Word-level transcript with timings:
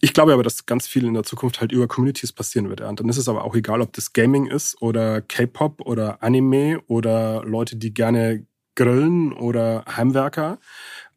ich 0.00 0.12
glaube 0.12 0.32
aber, 0.32 0.42
dass 0.42 0.66
ganz 0.66 0.86
viel 0.86 1.04
in 1.04 1.14
der 1.14 1.24
Zukunft 1.24 1.60
halt 1.60 1.72
über 1.72 1.88
Communities 1.88 2.32
passieren 2.32 2.68
wird. 2.68 2.80
Und 2.80 3.00
dann 3.00 3.08
ist 3.08 3.16
es 3.16 3.28
aber 3.28 3.44
auch 3.44 3.56
egal, 3.56 3.80
ob 3.80 3.92
das 3.92 4.12
Gaming 4.12 4.46
ist 4.46 4.80
oder 4.80 5.20
K-Pop 5.20 5.80
oder 5.80 6.22
Anime 6.22 6.80
oder 6.86 7.42
Leute, 7.44 7.76
die 7.76 7.92
gerne 7.92 8.46
grillen 8.76 9.32
oder 9.32 9.84
Heimwerker. 9.88 10.58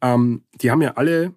Ähm, 0.00 0.42
die 0.60 0.70
haben 0.70 0.82
ja 0.82 0.94
alle 0.94 1.32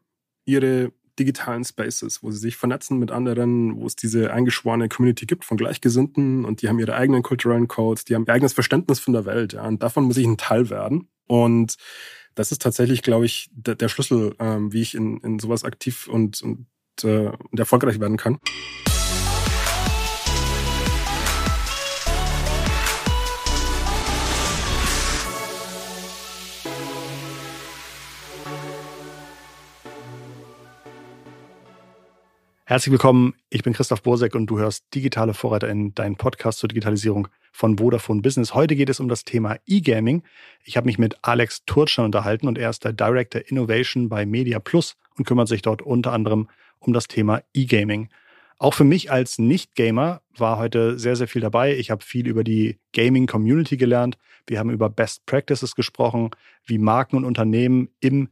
ihre 0.46 0.92
digitalen 1.20 1.64
Spaces, 1.64 2.24
wo 2.24 2.32
sie 2.32 2.40
sich 2.40 2.58
vernetzen 2.58 2.98
mit 2.98 3.12
anderen, 3.12 3.78
wo 3.78 3.86
es 3.86 3.96
diese 3.96 4.34
eingeschworene 4.34 4.90
Community 4.90 5.26
gibt 5.26 5.46
von 5.46 5.56
Gleichgesinnten 5.56 6.44
und 6.46 6.62
die 6.62 6.68
haben 6.68 6.80
ihre 6.80 6.96
eigenen 6.96 7.24
kulturellen 7.24 7.68
Codes, 7.68 8.06
die 8.06 8.16
haben 8.16 8.26
ihr 8.28 8.34
eigenes 8.34 8.54
Verständnis 8.54 9.00
von 9.00 9.14
der 9.14 9.26
Welt. 9.26 9.54
Ja. 9.54 9.66
Und 9.66 9.82
davon 9.82 10.06
muss 10.06 10.18
ich 10.18 10.26
ein 10.26 10.38
Teil 10.38 10.70
werden. 10.70 11.08
Und 11.28 11.78
das 12.34 12.52
ist 12.52 12.62
tatsächlich, 12.62 13.02
glaube 13.02 13.26
ich, 13.26 13.50
der, 13.54 13.76
der 13.76 13.88
Schlüssel, 13.88 14.36
ähm, 14.40 14.74
wie 14.74 14.82
ich 14.82 14.94
in, 14.96 15.20
in 15.22 15.40
sowas 15.40 15.64
aktiv 15.64 16.08
und, 16.08 16.42
und 16.42 16.68
äh, 17.04 17.28
und 17.28 17.60
erfolgreich 17.60 18.00
werden 18.00 18.18
kann. 18.18 18.40
Herzlich 32.68 32.92
willkommen, 32.92 33.36
ich 33.52 33.62
bin 33.62 33.74
Christoph 33.74 34.02
Bursek 34.02 34.34
und 34.34 34.48
du 34.48 34.58
hörst 34.58 34.86
Digitale 34.96 35.36
Vorreiter 35.36 35.70
in 35.70 35.94
deinen 35.94 36.16
Podcast 36.16 36.58
zur 36.58 36.68
Digitalisierung 36.68 37.28
von 37.52 37.78
Vodafone 37.78 38.24
Business. 38.24 38.56
Heute 38.56 38.76
geht 38.76 38.90
es 38.90 39.00
um 39.00 39.08
das 39.08 39.24
Thema 39.24 39.58
E-Gaming. 39.68 40.24
Ich 40.64 40.76
habe 40.76 40.88
mich 40.88 40.98
mit 40.98 41.16
Alex 41.22 41.64
Turtschner 41.66 42.06
unterhalten 42.06 42.48
und 42.48 42.58
er 42.58 42.72
ist 42.72 42.84
der 42.84 42.92
Director 42.92 43.44
Innovation 43.46 44.10
bei 44.10 44.26
Media 44.26 44.58
Plus 44.58 44.96
und 45.16 45.26
kümmert 45.26 45.48
sich 45.48 45.62
dort 45.62 45.84
unter 45.84 46.12
anderem 46.12 46.50
um 46.86 46.94
das 46.94 47.08
Thema 47.08 47.42
E-Gaming. 47.54 48.10
Auch 48.58 48.74
für 48.74 48.86
mich 48.86 49.12
als 49.12 49.38
Nicht-Gamer 49.38 50.22
war 50.38 50.58
heute 50.58 50.98
sehr, 50.98 51.16
sehr 51.16 51.28
viel 51.28 51.42
dabei. 51.42 51.76
Ich 51.76 51.92
habe 51.92 52.04
viel 52.04 52.28
über 52.28 52.44
die 52.44 52.80
Gaming-Community 52.94 53.76
gelernt. 53.76 54.18
Wir 54.48 54.60
haben 54.60 54.70
über 54.70 54.90
Best 54.90 55.26
Practices 55.26 55.76
gesprochen, 55.76 56.32
wie 56.66 56.78
Marken 56.78 57.18
und 57.18 57.26
Unternehmen 57.26 57.90
im 58.00 58.30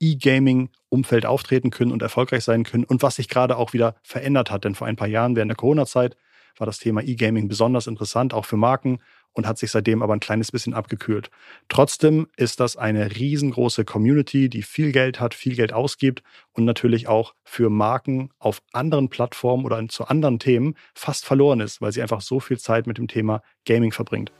E-Gaming-Umfeld 0.00 1.26
auftreten 1.26 1.70
können 1.70 1.92
und 1.92 2.02
erfolgreich 2.02 2.44
sein 2.44 2.64
können 2.64 2.84
und 2.84 3.02
was 3.02 3.16
sich 3.16 3.28
gerade 3.28 3.56
auch 3.56 3.72
wieder 3.72 3.96
verändert 4.02 4.50
hat. 4.50 4.64
Denn 4.64 4.74
vor 4.74 4.86
ein 4.86 4.96
paar 4.96 5.08
Jahren 5.08 5.36
während 5.36 5.50
der 5.50 5.56
Corona-Zeit 5.56 6.16
war 6.58 6.66
das 6.66 6.78
Thema 6.78 7.02
E-Gaming 7.02 7.48
besonders 7.48 7.86
interessant, 7.86 8.32
auch 8.32 8.46
für 8.46 8.56
Marken 8.56 8.98
und 9.36 9.46
hat 9.46 9.58
sich 9.58 9.70
seitdem 9.70 10.02
aber 10.02 10.14
ein 10.14 10.20
kleines 10.20 10.50
bisschen 10.50 10.72
abgekühlt. 10.72 11.30
Trotzdem 11.68 12.26
ist 12.36 12.58
das 12.58 12.76
eine 12.76 13.14
riesengroße 13.16 13.84
Community, 13.84 14.48
die 14.48 14.62
viel 14.62 14.92
Geld 14.92 15.20
hat, 15.20 15.34
viel 15.34 15.54
Geld 15.54 15.74
ausgibt 15.74 16.22
und 16.52 16.64
natürlich 16.64 17.06
auch 17.06 17.34
für 17.44 17.68
Marken 17.68 18.30
auf 18.38 18.62
anderen 18.72 19.10
Plattformen 19.10 19.66
oder 19.66 19.86
zu 19.88 20.06
anderen 20.06 20.38
Themen 20.38 20.74
fast 20.94 21.26
verloren 21.26 21.60
ist, 21.60 21.82
weil 21.82 21.92
sie 21.92 22.00
einfach 22.00 22.22
so 22.22 22.40
viel 22.40 22.58
Zeit 22.58 22.86
mit 22.86 22.96
dem 22.96 23.08
Thema 23.08 23.42
Gaming 23.66 23.92
verbringt. 23.92 24.32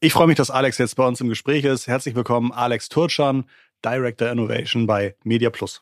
Ich 0.00 0.12
freue 0.12 0.26
mich, 0.26 0.36
dass 0.36 0.50
Alex 0.50 0.78
jetzt 0.78 0.96
bei 0.96 1.06
uns 1.06 1.20
im 1.20 1.28
Gespräch 1.28 1.64
ist. 1.64 1.86
Herzlich 1.86 2.16
willkommen, 2.16 2.50
Alex 2.52 2.88
Turchan, 2.88 3.44
Director 3.84 4.30
Innovation 4.30 4.86
bei 4.86 5.14
Media 5.22 5.50
Plus. 5.50 5.80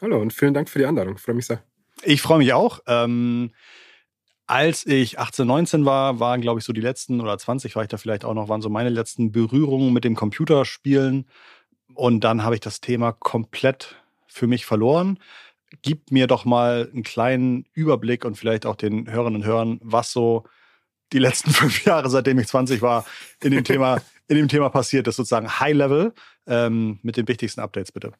Hallo 0.00 0.20
und 0.20 0.32
vielen 0.32 0.54
Dank 0.54 0.68
für 0.68 0.78
die 0.78 0.86
Einladung. 0.86 1.16
Ich 1.16 1.22
freue 1.22 1.34
mich 1.34 1.46
sehr. 1.46 1.62
Ich 2.04 2.22
freue 2.22 2.38
mich 2.38 2.52
auch. 2.52 2.80
Ähm, 2.86 3.50
als 4.46 4.86
ich 4.86 5.18
18, 5.18 5.46
19 5.46 5.84
war, 5.84 6.20
waren, 6.20 6.40
glaube 6.40 6.60
ich, 6.60 6.64
so 6.64 6.72
die 6.72 6.80
letzten, 6.80 7.20
oder 7.20 7.36
20 7.36 7.74
war 7.74 7.82
ich 7.82 7.88
da 7.88 7.96
vielleicht 7.96 8.24
auch 8.24 8.34
noch, 8.34 8.48
waren 8.48 8.62
so 8.62 8.70
meine 8.70 8.90
letzten 8.90 9.32
Berührungen 9.32 9.92
mit 9.92 10.04
dem 10.04 10.14
Computerspielen. 10.14 11.26
Und 11.94 12.20
dann 12.20 12.44
habe 12.44 12.54
ich 12.54 12.60
das 12.60 12.80
Thema 12.80 13.12
komplett 13.12 13.96
für 14.26 14.46
mich 14.46 14.66
verloren. 14.66 15.18
Gib 15.82 16.12
mir 16.12 16.26
doch 16.26 16.44
mal 16.44 16.88
einen 16.92 17.02
kleinen 17.02 17.66
Überblick 17.72 18.24
und 18.24 18.36
vielleicht 18.36 18.66
auch 18.66 18.76
den 18.76 19.10
Hörerinnen 19.10 19.42
und 19.42 19.46
Hörern, 19.46 19.80
was 19.82 20.12
so 20.12 20.44
die 21.12 21.18
letzten 21.18 21.50
fünf 21.52 21.84
Jahre, 21.84 22.08
seitdem 22.08 22.38
ich 22.38 22.46
20 22.46 22.82
war, 22.82 23.04
in 23.42 23.50
dem 23.50 23.64
Thema, 23.64 24.00
in 24.28 24.36
dem 24.36 24.48
Thema 24.48 24.68
passiert 24.68 25.08
ist, 25.08 25.16
sozusagen 25.16 25.58
High 25.58 25.74
Level, 25.74 26.12
ähm, 26.46 27.00
mit 27.02 27.16
den 27.16 27.26
wichtigsten 27.26 27.60
Updates 27.60 27.90
bitte. 27.90 28.12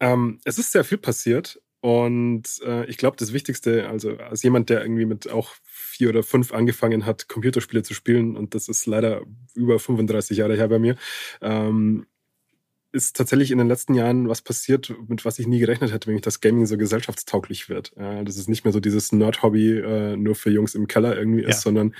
Ähm, 0.00 0.40
es 0.44 0.58
ist 0.58 0.72
sehr 0.72 0.84
viel 0.84 0.98
passiert. 0.98 1.60
Und 1.82 2.44
äh, 2.64 2.86
ich 2.86 2.96
glaube, 2.96 3.16
das 3.16 3.32
Wichtigste, 3.32 3.88
also 3.88 4.16
als 4.16 4.44
jemand, 4.44 4.70
der 4.70 4.82
irgendwie 4.82 5.04
mit 5.04 5.28
auch 5.28 5.50
vier 5.64 6.10
oder 6.10 6.22
fünf 6.22 6.54
angefangen 6.54 7.04
hat, 7.04 7.26
Computerspiele 7.26 7.82
zu 7.82 7.92
spielen, 7.92 8.36
und 8.36 8.54
das 8.54 8.68
ist 8.68 8.86
leider 8.86 9.22
über 9.56 9.80
35 9.80 10.38
Jahre 10.38 10.54
her 10.54 10.68
bei 10.68 10.78
mir, 10.78 10.94
ähm, 11.40 12.06
ist 12.92 13.16
tatsächlich 13.16 13.50
in 13.50 13.58
den 13.58 13.66
letzten 13.66 13.94
Jahren 13.94 14.28
was 14.28 14.42
passiert, 14.42 14.94
mit 15.08 15.24
was 15.24 15.40
ich 15.40 15.48
nie 15.48 15.58
gerechnet 15.58 15.92
hätte, 15.92 16.08
nämlich 16.08 16.22
dass 16.22 16.40
Gaming 16.40 16.66
so 16.66 16.78
gesellschaftstauglich 16.78 17.68
wird. 17.68 17.96
Äh, 17.96 18.22
dass 18.22 18.36
es 18.36 18.46
nicht 18.46 18.64
mehr 18.64 18.72
so 18.72 18.78
dieses 18.78 19.10
Nerd-Hobby 19.10 19.78
äh, 19.80 20.16
nur 20.16 20.36
für 20.36 20.50
Jungs 20.50 20.76
im 20.76 20.86
Keller 20.86 21.16
irgendwie 21.16 21.42
ist, 21.42 21.48
ja. 21.48 21.62
sondern 21.62 21.96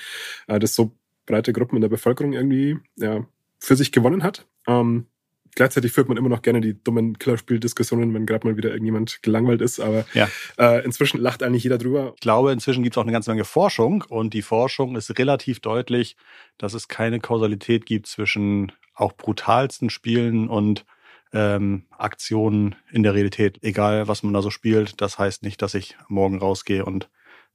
äh, 0.47 0.60
das 0.60 0.76
so 0.76 0.92
breite 1.26 1.53
Gruppen 1.53 1.75
in 1.75 1.82
der 1.82 1.88
Bevölkerung 1.88 2.34
irgendwie 2.34 2.78
ja, 2.94 3.26
für 3.59 3.75
sich 3.75 3.91
gewonnen 3.91 4.22
hat. 4.22 4.47
Ähm, 4.69 5.06
gleichzeitig 5.55 5.93
führt 5.93 6.09
man 6.09 6.17
immer 6.17 6.29
noch 6.29 6.43
gerne 6.43 6.61
die 6.61 6.83
dummen 6.83 7.19
Killerspiel-Diskussionen, 7.19 8.13
wenn 8.15 8.27
gerade 8.27 8.47
mal 8.47 8.57
wieder 8.57 8.71
irgendjemand 8.71 9.23
gelangweilt 9.23 9.61
ist. 9.61 9.81
Aber 9.81 10.05
ja. 10.15 10.29
äh, 10.59 10.85
inzwischen 10.85 11.21
lacht 11.21 11.43
eigentlich 11.43 11.65
jeder 11.65 11.79
drüber. 11.79 12.13
Ich 12.15 12.21
glaube, 12.21 12.53
inzwischen 12.53 12.83
gibt 12.83 12.95
es 12.95 12.99
auch 12.99 13.05
eine 13.05 13.13
ganze 13.13 13.31
Menge 13.31 13.45
Forschung 13.45 14.05
und 14.09 14.35
die 14.35 14.43
Forschung 14.43 14.97
ist 14.97 15.19
relativ 15.19 15.61
deutlich, 15.61 16.17
dass 16.59 16.75
es 16.75 16.89
keine 16.89 17.21
Kausalität 17.21 17.87
gibt 17.87 18.07
zwischen 18.07 18.73
auch 18.95 19.13
brutalsten 19.13 19.91
Spielen 19.91 20.49
und 20.49 20.85
ähm, 21.33 21.87
Aktionen 21.91 22.75
in 22.91 23.03
der 23.03 23.15
Realität. 23.15 23.59
Egal, 23.63 24.09
was 24.09 24.23
man 24.23 24.34
da 24.34 24.43
so 24.43 24.51
spielt, 24.51 25.01
das 25.01 25.19
heißt 25.19 25.43
nicht, 25.43 25.63
dass 25.63 25.75
ich 25.75 25.97
morgen 26.09 26.39
rausgehe 26.39 26.84
und 26.84 27.09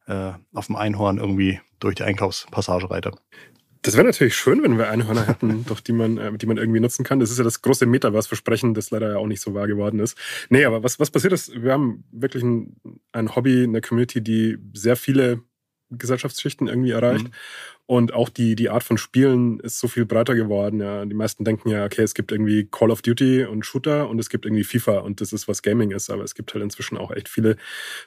äh, 0.08 0.34
auf 0.54 0.68
dem 0.68 0.76
Einhorn 0.76 1.18
irgendwie 1.18 1.62
durch 1.80 1.96
die 1.96 2.04
Einkaufspassage 2.04 2.90
reite. 2.90 3.12
Das 3.88 3.96
wäre 3.96 4.06
natürlich 4.06 4.36
schön, 4.36 4.62
wenn 4.64 4.78
wir 4.78 4.90
Einhörner 4.90 5.26
hätten, 5.26 5.66
doch 5.70 5.80
die 5.80 5.94
man, 5.94 6.18
äh, 6.18 6.38
die 6.38 6.46
man 6.46 6.58
irgendwie 6.58 6.82
nutzen 6.82 7.06
kann. 7.06 7.22
Das 7.22 7.32
ist 7.32 7.38
ja 7.38 7.46
das 7.46 7.62
große 7.62 7.86
Metaverse-Versprechen, 7.86 8.74
das 8.74 8.92
leider 8.92 9.12
ja 9.12 9.18
auch 9.18 9.28
nicht 9.28 9.40
so 9.40 9.54
wahr 9.54 9.66
geworden 9.66 10.02
ist. 10.02 10.18
Nee, 10.50 10.66
aber 10.66 10.84
was, 10.84 11.00
was 11.00 11.10
passiert 11.10 11.32
ist, 11.32 11.64
wir 11.64 11.72
haben 11.72 12.04
wirklich 12.12 12.44
ein, 12.44 12.76
ein 13.14 13.34
Hobby, 13.34 13.64
eine 13.64 13.80
Community, 13.80 14.22
die 14.22 14.58
sehr 14.74 14.98
viele 14.98 15.40
Gesellschaftsschichten 15.90 16.68
irgendwie 16.68 16.92
erreicht. 16.92 17.30
Mhm. 17.30 17.32
Und 17.88 18.14
auch 18.14 18.28
die, 18.28 18.56
die 18.56 18.70
Art 18.70 18.84
von 18.84 18.98
Spielen 18.98 19.62
ist 19.62 19.80
so 19.80 19.88
viel 19.88 20.06
breiter 20.06 20.36
geworden. 20.36 20.82
Ja. 20.82 21.06
Die 21.06 21.16
meisten 21.16 21.46
denken 21.46 21.70
ja, 21.70 21.86
okay, 21.86 22.02
es 22.02 22.14
gibt 22.14 22.34
irgendwie 22.34 22.68
Call 22.70 22.92
of 22.92 23.02
Duty 23.02 23.46
und 23.46 23.66
Shooter 23.66 24.10
und 24.10 24.20
es 24.20 24.30
gibt 24.30 24.46
irgendwie 24.46 24.66
FIFA 24.66 25.00
und 25.00 25.22
das 25.22 25.32
ist, 25.32 25.48
was 25.48 25.62
Gaming 25.62 25.92
ist. 25.92 26.10
Aber 26.10 26.26
es 26.26 26.36
gibt 26.36 26.54
halt 26.54 26.62
inzwischen 26.62 26.98
auch 26.98 27.12
echt 27.12 27.30
viele 27.30 27.56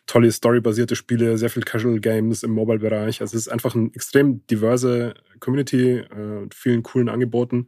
tolle 0.06 0.30
storybasierte 0.30 0.96
Spiele, 0.96 1.38
sehr 1.38 1.48
viel 1.48 1.62
Casual 1.62 1.98
Games 1.98 2.42
im 2.42 2.50
Mobile-Bereich. 2.50 3.22
Also 3.22 3.38
es 3.38 3.46
ist 3.46 3.52
einfach 3.52 3.74
eine 3.74 3.90
extrem 3.94 4.46
diverse 4.48 5.14
Community 5.40 6.04
äh, 6.14 6.40
mit 6.42 6.54
vielen 6.54 6.82
coolen 6.82 7.08
Angeboten 7.08 7.66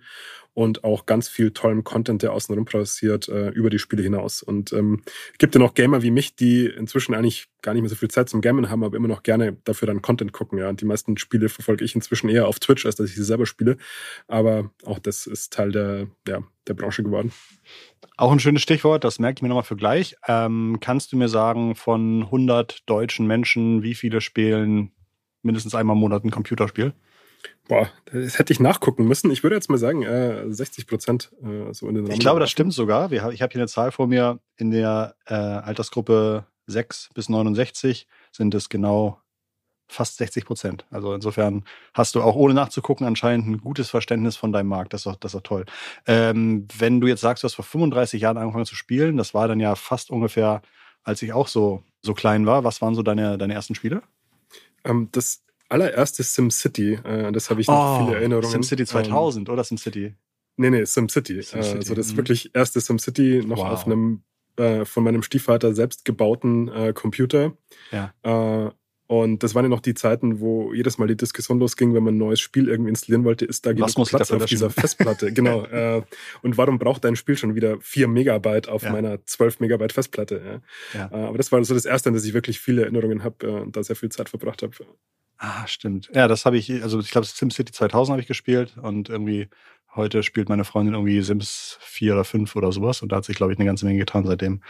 und 0.55 0.85
auch 0.85 1.07
ganz 1.07 1.29
viel 1.29 1.53
tollem 1.53 1.83
Content, 1.83 2.23
der 2.23 2.33
außenrum 2.33 2.65
passiert, 2.67 3.29
äh, 3.29 3.49
über 3.51 3.71
die 3.71 3.79
Spiele 3.79 4.03
hinaus. 4.03 4.43
Und 4.43 4.73
ähm, 4.73 5.03
gibt 5.39 5.55
ja 5.55 5.61
noch 5.61 5.75
Gamer 5.75 6.03
wie 6.03 6.11
mich, 6.11 6.37
die 6.37 6.67
inzwischen 6.67 7.15
eigentlich 7.15 7.49
gar 7.63 7.73
nicht 7.73 7.83
mehr 7.83 7.89
so 7.89 7.97
viel 7.97 8.11
Zeit 8.11 8.29
zum 8.29 8.43
Gamen 8.43 8.69
haben, 8.69 8.85
aber 8.85 8.97
immer 8.97 9.09
noch 9.09 9.23
gerne 9.23 9.57
dafür 9.65 9.87
dann 9.87 10.03
Content 10.03 10.33
gucken. 10.33 10.59
Ja, 10.59 10.69
und 10.69 10.81
die 10.81 10.85
meisten 10.85 11.17
Spiele 11.17 11.49
verfolge 11.49 11.85
ich 11.85 11.95
inzwischen 11.95 12.29
eher 12.29 12.49
auf 12.49 12.61
Twitch, 12.61 12.85
als 12.85 12.97
dass 12.97 13.09
ich 13.09 13.17
sie 13.17 13.25
selber 13.25 13.47
spiele. 13.47 13.79
Aber 14.29 14.71
auch 14.85 14.99
das 14.99 15.27
ist 15.27 15.53
Teil 15.53 15.73
der, 15.73 16.09
ja, 16.29 16.43
der 16.69 16.75
Branche 16.75 17.03
geworden. 17.03 17.33
Auch 18.19 18.31
ein 18.31 18.41
schönes 18.41 18.63
Stichwort, 18.63 19.05
das 19.05 19.19
merke 19.19 19.39
ich 19.39 19.43
mir 19.43 19.49
nochmal 19.49 19.65
für 19.65 19.77
gleich. 19.77 20.17
Ähm, 20.29 20.79
kannst 20.81 21.13
du 21.13 21.17
mir 21.17 21.29
sagen, 21.29 21.75
von 21.77 22.25
100 22.25 22.83
deutschen 22.87 23.27
Menschen, 23.27 23.83
wie 23.83 23.95
viele 23.95 24.21
spielen 24.21 24.93
mindestens 25.43 25.75
einmal 25.75 25.97
im 25.97 26.01
Monat 26.01 26.25
ein 26.25 26.31
Computerspiel? 26.31 26.93
Boah, 27.69 27.89
das 28.07 28.39
hätte 28.39 28.53
ich 28.53 28.61
nachgucken 28.61 29.07
müssen. 29.07 29.31
Ich 29.31 29.43
würde 29.43 29.57
jetzt 29.57 29.71
mal 29.71 29.79
sagen, 29.79 30.03
äh, 30.03 30.45
60 30.53 30.87
Prozent 30.87 31.33
äh, 31.43 31.73
so 31.73 31.89
in 31.89 31.95
den 31.95 32.05
Raum. 32.05 32.13
Ich 32.13 32.21
glaube, 32.21 32.41
das 32.41 32.51
stimmt 32.51 32.75
sogar. 32.75 33.11
Wir, 33.11 33.29
ich 33.31 33.43
habe 33.43 33.53
hier 33.53 33.61
eine 33.61 33.69
Zahl 33.69 33.93
vor 33.93 34.07
mir. 34.07 34.41
In 34.57 34.71
der 34.71 35.15
äh, 35.27 35.35
Altersgruppe 35.35 36.47
6 36.67 37.11
bis 37.15 37.29
69 37.29 38.07
sind 38.33 38.55
es 38.55 38.69
genau 38.69 39.23
fast 39.89 40.17
60 40.17 40.45
Prozent. 40.45 40.87
Also 40.91 41.15
insofern 41.15 41.65
hast 41.95 42.15
du 42.15 42.23
auch 42.23 42.35
ohne 42.35 42.55
nachzugucken 42.55 43.07
anscheinend 43.07 43.47
ein 43.47 43.59
gutes 43.59 43.91
Verständnis 43.91 44.37
von 44.37 44.53
deinem 44.53 44.69
Markt. 44.69 44.93
Das 44.93 45.01
ist 45.01 45.07
doch, 45.07 45.17
das 45.17 45.35
ist 45.35 45.37
doch 45.37 45.43
toll. 45.43 45.65
Ähm, 46.07 46.67
wenn 46.79 47.01
du 47.01 47.07
jetzt 47.07 47.21
sagst, 47.21 47.43
du 47.43 47.47
hast 47.47 47.55
vor 47.55 47.65
35 47.65 48.21
Jahren 48.21 48.39
angefangen 48.39 48.67
zu 48.67 48.75
spielen, 48.75 49.17
das 49.17 49.35
war 49.35 49.49
dann 49.49 49.61
ja 49.61 49.75
fast 49.75 50.11
ungefähr, 50.11 50.63
als 51.05 51.23
ich 51.23 51.33
auch 51.33 51.49
so, 51.49 51.83
so 52.01 52.15
klein 52.15 52.47
war. 52.47 52.65
Was 52.65 52.81
waren 52.81 52.95
so 52.95 53.03
deine, 53.03 53.39
deine 53.39 53.55
ersten 53.55 53.75
Spiele? 53.75 54.03
Ähm, 54.85 55.09
das 55.13 55.43
allererste 55.73 56.23
SimCity. 56.23 56.95
Äh, 57.05 57.33
das 57.33 57.51
habe 57.51 57.61
ich 57.61 57.67
noch 57.67 58.01
oh, 58.01 58.05
viele 58.05 58.19
Erinnerungen. 58.19 58.51
SimCity 58.51 58.85
2000 58.85 59.49
ähm, 59.49 59.53
oder 59.53 59.65
SimCity? 59.65 60.15
Nee, 60.57 60.71
nee, 60.71 60.85
SimCity. 60.85 61.43
Sim 61.43 61.61
äh, 61.61 61.65
also 61.65 61.95
das 61.95 62.13
mhm. 62.13 62.19
wirklich 62.19 62.55
erste 62.55 62.81
SimCity 62.81 63.43
noch 63.47 63.59
wow. 63.59 63.71
auf 63.71 63.87
einem 63.87 64.23
äh, 64.57 64.85
von 64.85 65.03
meinem 65.03 65.23
Stiefvater 65.23 65.75
selbst 65.75 66.05
gebauten 66.05 66.69
äh, 66.69 66.93
Computer. 66.93 67.57
Ja. 67.91 68.13
Äh, 68.23 68.71
Und 69.13 69.43
das 69.43 69.55
waren 69.55 69.65
ja 69.65 69.69
noch 69.69 69.81
die 69.81 69.93
Zeiten, 69.93 70.41
wo 70.41 70.73
jedes 70.73 70.97
Mal 70.97 71.07
die 71.07 71.17
Diskussion 71.17 71.59
losging, 71.59 71.93
wenn 71.93 72.03
man 72.03 72.15
ein 72.15 72.19
neues 72.19 72.41
Spiel 72.41 72.69
irgendwie 72.69 72.89
installieren 72.89 73.25
wollte, 73.25 73.45
ist 73.45 73.67
da 73.67 73.75
genug 73.75 74.09
Platz 74.09 74.31
auf 74.31 74.47
dieser 74.47 74.71
Festplatte. 74.71 75.33
genau. 75.35 75.65
Äh, 75.65 76.03
und 76.41 76.57
warum 76.57 76.79
braucht 76.79 77.05
dein 77.05 77.17
Spiel 77.17 77.37
schon 77.37 77.55
wieder 77.55 77.79
4 77.81 78.09
Megabyte 78.09 78.71
auf 78.71 78.85
ja. 78.85 78.93
meiner 78.93 79.23
12 79.23 79.61
Megabyte 79.61 79.93
Festplatte? 79.93 80.63
Ja. 80.95 80.99
ja. 80.99 81.11
Äh, 81.13 81.27
aber 81.27 81.37
das 81.37 81.53
war 81.53 81.63
so 81.63 81.75
das 81.75 81.85
Erste, 81.85 82.09
an 82.09 82.15
das 82.15 82.25
ich 82.25 82.33
wirklich 82.33 82.59
viele 82.59 82.83
Erinnerungen 82.83 83.23
habe 83.23 83.47
äh, 83.47 83.61
und 83.61 83.77
da 83.77 83.83
sehr 83.83 83.97
viel 83.97 84.09
Zeit 84.09 84.31
verbracht 84.31 84.63
habe. 84.63 84.73
Ah, 85.45 85.67
stimmt. 85.67 86.09
Ja, 86.15 86.29
das 86.29 86.47
habe 86.47 86.57
ich, 86.57 86.71
also 86.85 87.01
ich 87.01 87.11
glaube, 87.11 87.27
SimCity 87.27 87.73
2000 87.73 88.13
habe 88.13 88.23
ich 88.23 88.29
gespielt 88.29 88.77
und 88.81 89.09
irgendwie 89.09 89.49
heute 89.93 90.23
spielt 90.23 90.49
meine 90.49 90.63
Freundin 90.63 90.95
irgendwie 90.95 91.21
Sims 91.21 91.79
4 91.81 92.13
oder 92.13 92.23
5 92.23 92.55
oder 92.55 92.71
sowas 92.71 93.03
und 93.03 93.11
da 93.11 93.17
hat 93.17 93.25
sich, 93.25 93.35
glaube 93.35 93.53
ich, 93.53 93.59
eine 93.59 93.67
ganze 93.67 93.85
Menge 93.85 93.99
getan 93.99 94.25
seitdem. 94.25 94.63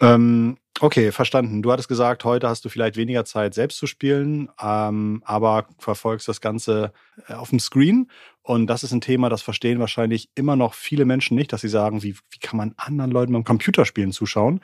Ähm, 0.00 0.58
okay, 0.80 1.12
verstanden. 1.12 1.62
Du 1.62 1.72
hattest 1.72 1.88
gesagt, 1.88 2.24
heute 2.24 2.46
hast 2.46 2.62
du 2.62 2.68
vielleicht 2.68 2.96
weniger 2.96 3.24
Zeit, 3.24 3.54
selbst 3.54 3.78
zu 3.78 3.86
spielen, 3.86 4.50
ähm, 4.62 5.22
aber 5.24 5.66
verfolgst 5.78 6.28
das 6.28 6.42
Ganze 6.42 6.92
äh, 7.26 7.32
auf 7.32 7.48
dem 7.48 7.58
Screen. 7.58 8.10
Und 8.42 8.66
das 8.66 8.84
ist 8.84 8.92
ein 8.92 9.00
Thema, 9.00 9.30
das 9.30 9.40
verstehen 9.40 9.80
wahrscheinlich 9.80 10.28
immer 10.34 10.56
noch 10.56 10.74
viele 10.74 11.06
Menschen 11.06 11.38
nicht, 11.38 11.54
dass 11.54 11.62
sie 11.62 11.68
sagen, 11.68 12.02
wie, 12.02 12.16
wie 12.28 12.38
kann 12.38 12.58
man 12.58 12.74
anderen 12.76 13.12
Leuten 13.12 13.32
beim 13.32 13.44
Computerspielen 13.44 14.12
zuschauen? 14.12 14.60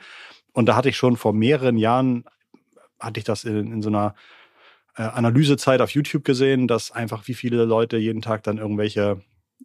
Und 0.53 0.67
da 0.67 0.75
hatte 0.75 0.89
ich 0.89 0.97
schon 0.97 1.17
vor 1.17 1.33
mehreren 1.33 1.77
Jahren, 1.77 2.25
hatte 2.99 3.19
ich 3.19 3.23
das 3.23 3.45
in, 3.45 3.73
in 3.73 3.81
so 3.81 3.89
einer 3.89 4.13
äh, 4.95 5.03
Analysezeit 5.03 5.81
auf 5.81 5.91
YouTube 5.91 6.23
gesehen, 6.23 6.67
dass 6.67 6.91
einfach 6.91 7.27
wie 7.27 7.33
viele 7.33 7.65
Leute 7.65 7.97
jeden 7.97 8.21
Tag 8.21 8.43
dann 8.43 8.57
irgendwelche 8.57 9.21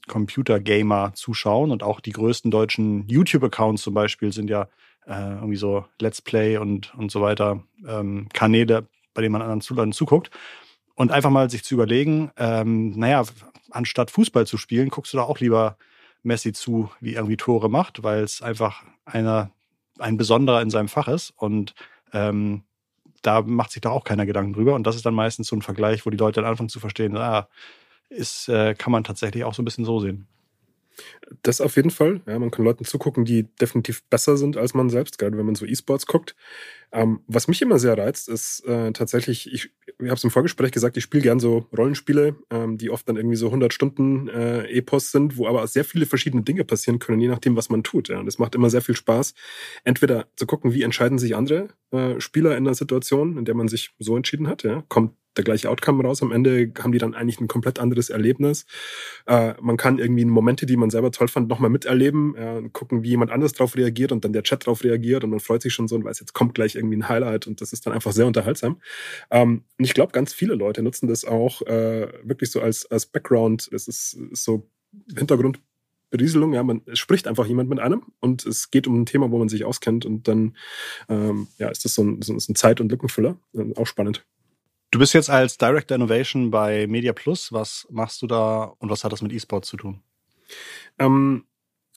Computergamer 0.06 1.12
zuschauen 1.14 1.70
und 1.70 1.82
auch 1.82 2.00
die 2.00 2.12
größten 2.12 2.50
deutschen 2.50 3.08
YouTube-Accounts 3.08 3.82
zum 3.82 3.94
Beispiel 3.94 4.32
sind 4.32 4.50
ja 4.50 4.68
äh, 5.06 5.34
irgendwie 5.34 5.56
so 5.56 5.84
Let's 6.00 6.22
Play 6.22 6.56
und, 6.58 6.94
und 6.94 7.10
so 7.10 7.20
weiter 7.20 7.62
ähm, 7.86 8.28
Kanäle, 8.32 8.86
bei 9.14 9.22
denen 9.22 9.32
man 9.32 9.42
anderen 9.42 9.60
Zuleuten 9.60 9.92
zuguckt. 9.92 10.30
Und 10.94 11.10
einfach 11.10 11.30
mal 11.30 11.48
sich 11.48 11.64
zu 11.64 11.74
überlegen, 11.74 12.30
ähm, 12.36 12.90
naja, 12.98 13.24
anstatt 13.70 14.10
Fußball 14.10 14.46
zu 14.46 14.58
spielen, 14.58 14.90
guckst 14.90 15.12
du 15.12 15.16
da 15.16 15.24
auch 15.24 15.40
lieber 15.40 15.76
Messi 16.22 16.52
zu, 16.52 16.90
wie 17.00 17.14
irgendwie 17.14 17.38
Tore 17.38 17.70
macht, 17.70 18.02
weil 18.02 18.22
es 18.22 18.42
einfach 18.42 18.82
einer, 19.06 19.50
ein 19.98 20.18
Besonderer 20.18 20.60
in 20.60 20.70
seinem 20.70 20.88
Fach 20.88 21.08
ist. 21.08 21.32
Und 21.36 21.74
ähm, 22.12 22.64
da 23.22 23.42
macht 23.42 23.72
sich 23.72 23.80
da 23.80 23.90
auch 23.90 24.04
keiner 24.04 24.26
Gedanken 24.26 24.52
drüber. 24.52 24.74
Und 24.74 24.86
das 24.86 24.96
ist 24.96 25.06
dann 25.06 25.14
meistens 25.14 25.48
so 25.48 25.56
ein 25.56 25.62
Vergleich, 25.62 26.06
wo 26.06 26.10
die 26.10 26.16
Leute 26.16 26.40
dann 26.40 26.50
anfangen 26.50 26.68
zu 26.68 26.80
verstehen, 26.80 27.16
ah, 27.16 27.48
ist, 28.08 28.48
äh, 28.48 28.74
kann 28.74 28.92
man 28.92 29.04
tatsächlich 29.04 29.44
auch 29.44 29.54
so 29.54 29.62
ein 29.62 29.64
bisschen 29.64 29.84
so 29.84 30.00
sehen. 30.00 30.26
Das 31.42 31.60
auf 31.60 31.76
jeden 31.76 31.90
Fall. 31.90 32.20
Ja, 32.26 32.38
man 32.38 32.50
kann 32.50 32.64
Leuten 32.64 32.84
zugucken, 32.84 33.24
die 33.24 33.44
definitiv 33.60 34.02
besser 34.04 34.36
sind 34.36 34.56
als 34.56 34.74
man 34.74 34.90
selbst, 34.90 35.18
gerade 35.18 35.36
wenn 35.38 35.46
man 35.46 35.54
so 35.54 35.64
E-Sports 35.64 36.06
guckt. 36.06 36.34
Ähm, 36.92 37.20
was 37.28 37.46
mich 37.46 37.62
immer 37.62 37.78
sehr 37.78 37.96
reizt, 37.96 38.28
ist 38.28 38.64
äh, 38.66 38.92
tatsächlich, 38.92 39.52
ich, 39.52 39.70
ich 39.86 40.06
habe 40.06 40.14
es 40.14 40.24
im 40.24 40.30
Vorgespräch 40.30 40.72
gesagt, 40.72 40.96
ich 40.96 41.04
spiele 41.04 41.22
gern 41.22 41.38
so 41.38 41.66
Rollenspiele, 41.76 42.34
ähm, 42.50 42.78
die 42.78 42.90
oft 42.90 43.08
dann 43.08 43.16
irgendwie 43.16 43.36
so 43.36 43.46
100 43.46 43.72
Stunden 43.72 44.28
äh, 44.28 44.64
Epos 44.64 45.12
sind, 45.12 45.36
wo 45.36 45.46
aber 45.46 45.64
sehr 45.68 45.84
viele 45.84 46.06
verschiedene 46.06 46.42
Dinge 46.42 46.64
passieren 46.64 46.98
können, 46.98 47.20
je 47.20 47.28
nachdem, 47.28 47.54
was 47.54 47.68
man 47.68 47.84
tut. 47.84 48.08
Ja. 48.08 48.18
Und 48.18 48.26
es 48.26 48.38
macht 48.40 48.56
immer 48.56 48.70
sehr 48.70 48.82
viel 48.82 48.96
Spaß, 48.96 49.34
entweder 49.84 50.26
zu 50.34 50.46
gucken, 50.46 50.74
wie 50.74 50.82
entscheiden 50.82 51.18
sich 51.18 51.36
andere 51.36 51.68
äh, 51.92 52.18
Spieler 52.20 52.56
in 52.56 52.66
einer 52.66 52.74
Situation, 52.74 53.38
in 53.38 53.44
der 53.44 53.54
man 53.54 53.68
sich 53.68 53.94
so 54.00 54.16
entschieden 54.16 54.48
hat. 54.48 54.64
Ja. 54.64 54.82
Kommt 54.88 55.12
der 55.36 55.44
gleiche 55.44 55.70
Outcome 55.70 56.02
raus. 56.02 56.22
Am 56.22 56.32
Ende 56.32 56.72
haben 56.78 56.92
die 56.92 56.98
dann 56.98 57.14
eigentlich 57.14 57.40
ein 57.40 57.48
komplett 57.48 57.78
anderes 57.78 58.10
Erlebnis. 58.10 58.66
Äh, 59.26 59.54
man 59.60 59.76
kann 59.76 59.98
irgendwie 59.98 60.24
Momente, 60.24 60.66
die 60.66 60.76
man 60.76 60.90
selber 60.90 61.10
toll 61.12 61.28
fand, 61.28 61.48
nochmal 61.48 61.70
miterleben, 61.70 62.34
äh, 62.36 62.62
gucken, 62.72 63.02
wie 63.02 63.10
jemand 63.10 63.30
anders 63.30 63.52
drauf 63.52 63.76
reagiert 63.76 64.12
und 64.12 64.24
dann 64.24 64.32
der 64.32 64.42
Chat 64.42 64.66
drauf 64.66 64.84
reagiert 64.84 65.24
und 65.24 65.30
man 65.30 65.40
freut 65.40 65.62
sich 65.62 65.72
schon 65.72 65.88
so 65.88 65.94
und 65.94 66.04
weiß, 66.04 66.20
jetzt 66.20 66.32
kommt 66.32 66.54
gleich 66.54 66.74
irgendwie 66.74 66.96
ein 66.96 67.08
Highlight 67.08 67.46
und 67.46 67.60
das 67.60 67.72
ist 67.72 67.86
dann 67.86 67.92
einfach 67.92 68.12
sehr 68.12 68.26
unterhaltsam. 68.26 68.80
Ähm, 69.30 69.64
und 69.78 69.84
ich 69.84 69.94
glaube, 69.94 70.12
ganz 70.12 70.32
viele 70.32 70.54
Leute 70.54 70.82
nutzen 70.82 71.08
das 71.08 71.24
auch 71.24 71.62
äh, 71.62 72.08
wirklich 72.22 72.50
so 72.50 72.60
als, 72.60 72.90
als 72.90 73.06
Background. 73.06 73.68
Das 73.72 73.88
ist, 73.88 74.14
ist 74.14 74.44
so 74.44 74.68
Hintergrund 75.16 75.60
Berieselung, 76.10 76.52
ja, 76.52 76.62
man 76.62 76.82
es 76.86 76.98
spricht 76.98 77.28
einfach 77.28 77.46
jemand 77.46 77.70
mit 77.70 77.78
einem 77.78 78.02
und 78.18 78.44
es 78.44 78.70
geht 78.70 78.86
um 78.86 79.00
ein 79.00 79.06
Thema, 79.06 79.30
wo 79.30 79.38
man 79.38 79.48
sich 79.48 79.64
auskennt 79.64 80.04
und 80.04 80.26
dann 80.26 80.56
ähm, 81.08 81.46
ja, 81.58 81.68
ist 81.68 81.84
das 81.84 81.94
so 81.94 82.02
ein, 82.02 82.20
so 82.20 82.34
ein 82.34 82.54
Zeit- 82.56 82.80
und 82.80 82.90
Lückenfüller. 82.90 83.38
Äh, 83.54 83.74
auch 83.76 83.86
spannend. 83.86 84.24
Du 84.90 84.98
bist 84.98 85.14
jetzt 85.14 85.30
als 85.30 85.56
Director 85.56 85.94
Innovation 85.94 86.50
bei 86.50 86.88
Media 86.88 87.12
Plus. 87.12 87.52
Was 87.52 87.86
machst 87.90 88.22
du 88.22 88.26
da 88.26 88.74
und 88.78 88.90
was 88.90 89.04
hat 89.04 89.12
das 89.12 89.22
mit 89.22 89.32
E-Sport 89.32 89.64
zu 89.64 89.76
tun? 89.76 90.02
Ähm, 90.98 91.44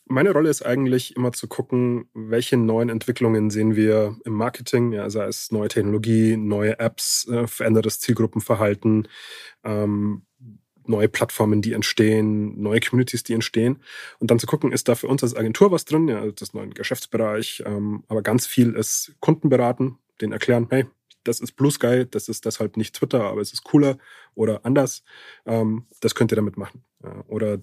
meine 0.06 0.32
Rolle 0.32 0.50
ist 0.50 0.64
eigentlich 0.64 1.16
immer 1.16 1.32
zu 1.32 1.48
gucken, 1.48 2.08
welche 2.14 2.56
neuen 2.56 2.90
Entwicklungen 2.90 3.50
sehen 3.50 3.76
wir 3.76 4.18
im 4.26 4.34
Marketing, 4.34 4.92
ja, 4.92 5.10
sei 5.10 5.26
es 5.26 5.52
neue 5.52 5.70
Technologie, 5.70 6.38
neue 6.38 6.78
Apps, 6.78 7.28
äh, 7.30 7.48
verändertes 7.48 8.00
Zielgruppenverhalten, 8.00 9.08
ähm, 9.64 10.28
neue 10.86 11.08
Plattformen, 11.08 11.64
die 11.64 11.74
entstehen, 11.74 12.62
neue 12.62 12.80
Communities, 12.80 13.24
die 13.24 13.34
entstehen. 13.34 13.82
Und 14.20 14.30
dann 14.30 14.38
zu 14.38 14.46
gucken, 14.46 14.72
ist 14.72 14.88
da 14.88 14.94
für 14.94 15.08
uns 15.08 15.24
als 15.24 15.36
Agentur 15.36 15.72
was 15.72 15.86
drin, 15.86 16.08
ja, 16.10 16.24
das 16.30 16.50
ist 16.50 16.56
ein 16.56 16.76
Geschäftsbereich, 16.76 17.64
ähm, 17.66 18.04
aber 18.08 18.22
ganz 18.22 18.46
viel 18.46 18.74
ist 18.74 19.16
Kundenberaten, 19.20 19.98
denen 20.22 20.34
erklären, 20.34 20.68
hey, 20.70 20.86
das 21.24 21.40
ist 21.40 21.54
Blue 21.54 21.72
Sky, 21.72 22.06
das 22.10 22.28
ist 22.28 22.46
deshalb 22.46 22.78
nicht 22.78 22.96
Twitter, 22.96 23.24
aber 23.24 23.42
es 23.42 23.54
ist 23.54 23.64
cooler 23.64 23.98
oder 24.36 24.66
anders. 24.66 25.04
Ähm, 25.46 25.86
das 26.02 26.16
könnt 26.16 26.32
ihr 26.32 26.36
damit 26.36 26.58
machen. 26.58 26.84
Ja, 27.04 27.24
oder 27.28 27.60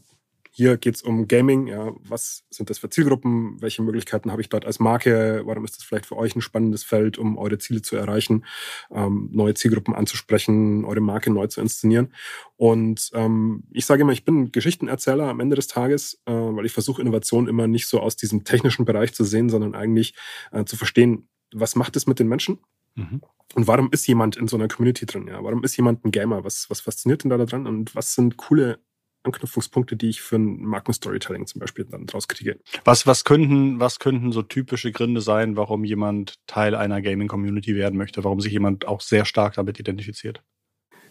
hier 0.52 0.76
geht 0.76 0.96
es 0.96 1.02
um 1.02 1.28
Gaming. 1.28 1.68
Ja, 1.68 1.92
was 2.00 2.44
sind 2.50 2.70
das 2.70 2.78
für 2.78 2.90
Zielgruppen? 2.90 3.60
Welche 3.62 3.82
Möglichkeiten 3.82 4.32
habe 4.32 4.42
ich 4.42 4.48
dort 4.48 4.64
als 4.64 4.80
Marke? 4.80 5.42
Warum 5.44 5.64
ist 5.64 5.76
das 5.76 5.84
vielleicht 5.84 6.06
für 6.06 6.16
euch 6.16 6.34
ein 6.34 6.40
spannendes 6.40 6.82
Feld, 6.82 7.18
um 7.18 7.38
eure 7.38 7.58
Ziele 7.58 7.82
zu 7.82 7.96
erreichen, 7.96 8.44
ähm, 8.90 9.30
neue 9.32 9.54
Zielgruppen 9.54 9.94
anzusprechen, 9.94 10.84
eure 10.84 11.00
Marke 11.00 11.30
neu 11.30 11.46
zu 11.46 11.60
inszenieren? 11.60 12.12
Und 12.56 13.10
ähm, 13.14 13.62
ich 13.70 13.86
sage 13.86 14.02
immer, 14.02 14.12
ich 14.12 14.24
bin 14.24 14.50
Geschichtenerzähler 14.50 15.28
am 15.28 15.40
Ende 15.40 15.56
des 15.56 15.68
Tages, 15.68 16.20
äh, 16.26 16.32
weil 16.32 16.66
ich 16.66 16.72
versuche 16.72 17.00
Innovation 17.00 17.46
immer 17.46 17.68
nicht 17.68 17.86
so 17.86 18.00
aus 18.00 18.16
diesem 18.16 18.44
technischen 18.44 18.84
Bereich 18.84 19.14
zu 19.14 19.24
sehen, 19.24 19.50
sondern 19.50 19.74
eigentlich 19.74 20.14
äh, 20.50 20.64
zu 20.64 20.76
verstehen, 20.76 21.28
was 21.52 21.76
macht 21.76 21.96
es 21.96 22.06
mit 22.06 22.18
den 22.18 22.28
Menschen? 22.28 22.58
Mhm. 22.94 23.20
Und 23.54 23.66
warum 23.66 23.90
ist 23.90 24.06
jemand 24.06 24.37
in 24.37 24.46
so 24.46 24.56
einer 24.56 24.69
Community 24.69 25.06
drin? 25.06 25.26
Ja? 25.26 25.42
Warum 25.42 25.64
ist 25.64 25.76
jemand 25.76 26.04
ein 26.04 26.12
Gamer? 26.12 26.44
Was, 26.44 26.70
was 26.70 26.81
fasziniert 26.81 27.25
ihn 27.25 27.31
da 27.31 27.38
dran? 27.38 27.66
Und 27.66 27.94
was 27.94 28.14
sind 28.14 28.37
coole 28.37 28.78
Anknüpfungspunkte, 29.22 29.96
die 29.96 30.08
ich 30.08 30.22
für 30.22 30.37
ein 30.37 30.64
Markenstorytelling 30.64 31.46
zum 31.46 31.58
Beispiel 31.60 31.84
dann 31.84 32.06
draus 32.06 32.26
kriege. 32.26 32.58
Was, 32.84 33.06
was, 33.06 33.25
könnten, 33.25 33.78
was 33.78 33.98
könnten 33.98 34.32
so 34.32 34.42
typische 34.42 34.92
Gründe 34.92 35.20
sein, 35.20 35.56
warum 35.56 35.84
jemand 35.84 36.34
Teil 36.46 36.75
einer 36.75 37.02
Gaming-Community 37.02 37.75
werden 37.75 37.98
möchte, 37.98 38.25
warum 38.25 38.40
sich 38.40 38.52
jemand 38.52 38.87
auch 38.87 39.00
sehr 39.00 39.25
stark 39.25 39.54
damit 39.54 39.78
identifiziert? 39.78 40.42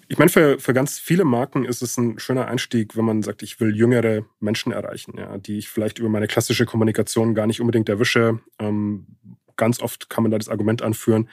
Ich 0.07 0.17
meine, 0.17 0.29
für, 0.29 0.57
für 0.57 0.73
ganz 0.73 0.97
viele 0.97 1.23
Marken 1.23 1.65
ist 1.65 1.83
es 1.83 1.97
ein 1.97 2.17
schöner 2.17 2.47
Einstieg, 2.47 2.97
wenn 2.97 3.05
man 3.05 3.21
sagt, 3.21 3.43
ich 3.43 3.59
will 3.59 3.75
jüngere 3.75 4.25
Menschen 4.39 4.71
erreichen, 4.71 5.13
ja, 5.15 5.37
die 5.37 5.59
ich 5.59 5.69
vielleicht 5.69 5.99
über 5.99 6.09
meine 6.09 6.25
klassische 6.25 6.65
Kommunikation 6.65 7.35
gar 7.35 7.45
nicht 7.45 7.61
unbedingt 7.61 7.89
erwische. 7.89 8.39
Ähm, 8.57 9.05
ganz 9.59 9.79
oft 9.79 10.09
kann 10.09 10.23
man 10.23 10.31
da 10.31 10.39
das 10.39 10.49
Argument 10.49 10.81
anführen, 10.81 11.29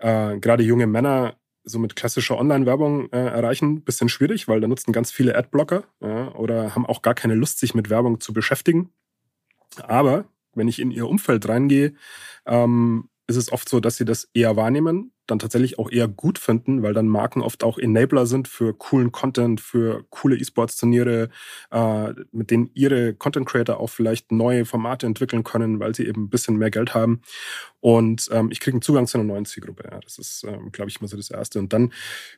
äh, 0.00 0.38
gerade 0.38 0.62
junge 0.62 0.86
Männer 0.86 1.36
so 1.64 1.78
mit 1.78 1.96
klassischer 1.96 2.38
Online-Werbung 2.38 3.10
äh, 3.12 3.26
erreichen, 3.26 3.82
bisschen 3.82 4.08
schwierig, 4.08 4.48
weil 4.48 4.60
da 4.60 4.68
nutzen 4.68 4.92
ganz 4.92 5.10
viele 5.10 5.36
Adblocker 5.36 5.84
ja, 6.00 6.34
oder 6.34 6.74
haben 6.74 6.86
auch 6.86 7.02
gar 7.02 7.14
keine 7.14 7.34
Lust, 7.34 7.58
sich 7.58 7.74
mit 7.74 7.90
Werbung 7.90 8.20
zu 8.20 8.32
beschäftigen. 8.32 8.90
Aber 9.82 10.26
wenn 10.54 10.68
ich 10.68 10.78
in 10.80 10.90
ihr 10.90 11.08
Umfeld 11.08 11.48
reingehe, 11.48 11.94
ähm, 12.46 13.08
ist 13.26 13.36
es 13.36 13.52
oft 13.52 13.68
so, 13.68 13.80
dass 13.80 13.96
sie 13.96 14.04
das 14.04 14.28
eher 14.34 14.56
wahrnehmen, 14.56 15.12
dann 15.30 15.38
tatsächlich 15.38 15.78
auch 15.78 15.90
eher 15.90 16.08
gut 16.08 16.38
finden, 16.38 16.82
weil 16.82 16.94
dann 16.94 17.06
Marken 17.06 17.42
oft 17.42 17.62
auch 17.62 17.78
Enabler 17.78 18.26
sind 18.26 18.48
für 18.48 18.74
coolen 18.74 19.12
Content, 19.12 19.60
für 19.60 20.04
coole 20.10 20.36
E-Sports-Turniere, 20.36 21.28
äh, 21.70 22.12
mit 22.32 22.50
denen 22.50 22.70
ihre 22.74 23.14
Content-Creator 23.14 23.78
auch 23.78 23.90
vielleicht 23.90 24.32
neue 24.32 24.64
Formate 24.64 25.06
entwickeln 25.06 25.44
können, 25.44 25.80
weil 25.80 25.94
sie 25.94 26.06
eben 26.06 26.24
ein 26.24 26.30
bisschen 26.30 26.56
mehr 26.56 26.70
Geld 26.70 26.94
haben. 26.94 27.22
Und 27.80 28.28
ähm, 28.32 28.50
ich 28.50 28.60
kriege 28.60 28.74
einen 28.74 28.82
Zugang 28.82 29.06
zu 29.06 29.18
einer 29.18 29.26
neuen 29.26 29.44
Zielgruppe. 29.44 29.88
Ja. 29.90 30.00
Das 30.00 30.18
ist, 30.18 30.44
ähm, 30.44 30.72
glaube 30.72 30.90
ich, 30.90 30.98
immer 30.98 31.08
so 31.08 31.16
das 31.16 31.30
Erste. 31.30 31.58
Und 31.58 31.72
dann 31.72 31.92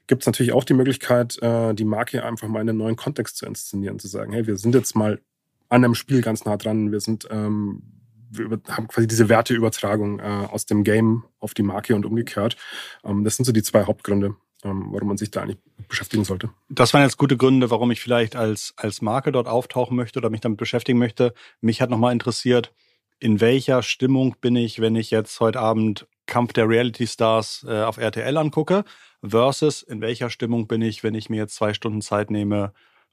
gibt 0.06 0.22
es 0.22 0.26
natürlich 0.26 0.52
auch 0.52 0.64
die 0.64 0.74
Möglichkeit, 0.74 1.40
äh, 1.42 1.74
die 1.74 1.84
Marke 1.84 2.24
einfach 2.24 2.48
mal 2.48 2.60
in 2.60 2.68
einen 2.68 2.78
neuen 2.78 2.96
Kontext 2.96 3.36
zu 3.36 3.46
inszenieren, 3.46 3.98
zu 3.98 4.08
sagen, 4.08 4.32
hey, 4.32 4.46
wir 4.46 4.56
sind 4.56 4.74
jetzt 4.74 4.94
mal 4.96 5.20
an 5.68 5.84
einem 5.84 5.94
Spiel 5.94 6.20
ganz 6.20 6.44
nah 6.44 6.56
dran, 6.56 6.90
wir 6.90 7.00
sind 7.00 7.28
ähm, 7.30 7.99
wir 8.30 8.60
haben 8.68 8.88
quasi 8.88 9.06
diese 9.06 9.28
Werteübertragung 9.28 10.20
äh, 10.20 10.22
aus 10.22 10.66
dem 10.66 10.84
Game 10.84 11.24
auf 11.38 11.54
die 11.54 11.62
Marke 11.62 11.94
und 11.94 12.06
umgekehrt. 12.06 12.56
Ähm, 13.04 13.24
das 13.24 13.36
sind 13.36 13.44
so 13.44 13.52
die 13.52 13.62
zwei 13.62 13.84
Hauptgründe, 13.84 14.36
ähm, 14.62 14.88
warum 14.90 15.08
man 15.08 15.16
sich 15.16 15.30
da 15.30 15.42
eigentlich 15.42 15.58
beschäftigen 15.88 16.24
sollte. 16.24 16.50
Das 16.68 16.94
waren 16.94 17.02
jetzt 17.02 17.18
gute 17.18 17.36
Gründe, 17.36 17.70
warum 17.70 17.90
ich 17.90 18.00
vielleicht 18.00 18.36
als, 18.36 18.72
als 18.76 19.02
Marke 19.02 19.32
dort 19.32 19.48
auftauchen 19.48 19.96
möchte 19.96 20.18
oder 20.18 20.30
mich 20.30 20.40
damit 20.40 20.58
beschäftigen 20.58 20.98
möchte. 20.98 21.34
Mich 21.60 21.82
hat 21.82 21.90
nochmal 21.90 22.12
interessiert, 22.12 22.72
in 23.18 23.40
welcher 23.40 23.82
Stimmung 23.82 24.36
bin 24.40 24.56
ich, 24.56 24.80
wenn 24.80 24.96
ich 24.96 25.10
jetzt 25.10 25.40
heute 25.40 25.60
Abend 25.60 26.06
Kampf 26.26 26.52
der 26.52 26.68
Reality 26.68 27.06
Stars 27.06 27.66
äh, 27.68 27.82
auf 27.82 27.98
RTL 27.98 28.36
angucke, 28.36 28.84
versus 29.22 29.82
in 29.82 30.00
welcher 30.00 30.30
Stimmung 30.30 30.66
bin 30.66 30.80
ich, 30.80 31.02
wenn 31.02 31.14
ich 31.14 31.28
mir 31.28 31.36
jetzt 31.36 31.56
zwei 31.56 31.74
Stunden 31.74 32.00
Zeit 32.00 32.30
nehme, 32.30 32.72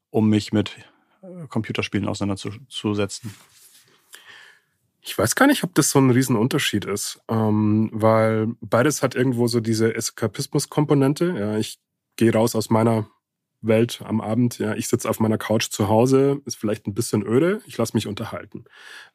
um 0.09 0.29
mich 0.29 0.53
mit 0.53 0.77
äh, 1.21 1.47
Computerspielen 1.47 2.07
auseinanderzusetzen. 2.07 3.33
Ich 5.07 5.17
weiß 5.17 5.35
gar 5.35 5.47
nicht, 5.47 5.63
ob 5.63 5.73
das 5.73 5.91
so 5.91 5.99
ein 5.99 6.09
Riesenunterschied 6.09 6.83
ist, 6.83 7.21
ähm, 7.29 7.89
weil 7.93 8.49
beides 8.59 9.01
hat 9.01 9.15
irgendwo 9.15 9.47
so 9.47 9.61
diese 9.61 9.95
Eskapismus-Komponente. 9.95 11.33
Ja, 11.39 11.57
ich 11.57 11.79
gehe 12.17 12.33
raus 12.33 12.55
aus 12.55 12.69
meiner 12.69 13.09
Welt 13.61 14.01
am 14.03 14.19
Abend. 14.19 14.59
Ja, 14.59 14.75
ich 14.75 14.89
sitze 14.89 15.09
auf 15.09 15.21
meiner 15.21 15.37
Couch 15.37 15.69
zu 15.69 15.87
Hause, 15.87 16.41
ist 16.43 16.57
vielleicht 16.57 16.87
ein 16.87 16.93
bisschen 16.93 17.25
öde, 17.25 17.61
ich 17.65 17.77
lasse 17.77 17.95
mich 17.95 18.05
unterhalten. 18.05 18.65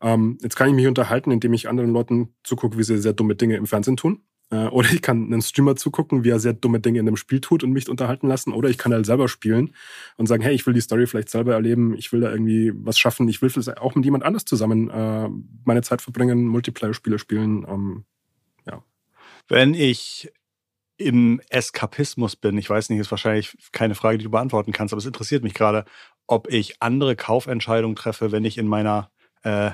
Ähm, 0.01 0.39
jetzt 0.41 0.57
kann 0.57 0.69
ich 0.71 0.75
mich 0.75 0.87
unterhalten, 0.87 1.31
indem 1.31 1.53
ich 1.53 1.69
anderen 1.69 1.93
Leuten 1.93 2.35
zugucke, 2.43 2.79
wie 2.79 2.85
sie 2.85 2.97
sehr 2.97 3.13
dumme 3.13 3.37
Dinge 3.37 3.57
im 3.57 3.67
Fernsehen 3.67 3.99
tun. 3.99 4.23
Äh, 4.53 4.69
oder 4.69 4.93
ich 4.93 5.03
kann 5.03 5.25
einem 5.25 5.41
Streamer 5.41 5.75
zugucken, 5.75 6.23
wie 6.25 6.29
er 6.29 6.39
sehr 6.39 6.53
dumme 6.53 6.79
Dinge 6.79 7.01
in 7.01 7.09
einem 7.09 7.17
Spiel 7.17 7.41
tut 7.41 7.65
und 7.65 7.73
mich 7.73 7.89
unterhalten 7.89 8.29
lassen. 8.29 8.53
Oder 8.53 8.69
ich 8.69 8.79
kann 8.79 8.93
halt 8.93 9.07
selber 9.07 9.27
spielen 9.29 9.75
und 10.17 10.27
sagen, 10.27 10.43
hey, 10.43 10.55
ich 10.55 10.67
will 10.67 10.75
die 10.75 10.81
Story 10.81 11.07
vielleicht 11.07 11.31
selber 11.31 11.55
erleben, 11.55 11.95
ich 11.97 12.13
will 12.13 12.21
da 12.21 12.31
irgendwie 12.31 12.73
was 12.75 12.99
schaffen, 12.99 13.29
ich 13.29 13.41
will 13.41 13.49
vielleicht 13.49 13.79
auch 13.79 13.95
mit 13.95 14.05
jemand 14.05 14.25
anders 14.25 14.45
zusammen 14.45 14.91
äh, 14.91 15.29
meine 15.65 15.83
Zeit 15.83 16.03
verbringen, 16.03 16.47
Multiplayer-Spiele 16.47 17.19
spielen. 17.19 17.67
Ähm, 17.67 18.05
ja. 18.67 18.85
Wenn 19.49 19.73
ich 19.75 20.31
im 20.99 21.41
Eskapismus 21.49 22.37
bin, 22.37 22.59
ich 22.59 22.69
weiß 22.69 22.91
nicht, 22.91 23.01
ist 23.01 23.11
wahrscheinlich 23.11 23.57
keine 23.73 23.95
Frage, 23.95 24.19
die 24.19 24.25
du 24.25 24.31
beantworten 24.31 24.73
kannst, 24.73 24.93
aber 24.93 24.99
es 24.99 25.07
interessiert 25.07 25.43
mich 25.43 25.55
gerade, 25.55 25.85
ob 26.27 26.49
ich 26.53 26.81
andere 26.81 27.17
Kaufentscheidungen 27.17 27.97
treffe, 27.97 28.31
wenn 28.31 28.45
ich 28.45 28.59
in 28.59 28.69
meiner 28.69 29.11
äh, 29.45 29.69
e-, 29.69 29.73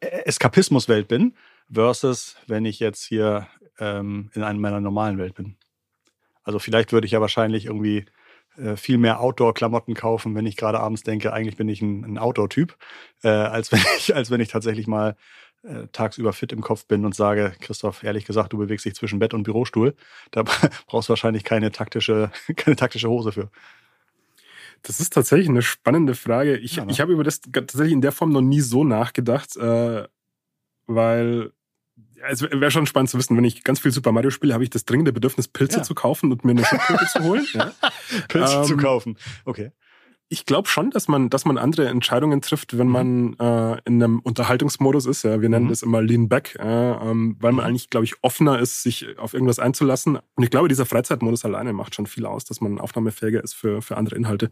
e-, 0.00 0.22
Eskapismuswelt 0.24 1.06
bin, 1.06 1.34
versus 1.70 2.36
wenn 2.46 2.64
ich 2.64 2.80
jetzt 2.80 3.04
hier 3.04 3.46
ähm, 3.78 4.30
in 4.34 4.42
einer 4.42 4.58
meiner 4.58 4.80
normalen 4.80 5.18
Welt 5.18 5.34
bin. 5.34 5.56
Also 6.42 6.58
vielleicht 6.58 6.92
würde 6.92 7.06
ich 7.06 7.12
ja 7.12 7.20
wahrscheinlich 7.20 7.66
irgendwie 7.66 8.06
äh, 8.56 8.76
viel 8.76 8.98
mehr 8.98 9.20
Outdoor-Klamotten 9.20 9.94
kaufen, 9.94 10.34
wenn 10.34 10.46
ich 10.46 10.56
gerade 10.56 10.80
abends 10.80 11.02
denke, 11.02 11.32
eigentlich 11.32 11.56
bin 11.56 11.68
ich 11.68 11.82
ein, 11.82 12.04
ein 12.04 12.18
Outdoor-Typ, 12.18 12.76
äh, 13.22 13.28
als 13.28 13.72
wenn 13.72 13.80
ich, 13.98 14.14
als 14.14 14.30
wenn 14.30 14.40
ich 14.40 14.48
tatsächlich 14.48 14.86
mal 14.86 15.16
äh, 15.62 15.88
tagsüber 15.92 16.32
fit 16.32 16.52
im 16.52 16.60
Kopf 16.60 16.86
bin 16.86 17.04
und 17.04 17.14
sage, 17.14 17.52
Christoph, 17.60 18.02
ehrlich 18.02 18.24
gesagt, 18.24 18.52
du 18.52 18.58
bewegst 18.58 18.84
dich 18.84 18.94
zwischen 18.94 19.18
Bett 19.18 19.34
und 19.34 19.42
Bürostuhl. 19.42 19.94
Da 20.30 20.42
brauchst 20.86 21.08
du 21.08 21.10
wahrscheinlich 21.10 21.44
keine 21.44 21.72
taktische, 21.72 22.30
keine 22.56 22.76
taktische 22.76 23.08
Hose 23.08 23.32
für. 23.32 23.50
Das 24.82 25.00
ist 25.00 25.12
tatsächlich 25.12 25.48
eine 25.48 25.62
spannende 25.62 26.14
Frage. 26.14 26.56
Ich, 26.56 26.76
ja, 26.76 26.84
ne? 26.84 26.92
ich 26.92 27.00
habe 27.00 27.12
über 27.12 27.24
das 27.24 27.40
tatsächlich 27.40 27.92
in 27.92 28.00
der 28.00 28.12
Form 28.12 28.30
noch 28.30 28.42
nie 28.42 28.60
so 28.60 28.84
nachgedacht, 28.84 29.56
äh, 29.56 30.06
weil 30.86 31.52
es 32.28 32.42
wäre 32.42 32.70
schon 32.70 32.86
spannend 32.86 33.10
zu 33.10 33.18
wissen, 33.18 33.36
wenn 33.36 33.44
ich 33.44 33.64
ganz 33.64 33.80
viel 33.80 33.90
Super 33.90 34.12
Mario 34.12 34.30
spiele, 34.30 34.54
habe 34.54 34.64
ich 34.64 34.70
das 34.70 34.84
dringende 34.84 35.12
Bedürfnis, 35.12 35.48
Pilze 35.48 35.78
ja. 35.78 35.82
zu 35.82 35.94
kaufen 35.94 36.32
und 36.32 36.44
mir 36.44 36.52
eine 36.52 36.64
Schildkröte 36.64 37.06
zu 37.06 37.22
holen. 37.22 37.46
Ja. 37.54 37.72
Pilze 38.28 38.56
ähm, 38.56 38.64
zu 38.64 38.76
kaufen, 38.76 39.16
okay. 39.44 39.70
Ich 40.28 40.44
glaube 40.44 40.68
schon, 40.68 40.90
dass 40.90 41.06
man, 41.06 41.30
dass 41.30 41.44
man 41.44 41.56
andere 41.56 41.86
Entscheidungen 41.86 42.42
trifft, 42.42 42.76
wenn 42.76 42.88
mhm. 42.88 42.92
man 42.92 43.36
äh, 43.38 43.80
in 43.84 44.02
einem 44.02 44.18
Unterhaltungsmodus 44.18 45.06
ist. 45.06 45.22
Ja, 45.22 45.40
wir 45.40 45.48
nennen 45.48 45.66
mhm. 45.66 45.70
das 45.70 45.82
immer 45.82 46.02
Lean 46.02 46.28
Back, 46.28 46.56
äh, 46.58 46.64
ähm, 46.64 47.36
weil 47.38 47.52
man 47.52 47.64
mhm. 47.64 47.68
eigentlich, 47.68 47.90
glaube 47.90 48.04
ich, 48.04 48.14
offener 48.22 48.58
ist, 48.58 48.82
sich 48.82 49.18
auf 49.18 49.34
irgendwas 49.34 49.60
einzulassen. 49.60 50.16
Und 50.34 50.42
ich 50.42 50.50
glaube, 50.50 50.68
dieser 50.68 50.84
Freizeitmodus 50.84 51.44
alleine 51.44 51.72
macht 51.72 51.94
schon 51.94 52.06
viel 52.06 52.26
aus, 52.26 52.44
dass 52.44 52.60
man 52.60 52.80
aufnahmefähiger 52.80 53.42
ist 53.42 53.54
für, 53.54 53.82
für 53.82 53.96
andere 53.96 54.16
Inhalte. 54.16 54.50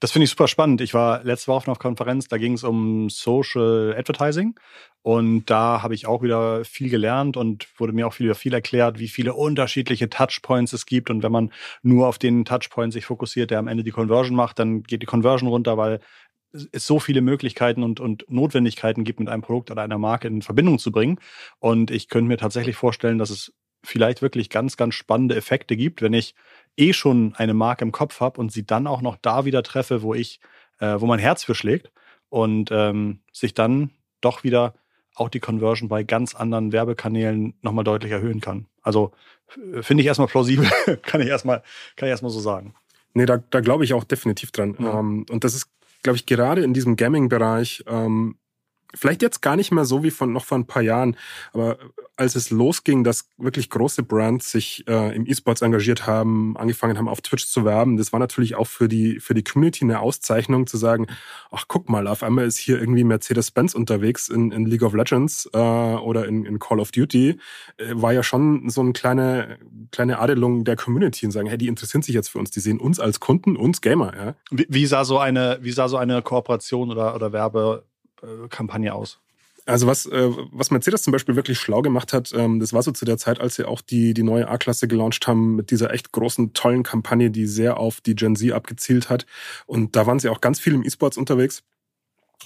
Das 0.00 0.12
finde 0.12 0.24
ich 0.24 0.30
super 0.30 0.46
spannend. 0.46 0.82
Ich 0.82 0.92
war 0.92 1.24
letzte 1.24 1.48
Woche 1.48 1.56
auf 1.58 1.68
einer 1.68 1.76
Konferenz, 1.76 2.28
da 2.28 2.36
ging 2.36 2.52
es 2.52 2.64
um 2.64 3.08
Social 3.08 3.94
Advertising. 3.96 4.54
Und 5.00 5.46
da 5.46 5.82
habe 5.82 5.94
ich 5.94 6.06
auch 6.06 6.22
wieder 6.22 6.64
viel 6.64 6.90
gelernt 6.90 7.36
und 7.36 7.66
wurde 7.78 7.92
mir 7.92 8.06
auch 8.06 8.18
wieder 8.18 8.34
viel 8.34 8.52
erklärt, 8.52 8.98
wie 8.98 9.08
viele 9.08 9.32
unterschiedliche 9.34 10.10
Touchpoints 10.10 10.74
es 10.74 10.84
gibt. 10.84 11.08
Und 11.08 11.22
wenn 11.22 11.32
man 11.32 11.50
nur 11.82 12.08
auf 12.08 12.18
den 12.18 12.44
Touchpoint 12.44 12.92
sich 12.92 13.06
fokussiert, 13.06 13.50
der 13.50 13.58
am 13.58 13.68
Ende 13.68 13.84
die 13.84 13.90
Conversion 13.90 14.36
macht, 14.36 14.58
dann 14.58 14.82
geht 14.82 15.00
die 15.00 15.06
Conversion 15.06 15.48
runter, 15.48 15.78
weil 15.78 16.00
es 16.72 16.86
so 16.86 16.98
viele 16.98 17.20
Möglichkeiten 17.22 17.82
und, 17.82 18.00
und 18.00 18.24
Notwendigkeiten 18.28 19.04
gibt, 19.04 19.20
mit 19.20 19.28
einem 19.28 19.42
Produkt 19.42 19.70
oder 19.70 19.82
einer 19.82 19.98
Marke 19.98 20.28
in 20.28 20.42
Verbindung 20.42 20.78
zu 20.78 20.90
bringen. 20.90 21.20
Und 21.58 21.90
ich 21.90 22.08
könnte 22.08 22.28
mir 22.28 22.38
tatsächlich 22.38 22.76
vorstellen, 22.76 23.18
dass 23.18 23.30
es 23.30 23.52
vielleicht 23.86 24.22
wirklich 24.22 24.50
ganz, 24.50 24.76
ganz 24.76 24.94
spannende 24.94 25.36
Effekte 25.36 25.76
gibt, 25.76 26.02
wenn 26.02 26.12
ich 26.12 26.34
eh 26.76 26.92
schon 26.92 27.34
eine 27.36 27.54
Marke 27.54 27.84
im 27.84 27.92
Kopf 27.92 28.20
habe 28.20 28.40
und 28.40 28.52
sie 28.52 28.66
dann 28.66 28.86
auch 28.86 29.00
noch 29.00 29.16
da 29.16 29.44
wieder 29.44 29.62
treffe, 29.62 30.02
wo 30.02 30.14
ich, 30.14 30.40
äh, 30.78 30.96
wo 30.98 31.06
mein 31.06 31.18
Herz 31.18 31.44
für 31.44 31.54
schlägt 31.54 31.90
und 32.28 32.70
ähm, 32.70 33.20
sich 33.32 33.54
dann 33.54 33.90
doch 34.20 34.44
wieder 34.44 34.74
auch 35.14 35.28
die 35.28 35.40
Conversion 35.40 35.88
bei 35.88 36.02
ganz 36.02 36.34
anderen 36.34 36.72
Werbekanälen 36.72 37.54
nochmal 37.62 37.84
deutlich 37.84 38.12
erhöhen 38.12 38.40
kann. 38.40 38.66
Also 38.82 39.12
finde 39.80 40.02
ich 40.02 40.06
erstmal 40.06 40.28
plausibel, 40.28 40.68
kann 41.02 41.20
ich 41.20 41.28
erstmal, 41.28 41.62
kann 41.96 42.08
ich 42.08 42.10
erstmal 42.10 42.30
so 42.30 42.40
sagen. 42.40 42.74
Nee, 43.14 43.24
da, 43.24 43.38
da 43.38 43.60
glaube 43.60 43.84
ich 43.84 43.94
auch 43.94 44.04
definitiv 44.04 44.50
dran. 44.50 44.76
Ja. 44.78 44.98
Ähm, 44.98 45.24
und 45.30 45.44
das 45.44 45.54
ist, 45.54 45.70
glaube 46.02 46.16
ich, 46.16 46.26
gerade 46.26 46.62
in 46.62 46.74
diesem 46.74 46.96
Gaming-Bereich 46.96 47.84
ähm, 47.86 48.36
vielleicht 48.94 49.22
jetzt 49.22 49.42
gar 49.42 49.56
nicht 49.56 49.72
mehr 49.72 49.84
so 49.84 50.02
wie 50.02 50.10
von 50.10 50.32
noch 50.32 50.44
vor 50.44 50.58
ein 50.58 50.66
paar 50.66 50.82
Jahren, 50.82 51.16
aber 51.52 51.78
als 52.16 52.34
es 52.34 52.50
losging, 52.50 53.04
dass 53.04 53.28
wirklich 53.36 53.68
große 53.68 54.02
Brands 54.02 54.50
sich 54.50 54.84
äh, 54.88 55.14
im 55.14 55.26
E-Sports 55.26 55.60
engagiert 55.60 56.06
haben, 56.06 56.56
angefangen 56.56 56.96
haben 56.96 57.08
auf 57.08 57.20
Twitch 57.20 57.46
zu 57.46 57.64
werben, 57.64 57.98
das 57.98 58.12
war 58.12 58.20
natürlich 58.20 58.54
auch 58.54 58.66
für 58.66 58.88
die 58.88 59.20
für 59.20 59.34
die 59.34 59.44
Community 59.44 59.84
eine 59.84 60.00
Auszeichnung 60.00 60.66
zu 60.66 60.78
sagen, 60.78 61.06
ach 61.50 61.66
guck 61.68 61.90
mal, 61.90 62.06
auf 62.06 62.22
einmal 62.22 62.46
ist 62.46 62.56
hier 62.56 62.80
irgendwie 62.80 63.04
Mercedes-Benz 63.04 63.74
unterwegs 63.74 64.28
in, 64.28 64.50
in 64.50 64.64
League 64.64 64.82
of 64.82 64.94
Legends 64.94 65.48
äh, 65.52 65.58
oder 65.58 66.26
in, 66.26 66.46
in 66.46 66.58
Call 66.58 66.80
of 66.80 66.90
Duty, 66.90 67.38
äh, 67.76 67.84
war 67.92 68.12
ja 68.12 68.22
schon 68.22 68.70
so 68.70 68.80
eine 68.80 68.92
kleine 68.92 69.58
kleine 69.90 70.18
Adelung 70.18 70.64
der 70.64 70.76
Community 70.76 71.26
und 71.26 71.32
sagen, 71.32 71.48
hey, 71.48 71.58
die 71.58 71.68
interessieren 71.68 72.02
sich 72.02 72.14
jetzt 72.14 72.28
für 72.28 72.38
uns, 72.38 72.50
die 72.50 72.60
sehen 72.60 72.80
uns 72.80 72.98
als 72.98 73.20
Kunden, 73.20 73.56
uns 73.56 73.82
Gamer, 73.82 74.16
ja. 74.16 74.34
Wie, 74.50 74.66
wie 74.70 74.86
sah 74.86 75.04
so 75.04 75.18
eine 75.18 75.58
wie 75.60 75.72
sah 75.72 75.88
so 75.88 75.98
eine 75.98 76.22
Kooperation 76.22 76.90
oder 76.90 77.14
oder 77.14 77.32
Werbe 77.32 77.84
Kampagne 78.48 78.94
aus? 78.94 79.20
Also 79.66 79.88
was, 79.88 80.06
äh, 80.06 80.30
was 80.52 80.70
Mercedes 80.70 81.02
zum 81.02 81.12
Beispiel 81.12 81.34
wirklich 81.34 81.58
schlau 81.58 81.82
gemacht 81.82 82.12
hat, 82.12 82.32
ähm, 82.34 82.60
das 82.60 82.72
war 82.72 82.84
so 82.84 82.92
zu 82.92 83.04
der 83.04 83.18
Zeit, 83.18 83.40
als 83.40 83.56
sie 83.56 83.66
auch 83.66 83.80
die, 83.80 84.14
die 84.14 84.22
neue 84.22 84.48
A-Klasse 84.48 84.86
gelauncht 84.86 85.26
haben 85.26 85.56
mit 85.56 85.72
dieser 85.72 85.92
echt 85.92 86.12
großen, 86.12 86.52
tollen 86.52 86.84
Kampagne, 86.84 87.32
die 87.32 87.46
sehr 87.46 87.76
auf 87.76 88.00
die 88.00 88.14
Gen 88.14 88.36
Z 88.36 88.52
abgezielt 88.52 89.10
hat. 89.10 89.26
Und 89.66 89.96
da 89.96 90.06
waren 90.06 90.20
sie 90.20 90.28
auch 90.28 90.40
ganz 90.40 90.60
viel 90.60 90.74
im 90.74 90.84
E-Sports 90.84 91.16
unterwegs. 91.16 91.64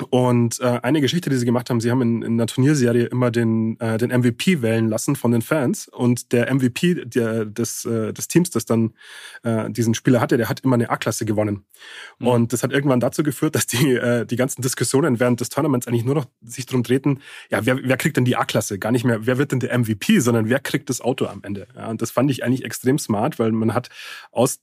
Und 0.08 0.60
äh, 0.60 0.80
eine 0.82 1.00
Geschichte, 1.00 1.30
die 1.30 1.36
sie 1.36 1.44
gemacht 1.44 1.68
haben, 1.68 1.80
sie 1.80 1.90
haben 1.90 2.00
in, 2.00 2.22
in 2.22 2.32
einer 2.34 2.46
Turnierserie 2.46 3.06
immer 3.06 3.30
den, 3.30 3.78
äh, 3.80 3.98
den 3.98 4.10
MVP 4.10 4.62
wählen 4.62 4.88
lassen 4.88 5.16
von 5.16 5.32
den 5.32 5.42
Fans. 5.42 5.88
Und 5.88 6.32
der 6.32 6.52
MVP 6.52 7.04
der, 7.04 7.44
des, 7.44 7.84
äh, 7.84 8.12
des 8.12 8.28
Teams, 8.28 8.50
das 8.50 8.64
dann 8.64 8.94
äh, 9.42 9.68
diesen 9.70 9.94
Spieler 9.94 10.20
hatte, 10.20 10.36
der 10.36 10.48
hat 10.48 10.60
immer 10.60 10.74
eine 10.74 10.90
A-Klasse 10.90 11.24
gewonnen. 11.24 11.64
Mhm. 12.18 12.26
Und 12.26 12.52
das 12.52 12.62
hat 12.62 12.72
irgendwann 12.72 13.00
dazu 13.00 13.22
geführt, 13.22 13.54
dass 13.54 13.66
die, 13.66 13.94
äh, 13.94 14.24
die 14.24 14.36
ganzen 14.36 14.62
Diskussionen 14.62 15.20
während 15.20 15.40
des 15.40 15.48
Tournaments 15.48 15.86
eigentlich 15.86 16.04
nur 16.04 16.14
noch 16.14 16.26
sich 16.40 16.66
darum 16.66 16.82
drehten, 16.82 17.20
ja, 17.50 17.66
wer, 17.66 17.82
wer 17.82 17.96
kriegt 17.96 18.16
denn 18.16 18.24
die 18.24 18.36
A-Klasse? 18.36 18.78
Gar 18.78 18.92
nicht 18.92 19.04
mehr, 19.04 19.26
wer 19.26 19.38
wird 19.38 19.52
denn 19.52 19.60
der 19.60 19.76
MVP, 19.76 20.20
sondern 20.20 20.48
wer 20.48 20.60
kriegt 20.60 20.88
das 20.88 21.00
Auto 21.00 21.26
am 21.26 21.42
Ende? 21.42 21.66
Ja, 21.74 21.88
und 21.88 22.00
das 22.00 22.10
fand 22.10 22.30
ich 22.30 22.44
eigentlich 22.44 22.64
extrem 22.64 22.98
smart, 22.98 23.38
weil 23.38 23.52
man 23.52 23.74
hat 23.74 23.90
aus 24.30 24.60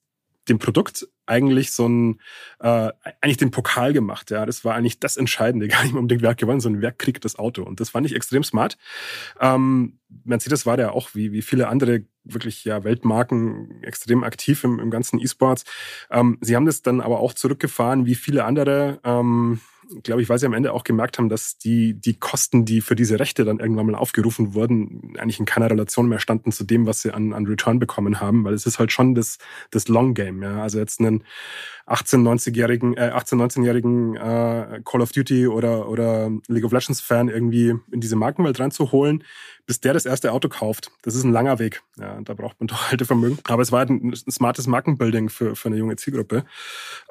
dem 0.49 0.59
Produkt 0.59 1.07
eigentlich 1.25 1.71
so 1.71 1.87
ein, 1.87 2.21
äh, 2.59 2.91
eigentlich 3.21 3.37
den 3.37 3.51
Pokal 3.51 3.93
gemacht. 3.93 4.31
Ja, 4.31 4.45
das 4.45 4.63
war 4.63 4.75
eigentlich 4.75 4.99
das 4.99 5.17
Entscheidende, 5.17 5.67
gar 5.69 5.83
nicht 5.83 5.93
mehr 5.93 6.01
unbedingt 6.01 6.21
wer 6.21 6.31
hat 6.31 6.37
gewonnen, 6.37 6.59
sondern 6.59 6.81
wer 6.81 6.91
kriegt 6.91 7.25
das 7.25 7.37
Auto. 7.37 7.63
Und 7.63 7.79
das 7.79 7.89
fand 7.89 8.05
ich 8.05 8.15
extrem 8.15 8.43
smart. 8.43 8.77
Ähm, 9.39 9.99
Mercedes 10.23 10.65
war 10.65 10.79
ja 10.79 10.91
auch 10.91 11.13
wie, 11.13 11.31
wie 11.31 11.41
viele 11.41 11.67
andere 11.67 12.05
wirklich 12.23 12.63
ja 12.65 12.83
Weltmarken 12.83 13.83
extrem 13.83 14.23
aktiv 14.23 14.63
im, 14.63 14.79
im 14.79 14.89
ganzen 14.89 15.19
E-Sports. 15.19 15.63
Ähm, 16.09 16.37
sie 16.41 16.55
haben 16.55 16.65
das 16.65 16.81
dann 16.81 17.01
aber 17.01 17.19
auch 17.19 17.33
zurückgefahren, 17.33 18.05
wie 18.05 18.15
viele 18.15 18.45
andere. 18.45 18.99
Ähm, 19.03 19.59
glaube 20.03 20.21
ich, 20.21 20.29
weil 20.29 20.37
sie 20.39 20.45
am 20.45 20.53
Ende 20.53 20.73
auch 20.73 20.83
gemerkt 20.83 21.17
haben, 21.17 21.29
dass 21.29 21.57
die, 21.57 21.93
die 21.93 22.15
Kosten, 22.15 22.65
die 22.65 22.81
für 22.81 22.95
diese 22.95 23.19
Rechte 23.19 23.45
dann 23.45 23.59
irgendwann 23.59 23.85
mal 23.85 23.95
aufgerufen 23.95 24.53
wurden, 24.53 25.13
eigentlich 25.17 25.39
in 25.39 25.45
keiner 25.45 25.69
Relation 25.69 26.07
mehr 26.07 26.19
standen 26.19 26.51
zu 26.51 26.63
dem, 26.63 26.85
was 26.85 27.01
sie 27.01 27.11
an, 27.11 27.33
an 27.33 27.45
Return 27.45 27.79
bekommen 27.79 28.19
haben, 28.19 28.43
weil 28.43 28.53
es 28.53 28.65
ist 28.65 28.79
halt 28.79 28.91
schon 28.91 29.15
das, 29.15 29.37
das 29.71 29.87
Long 29.87 30.13
Game. 30.13 30.41
Ja? 30.43 30.61
Also 30.61 30.79
jetzt 30.79 30.99
einen 30.99 31.23
18, 31.85 32.21
90-jährigen, 32.21 32.97
äh, 32.97 33.11
18, 33.13 33.39
19-jährigen 33.39 34.15
äh, 34.15 34.81
Call 34.83 35.01
of 35.01 35.11
Duty 35.11 35.47
oder, 35.47 35.87
oder 35.89 36.31
League 36.47 36.65
of 36.65 36.71
Legends 36.71 37.01
Fan 37.01 37.29
irgendwie 37.29 37.75
in 37.91 38.01
diese 38.01 38.15
Markenwelt 38.15 38.59
reinzuholen, 38.59 39.23
bis 39.67 39.81
der 39.81 39.93
das 39.93 40.05
erste 40.05 40.31
Auto 40.31 40.49
kauft. 40.49 40.91
Das 41.03 41.13
ist 41.13 41.23
ein 41.23 41.31
langer 41.31 41.59
Weg. 41.59 41.83
Ja, 41.99 42.19
da 42.21 42.33
braucht 42.33 42.59
man 42.59 42.67
doch 42.67 42.89
alte 42.89 43.05
Vermögen. 43.05 43.37
Aber 43.43 43.61
es 43.61 43.71
war 43.71 43.79
halt 43.79 43.89
ein, 43.89 44.11
ein 44.11 44.31
smartes 44.31 44.65
Markenbuilding 44.65 45.29
für, 45.29 45.55
für 45.55 45.67
eine 45.67 45.77
junge 45.77 45.97
Zielgruppe. 45.97 46.45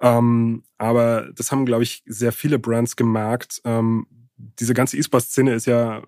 Ähm, 0.01 0.65
aber 0.79 1.29
das 1.35 1.53
haben, 1.53 1.67
glaube 1.67 1.85
ich, 1.85 2.03
sehr 2.07 2.33
viele 2.33 2.59
Brands 2.59 2.97
gemerkt. 2.97 3.61
Ähm, 3.65 4.07
diese 4.37 4.75
ganze 4.75 4.97
E-Sport-Szene 4.97 5.55
ist 5.55 5.67
ja 5.67 6.03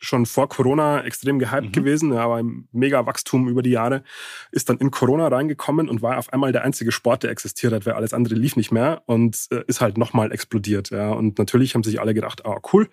schon 0.00 0.26
vor 0.26 0.48
Corona 0.48 1.04
extrem 1.04 1.38
gehypt 1.38 1.68
mhm. 1.68 1.72
gewesen, 1.72 2.12
aber 2.12 2.36
ein 2.36 2.68
mega 2.72 3.06
Wachstum 3.06 3.48
über 3.48 3.62
die 3.62 3.70
Jahre, 3.70 4.02
ist 4.50 4.68
dann 4.68 4.78
in 4.78 4.90
Corona 4.90 5.28
reingekommen 5.28 5.88
und 5.88 6.02
war 6.02 6.18
auf 6.18 6.32
einmal 6.32 6.52
der 6.52 6.64
einzige 6.64 6.90
Sport, 6.90 7.22
der 7.22 7.30
existiert 7.30 7.72
hat, 7.72 7.86
weil 7.86 7.92
alles 7.92 8.14
andere 8.14 8.34
lief 8.34 8.56
nicht 8.56 8.72
mehr 8.72 9.02
und 9.06 9.46
äh, 9.50 9.62
ist 9.66 9.80
halt 9.80 9.98
nochmal 9.98 10.32
explodiert. 10.32 10.90
Ja. 10.90 11.10
Und 11.10 11.38
natürlich 11.38 11.74
haben 11.74 11.84
sich 11.84 12.00
alle 12.00 12.14
gedacht, 12.14 12.46
ah 12.46 12.60
cool, 12.72 12.88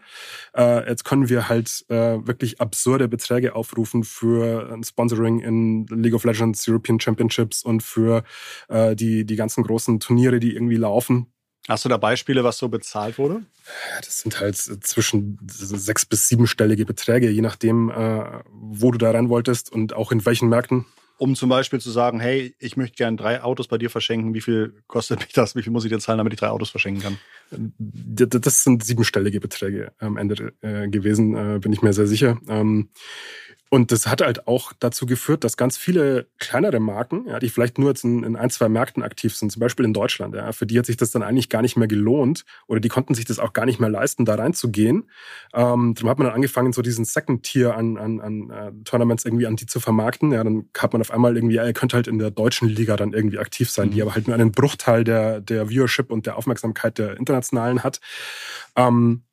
äh, 0.55 0.87
jetzt 0.87 1.05
können 1.05 1.29
wir 1.29 1.49
halt 1.49 1.85
äh, 1.89 1.95
wirklich 2.27 2.59
absurde 2.61 3.07
Beträge 3.07 3.55
aufrufen 3.55 4.03
für 4.03 4.71
ein 4.71 4.83
Sponsoring 4.83 5.39
in 5.39 5.85
League 5.87 6.13
of 6.13 6.25
Legends, 6.25 6.67
European 6.67 6.99
Championships 6.99 7.63
und 7.63 7.81
für 7.81 8.23
äh, 8.67 8.95
die, 8.95 9.25
die 9.25 9.35
ganzen 9.35 9.63
großen 9.63 9.99
Turniere, 9.99 10.39
die 10.39 10.53
irgendwie 10.53 10.75
laufen 10.75 11.27
Hast 11.67 11.83
du 11.83 11.89
da 11.89 11.97
Beispiele, 11.97 12.43
was 12.45 12.57
so 12.57 12.69
bezahlt 12.69 13.17
wurde? 13.17 13.41
Das 13.97 14.19
sind 14.19 14.39
halt 14.39 14.55
zwischen 14.55 15.37
sechs 15.45 16.05
bis 16.05 16.29
siebenstellige 16.29 16.85
Beträge, 16.85 17.29
je 17.29 17.41
nachdem, 17.41 17.89
äh, 17.89 18.41
wo 18.51 18.91
du 18.91 18.97
da 18.97 19.11
rein 19.11 19.29
wolltest 19.29 19.71
und 19.71 19.93
auch 19.93 20.11
in 20.13 20.25
welchen 20.25 20.47
Märkten. 20.47 20.85
Um 21.17 21.35
zum 21.35 21.49
Beispiel 21.49 21.81
zu 21.81 21.89
sagen, 21.89 22.19
hey, 22.19 22.55
ich 22.59 22.77
möchte 22.77 22.95
gerne 22.95 23.17
drei 23.17 23.41
Autos 23.41 23.67
bei 23.67 23.79
dir 23.79 23.89
verschenken. 23.89 24.33
Wie 24.35 24.41
viel 24.41 24.75
kostet 24.85 25.19
mich 25.19 25.33
das? 25.33 25.55
Wie 25.55 25.63
viel 25.63 25.73
muss 25.73 25.83
ich 25.83 25.91
dir 25.91 25.99
zahlen, 25.99 26.19
damit 26.19 26.31
ich 26.33 26.39
drei 26.39 26.49
Autos 26.49 26.69
verschenken 26.69 27.01
kann? 27.01 27.17
Das 27.89 28.63
sind 28.63 28.85
siebenstellige 28.85 29.39
Beträge 29.39 29.91
am 29.97 30.17
Ende 30.17 30.53
äh, 30.61 30.87
gewesen, 30.87 31.55
äh, 31.55 31.59
bin 31.59 31.73
ich 31.73 31.81
mir 31.81 31.91
sehr 31.91 32.07
sicher. 32.07 32.39
Und 33.69 33.91
das 33.91 34.07
hat 34.07 34.21
halt 34.21 34.47
auch 34.47 34.71
dazu 34.79 35.05
geführt, 35.05 35.43
dass 35.43 35.57
ganz 35.57 35.77
viele 35.77 36.27
kleinere 36.39 36.79
Marken, 36.79 37.25
ja, 37.27 37.39
die 37.39 37.49
vielleicht 37.49 37.77
nur 37.77 37.89
jetzt 37.89 38.03
in, 38.03 38.23
in, 38.23 38.35
ein, 38.35 38.49
zwei 38.49 38.69
Märkten 38.69 39.03
aktiv 39.03 39.35
sind, 39.35 39.51
zum 39.51 39.59
Beispiel 39.59 39.85
in 39.85 39.93
Deutschland, 39.93 40.35
ja, 40.35 40.51
für 40.53 40.65
die 40.65 40.79
hat 40.79 40.85
sich 40.85 40.95
das 40.95 41.11
dann 41.11 41.21
eigentlich 41.21 41.49
gar 41.49 41.61
nicht 41.61 41.75
mehr 41.75 41.87
gelohnt 41.87 42.45
oder 42.67 42.79
die 42.79 42.87
konnten 42.87 43.13
sich 43.13 43.25
das 43.25 43.39
auch 43.39 43.51
gar 43.51 43.65
nicht 43.65 43.79
mehr 43.79 43.89
leisten, 43.89 44.23
da 44.23 44.35
reinzugehen. 44.35 45.09
Ähm, 45.53 45.93
darum 45.95 46.09
hat 46.09 46.17
man 46.17 46.27
dann 46.27 46.35
angefangen, 46.35 46.71
so 46.71 46.81
diesen 46.81 47.03
Second 47.03 47.43
Tier 47.43 47.75
an, 47.75 47.97
an, 47.97 48.21
an 48.21 48.41
uh, 48.51 48.83
Tournaments 48.85 49.25
irgendwie 49.25 49.47
an 49.47 49.57
die 49.57 49.65
zu 49.65 49.79
vermarkten. 49.79 50.31
Ja, 50.31 50.43
dann 50.43 50.69
hat 50.77 50.93
man 50.93 51.01
auf 51.01 51.11
einmal 51.11 51.35
irgendwie, 51.35 51.55
ja, 51.55 51.65
ihr 51.65 51.73
könnt 51.73 51.93
halt 51.93 52.07
in 52.07 52.19
der 52.19 52.31
deutschen 52.31 52.69
Liga 52.69 52.95
dann 52.95 53.13
irgendwie 53.13 53.39
aktiv 53.39 53.69
sein, 53.69 53.89
mhm. 53.89 53.91
die 53.91 54.01
aber 54.01 54.15
halt 54.15 54.27
nur 54.27 54.35
einen 54.35 54.51
Bruchteil 54.51 55.03
der, 55.03 55.41
der 55.41 55.69
Viewership 55.69 56.09
und 56.09 56.25
der 56.25 56.37
Aufmerksamkeit 56.37 56.97
der 56.97 57.17
internationalen 57.17 57.83
hat. 57.83 57.99
Ähm, 58.75 59.23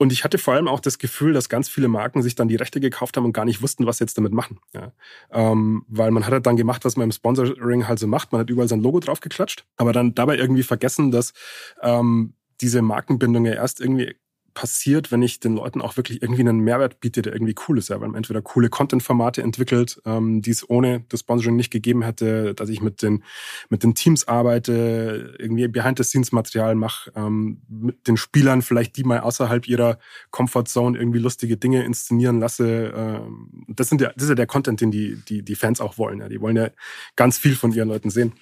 und 0.00 0.14
ich 0.14 0.24
hatte 0.24 0.38
vor 0.38 0.54
allem 0.54 0.66
auch 0.66 0.80
das 0.80 0.98
Gefühl, 0.98 1.34
dass 1.34 1.50
ganz 1.50 1.68
viele 1.68 1.86
Marken 1.86 2.22
sich 2.22 2.34
dann 2.34 2.48
die 2.48 2.56
Rechte 2.56 2.80
gekauft 2.80 3.18
haben 3.18 3.26
und 3.26 3.34
gar 3.34 3.44
nicht 3.44 3.60
wussten, 3.60 3.84
was 3.84 3.98
sie 3.98 4.04
jetzt 4.04 4.16
damit 4.16 4.32
machen. 4.32 4.58
Ja. 4.72 4.92
Ähm, 5.30 5.84
weil 5.88 6.10
man 6.10 6.24
hat 6.24 6.32
halt 6.32 6.46
dann 6.46 6.56
gemacht, 6.56 6.86
was 6.86 6.96
man 6.96 7.04
im 7.04 7.12
Sponsoring 7.12 7.86
halt 7.86 7.98
so 7.98 8.06
macht. 8.06 8.32
Man 8.32 8.40
hat 8.40 8.48
überall 8.48 8.66
sein 8.66 8.80
Logo 8.80 8.98
draufgeklatscht, 9.00 9.66
aber 9.76 9.92
dann 9.92 10.14
dabei 10.14 10.38
irgendwie 10.38 10.62
vergessen, 10.62 11.10
dass 11.10 11.34
ähm, 11.82 12.32
diese 12.62 12.80
Markenbindung 12.80 13.44
ja 13.44 13.52
erst 13.52 13.78
irgendwie 13.78 14.16
passiert, 14.54 15.12
wenn 15.12 15.22
ich 15.22 15.40
den 15.40 15.54
Leuten 15.54 15.80
auch 15.80 15.96
wirklich 15.96 16.22
irgendwie 16.22 16.42
einen 16.42 16.60
Mehrwert 16.60 17.00
biete, 17.00 17.22
der 17.22 17.32
irgendwie 17.32 17.54
cool 17.68 17.78
ist. 17.78 17.88
Ja, 17.88 18.00
weil 18.00 18.08
man 18.08 18.16
entweder 18.16 18.42
coole 18.42 18.68
Content-Formate 18.68 19.42
entwickelt, 19.42 20.00
ähm, 20.04 20.42
die 20.42 20.50
es 20.50 20.68
ohne 20.68 21.04
das 21.08 21.20
Sponsoring 21.20 21.56
nicht 21.56 21.70
gegeben 21.70 22.02
hätte, 22.02 22.54
dass 22.54 22.68
ich 22.68 22.80
mit 22.80 23.02
den, 23.02 23.24
mit 23.68 23.82
den 23.82 23.94
Teams 23.94 24.26
arbeite, 24.28 25.34
irgendwie 25.38 25.68
Behind-the-Scenes-Material 25.68 26.74
mache, 26.74 27.12
ähm, 27.14 27.62
mit 27.68 28.06
den 28.06 28.16
Spielern 28.16 28.62
vielleicht 28.62 28.96
die 28.96 29.04
mal 29.04 29.20
außerhalb 29.20 29.68
ihrer 29.68 29.98
Comfort-Zone 30.30 30.98
irgendwie 30.98 31.18
lustige 31.18 31.56
Dinge 31.56 31.84
inszenieren 31.84 32.40
lasse. 32.40 32.92
Ähm, 32.94 33.64
das, 33.68 33.88
sind 33.88 34.00
ja, 34.00 34.12
das 34.14 34.24
ist 34.24 34.28
ja 34.30 34.34
der 34.34 34.46
Content, 34.46 34.80
den 34.80 34.90
die, 34.90 35.16
die, 35.28 35.42
die 35.42 35.54
Fans 35.54 35.80
auch 35.80 35.98
wollen. 35.98 36.20
Ja. 36.20 36.28
Die 36.28 36.40
wollen 36.40 36.56
ja 36.56 36.70
ganz 37.16 37.38
viel 37.38 37.54
von 37.54 37.72
ihren 37.72 37.88
Leuten 37.88 38.10
sehen. 38.10 38.32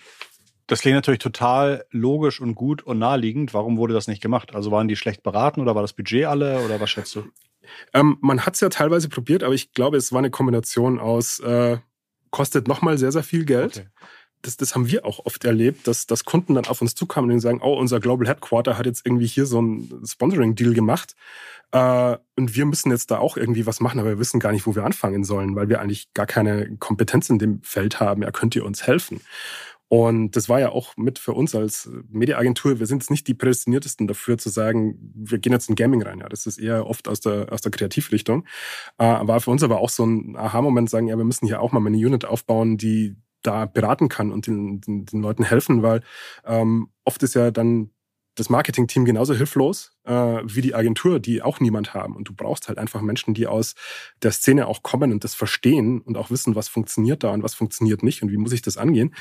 Das 0.68 0.82
klingt 0.82 0.96
natürlich 0.96 1.18
total 1.18 1.84
logisch 1.90 2.40
und 2.40 2.54
gut 2.54 2.82
und 2.82 2.98
naheliegend. 2.98 3.54
Warum 3.54 3.78
wurde 3.78 3.94
das 3.94 4.06
nicht 4.06 4.22
gemacht? 4.22 4.54
Also 4.54 4.70
waren 4.70 4.87
die 4.87 4.96
schlecht 4.96 5.22
beraten 5.22 5.62
oder 5.62 5.75
war 5.75 5.82
das 5.82 5.94
Budget 5.94 6.26
alle 6.26 6.62
oder 6.62 6.78
was 6.78 6.90
schätzt 6.90 7.16
du? 7.16 7.25
Ähm, 7.94 8.18
man 8.20 8.44
hat 8.44 8.54
es 8.54 8.60
ja 8.60 8.68
teilweise 8.68 9.08
probiert, 9.08 9.42
aber 9.42 9.54
ich 9.54 9.72
glaube, 9.72 9.96
es 9.96 10.12
war 10.12 10.18
eine 10.18 10.30
Kombination 10.30 11.00
aus, 11.00 11.40
äh, 11.40 11.78
kostet 12.30 12.68
nochmal 12.68 12.98
sehr, 12.98 13.12
sehr 13.12 13.22
viel 13.22 13.44
Geld. 13.46 13.78
Okay. 13.78 13.88
Das, 14.42 14.56
das 14.56 14.75
haben 14.75 14.88
wir 14.88 15.04
auch 15.04 15.25
oft 15.25 15.44
erlebt, 15.44 15.88
dass, 15.88 16.06
dass 16.06 16.25
Kunden 16.25 16.54
dann 16.54 16.66
auf 16.66 16.80
uns 16.80 16.94
zukamen 16.94 17.30
und 17.30 17.40
sagen, 17.40 17.60
oh, 17.60 17.76
unser 17.76 17.98
Global 17.98 18.28
Headquarter 18.28 18.78
hat 18.78 18.87
jetzt 18.87 19.04
irgendwie 19.04 19.26
hier 19.26 19.46
so 19.46 19.58
einen 19.58 20.02
Sponsoring-Deal 20.06 20.75
gemacht. 20.75 21.16
Äh, 21.72 22.16
und 22.37 22.54
wir 22.54 22.66
müssen 22.66 22.90
jetzt 22.90 23.10
da 23.10 23.18
auch 23.18 23.37
irgendwie 23.37 23.66
was 23.66 23.80
machen, 23.80 23.98
aber 23.98 24.10
wir 24.10 24.18
wissen 24.18 24.38
gar 24.38 24.52
nicht, 24.52 24.66
wo 24.66 24.76
wir 24.76 24.84
anfangen 24.84 25.25
sollen, 25.25 25.56
weil 25.56 25.68
wir 25.68 25.80
eigentlich 25.80 26.12
gar 26.12 26.26
keine 26.26 26.76
Kompetenz 26.76 27.30
in 27.30 27.38
dem 27.38 27.62
Feld 27.62 28.00
haben. 28.00 28.22
Ja, 28.22 28.30
könnt 28.30 28.54
ihr 28.54 28.64
uns 28.64 28.87
helfen? 28.87 29.20
Und 29.88 30.37
das 30.37 30.49
war 30.49 30.61
ja 30.61 30.71
auch 30.71 30.97
mit 30.97 31.18
für 31.18 31.33
uns 31.33 31.54
als 31.54 31.90
Mediaagentur, 32.11 32.78
wir 32.78 32.87
sind 32.87 33.02
jetzt 33.02 33.11
nicht 33.11 33.26
die 33.26 33.35
prädestiniertesten 33.35 34.07
dafür 34.07 34.37
zu 34.37 34.50
sagen, 34.50 35.12
wir 35.14 35.38
gehen 35.38 35.52
jetzt 35.52 35.71
in 35.71 35.76
Gaming 35.76 36.02
rein. 36.02 36.18
Ja, 36.18 36.28
das 36.28 36.47
ist 36.47 36.59
eher 36.59 36.87
oft 36.87 37.09
aus 37.09 37.21
der, 37.21 37.50
aus 37.52 37.62
der 37.62 37.73
Kreativrichtung. 37.73 38.45
Äh, 38.99 39.04
war 39.04 39.40
für 39.40 39.50
uns 39.50 39.62
aber 39.62 39.80
auch 39.80 39.88
so 39.88 40.04
ein 40.04 40.37
Aha-Moment, 40.37 40.90
sagen, 40.90 41.09
ja, 41.09 41.16
wir 41.16 41.25
müssen 41.25 41.47
hier 41.47 41.62
auch 41.62 41.73
mal 41.73 41.85
eine 41.85 41.97
Unit 41.97 42.26
aufbauen, 42.26 42.76
die 42.76 43.16
da 43.42 43.66
beraten 43.66 44.09
kann 44.09 44.30
und 44.30 44.47
den, 44.47 44.80
den, 44.80 45.07
den 45.07 45.23
Leuten 45.23 45.45
helfen, 45.45 45.83
weil 45.83 46.02
ähm, 46.45 46.90
oft 47.04 47.23
ist 47.23 47.35
ja 47.35 47.50
dann 47.50 47.90
das 48.38 48.50
Marketing-Team 48.50 49.04
genauso 49.04 49.35
hilflos 49.35 49.92
äh, 50.04 50.12
wie 50.12 50.61
die 50.61 50.75
Agentur, 50.75 51.21
die 51.21 51.42
auch 51.42 51.61
niemand 51.61 51.95
haben. 51.95 52.16
Und 52.16 52.28
du 52.28 52.35
brauchst 52.35 52.68
halt 52.68 52.78
einfach 52.78 53.00
Menschen, 53.00 53.35
die 53.35 53.47
aus 53.47 53.75
der 54.23 54.33
Szene 54.33 54.66
auch 54.66 54.83
kommen 54.83 55.12
und 55.12 55.25
das 55.25 55.35
verstehen 55.35 56.00
und 56.00 56.16
auch 56.16 56.30
wissen, 56.30 56.54
was 56.54 56.68
funktioniert 56.68 57.25
da 57.25 57.30
und 57.30 57.42
was 57.42 57.54
funktioniert 57.54 58.02
nicht 58.02 58.23
und 58.23 58.30
wie 58.30 58.37
muss 58.37 58.53
ich 58.53 58.62
das 58.62 58.77
angehen. 58.77 59.14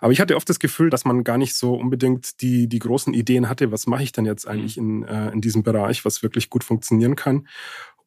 Aber 0.00 0.12
ich 0.12 0.20
hatte 0.20 0.36
oft 0.36 0.48
das 0.48 0.58
Gefühl, 0.58 0.90
dass 0.90 1.04
man 1.04 1.24
gar 1.24 1.38
nicht 1.38 1.54
so 1.54 1.74
unbedingt 1.74 2.40
die, 2.40 2.68
die 2.68 2.78
großen 2.78 3.14
Ideen 3.14 3.48
hatte, 3.48 3.72
was 3.72 3.86
mache 3.86 4.02
ich 4.02 4.12
denn 4.12 4.24
jetzt 4.24 4.46
eigentlich 4.46 4.76
in, 4.76 5.04
äh, 5.04 5.30
in 5.30 5.40
diesem 5.40 5.62
Bereich, 5.62 6.04
was 6.04 6.22
wirklich 6.22 6.50
gut 6.50 6.64
funktionieren 6.64 7.16
kann. 7.16 7.46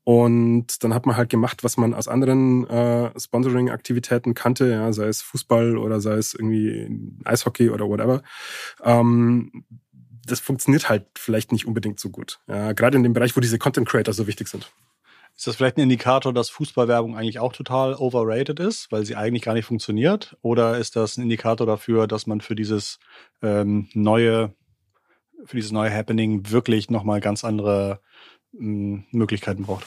Und 0.06 0.84
dann 0.84 0.94
hat 0.94 1.08
man 1.08 1.18
halt 1.18 1.30
gemacht, 1.30 1.64
was 1.64 1.78
man 1.78 1.96
aus 1.96 2.08
anderen 2.08 2.68
äh, 2.68 3.20
Sponsoring-Aktivitäten 3.20 4.36
kannte, 4.36 4.70
ja, 4.70 4.94
sei 4.94 5.08
es 5.08 5.24
Fußball 5.24 5.78
oder 5.78 6.00
sei 6.00 6.14
es 6.14 6.36
irgendwie 6.36 7.18
Eishockey 7.24 7.72
oder 7.72 7.90
whatever. 7.90 8.22
Ähm, 8.84 9.66
das 10.26 10.40
funktioniert 10.40 10.90
halt 10.90 11.06
vielleicht 11.16 11.52
nicht 11.52 11.66
unbedingt 11.66 12.00
so 12.00 12.10
gut. 12.10 12.40
Ja, 12.48 12.74
gerade 12.74 12.98
in 12.98 13.04
dem 13.04 13.14
Bereich, 13.14 13.36
wo 13.36 13.42
diese 13.42 13.60
Content 13.60 13.88
Creator 13.88 14.14
so 14.14 14.28
wichtig 14.28 14.48
sind. 14.48 14.72
Ist 15.38 15.48
das 15.48 15.58
vielleicht 15.58 15.76
ein 15.78 15.82
Indikator, 15.82 16.32
dass 16.32 16.50
Fußballwerbung 16.50 17.18
eigentlich 17.18 17.40
auch 17.40 17.52
total 17.52 17.96
overrated 17.96 18.60
ist, 18.62 18.90
weil 18.92 19.06
sie 19.06 19.18
eigentlich 19.18 19.44
gar 19.44 19.54
nicht 19.54 19.66
funktioniert? 19.66 20.38
Oder 20.42 20.78
ist 20.78 20.96
das 20.96 21.18
ein 21.18 21.24
Indikator 21.24 21.68
dafür, 21.68 22.08
dass 22.08 22.26
man 22.26 22.40
für 22.40 22.56
dieses 22.56 23.00
ähm, 23.42 23.90
neue, 23.94 24.54
für 25.44 25.58
dieses 25.58 25.74
neue 25.74 25.94
Happening 25.94 26.50
wirklich 26.52 26.90
nochmal 26.90 27.20
ganz 27.20 27.44
andere 27.44 28.00
ähm, 28.58 29.04
Möglichkeiten 29.12 29.64
braucht? 29.64 29.86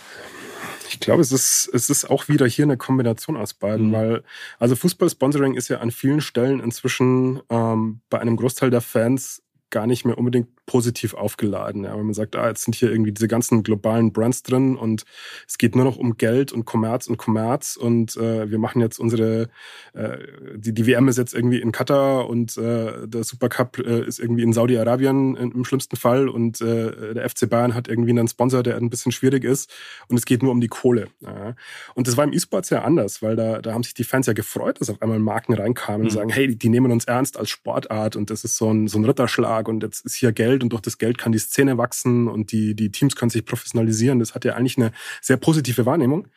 Ich 0.90 1.00
glaube, 1.00 1.22
es 1.22 1.32
ist, 1.32 1.70
es 1.72 1.88
ist 1.88 2.10
auch 2.10 2.28
wieder 2.28 2.46
hier 2.46 2.64
eine 2.64 2.76
Kombination 2.76 3.36
aus 3.36 3.54
beiden, 3.54 3.88
mhm. 3.88 3.92
weil, 3.92 4.24
also 4.58 4.76
Fußball-Sponsoring 4.76 5.54
ist 5.54 5.68
ja 5.68 5.78
an 5.78 5.90
vielen 5.90 6.20
Stellen 6.20 6.60
inzwischen 6.60 7.40
ähm, 7.48 8.00
bei 8.10 8.20
einem 8.20 8.36
Großteil 8.36 8.70
der 8.70 8.80
Fans 8.80 9.42
gar 9.70 9.86
nicht 9.86 10.04
mehr 10.04 10.18
unbedingt 10.18 10.48
positiv 10.68 11.14
aufgeladen. 11.14 11.84
Ja, 11.84 11.96
wenn 11.96 12.04
man 12.04 12.14
sagt, 12.14 12.36
ah, 12.36 12.46
jetzt 12.46 12.62
sind 12.62 12.74
hier 12.74 12.92
irgendwie 12.92 13.10
diese 13.10 13.26
ganzen 13.26 13.62
globalen 13.62 14.12
Brands 14.12 14.42
drin 14.42 14.76
und 14.76 15.04
es 15.48 15.56
geht 15.58 15.74
nur 15.74 15.84
noch 15.84 15.96
um 15.96 16.18
Geld 16.18 16.52
und 16.52 16.66
Kommerz 16.66 17.08
und 17.08 17.16
Kommerz 17.16 17.76
und 17.76 18.16
äh, 18.18 18.50
wir 18.50 18.58
machen 18.58 18.80
jetzt 18.82 19.00
unsere, 19.00 19.48
äh, 19.94 20.18
die, 20.54 20.74
die 20.74 20.86
WM 20.86 21.08
ist 21.08 21.16
jetzt 21.16 21.34
irgendwie 21.34 21.60
in 21.60 21.72
Katar 21.72 22.28
und 22.28 22.56
äh, 22.58 23.08
der 23.08 23.24
Supercup 23.24 23.78
äh, 23.78 24.06
ist 24.06 24.20
irgendwie 24.20 24.42
in 24.42 24.52
Saudi-Arabien 24.52 25.36
im 25.36 25.64
schlimmsten 25.64 25.96
Fall 25.96 26.28
und 26.28 26.60
äh, 26.60 27.14
der 27.14 27.28
FC 27.28 27.48
Bayern 27.48 27.74
hat 27.74 27.88
irgendwie 27.88 28.10
einen 28.10 28.28
Sponsor, 28.28 28.62
der 28.62 28.76
ein 28.76 28.90
bisschen 28.90 29.10
schwierig 29.10 29.44
ist 29.44 29.72
und 30.08 30.18
es 30.18 30.26
geht 30.26 30.42
nur 30.42 30.52
um 30.52 30.60
die 30.60 30.68
Kohle. 30.68 31.08
Ja. 31.20 31.56
Und 31.94 32.08
das 32.08 32.18
war 32.18 32.24
im 32.24 32.34
E-Sports 32.34 32.68
ja 32.68 32.82
anders, 32.82 33.22
weil 33.22 33.36
da, 33.36 33.62
da 33.62 33.72
haben 33.72 33.84
sich 33.84 33.94
die 33.94 34.04
Fans 34.04 34.26
ja 34.26 34.34
gefreut, 34.34 34.82
dass 34.82 34.90
auf 34.90 35.00
einmal 35.00 35.18
Marken 35.18 35.54
reinkamen 35.54 36.02
mhm. 36.02 36.06
und 36.08 36.10
sagen, 36.10 36.28
hey, 36.28 36.46
die, 36.46 36.56
die 36.56 36.68
nehmen 36.68 36.92
uns 36.92 37.06
ernst 37.06 37.38
als 37.38 37.48
Sportart 37.48 38.16
und 38.16 38.28
das 38.28 38.44
ist 38.44 38.58
so 38.58 38.70
ein, 38.70 38.86
so 38.86 38.98
ein 38.98 39.06
Ritterschlag 39.06 39.66
und 39.66 39.82
jetzt 39.82 40.04
ist 40.04 40.14
hier 40.14 40.32
Geld 40.32 40.57
Geld 40.58 40.62
und 40.64 40.70
durch 40.70 40.82
das 40.82 40.98
Geld 40.98 41.18
kann 41.18 41.32
die 41.32 41.38
Szene 41.38 41.78
wachsen 41.78 42.28
und 42.28 42.52
die, 42.52 42.74
die 42.74 42.90
Teams 42.90 43.14
können 43.14 43.30
sich 43.30 43.44
professionalisieren. 43.44 44.18
Das 44.18 44.34
hat 44.34 44.44
ja 44.44 44.54
eigentlich 44.54 44.76
eine 44.76 44.92
sehr 45.22 45.36
positive 45.36 45.86
Wahrnehmung. 45.86 46.28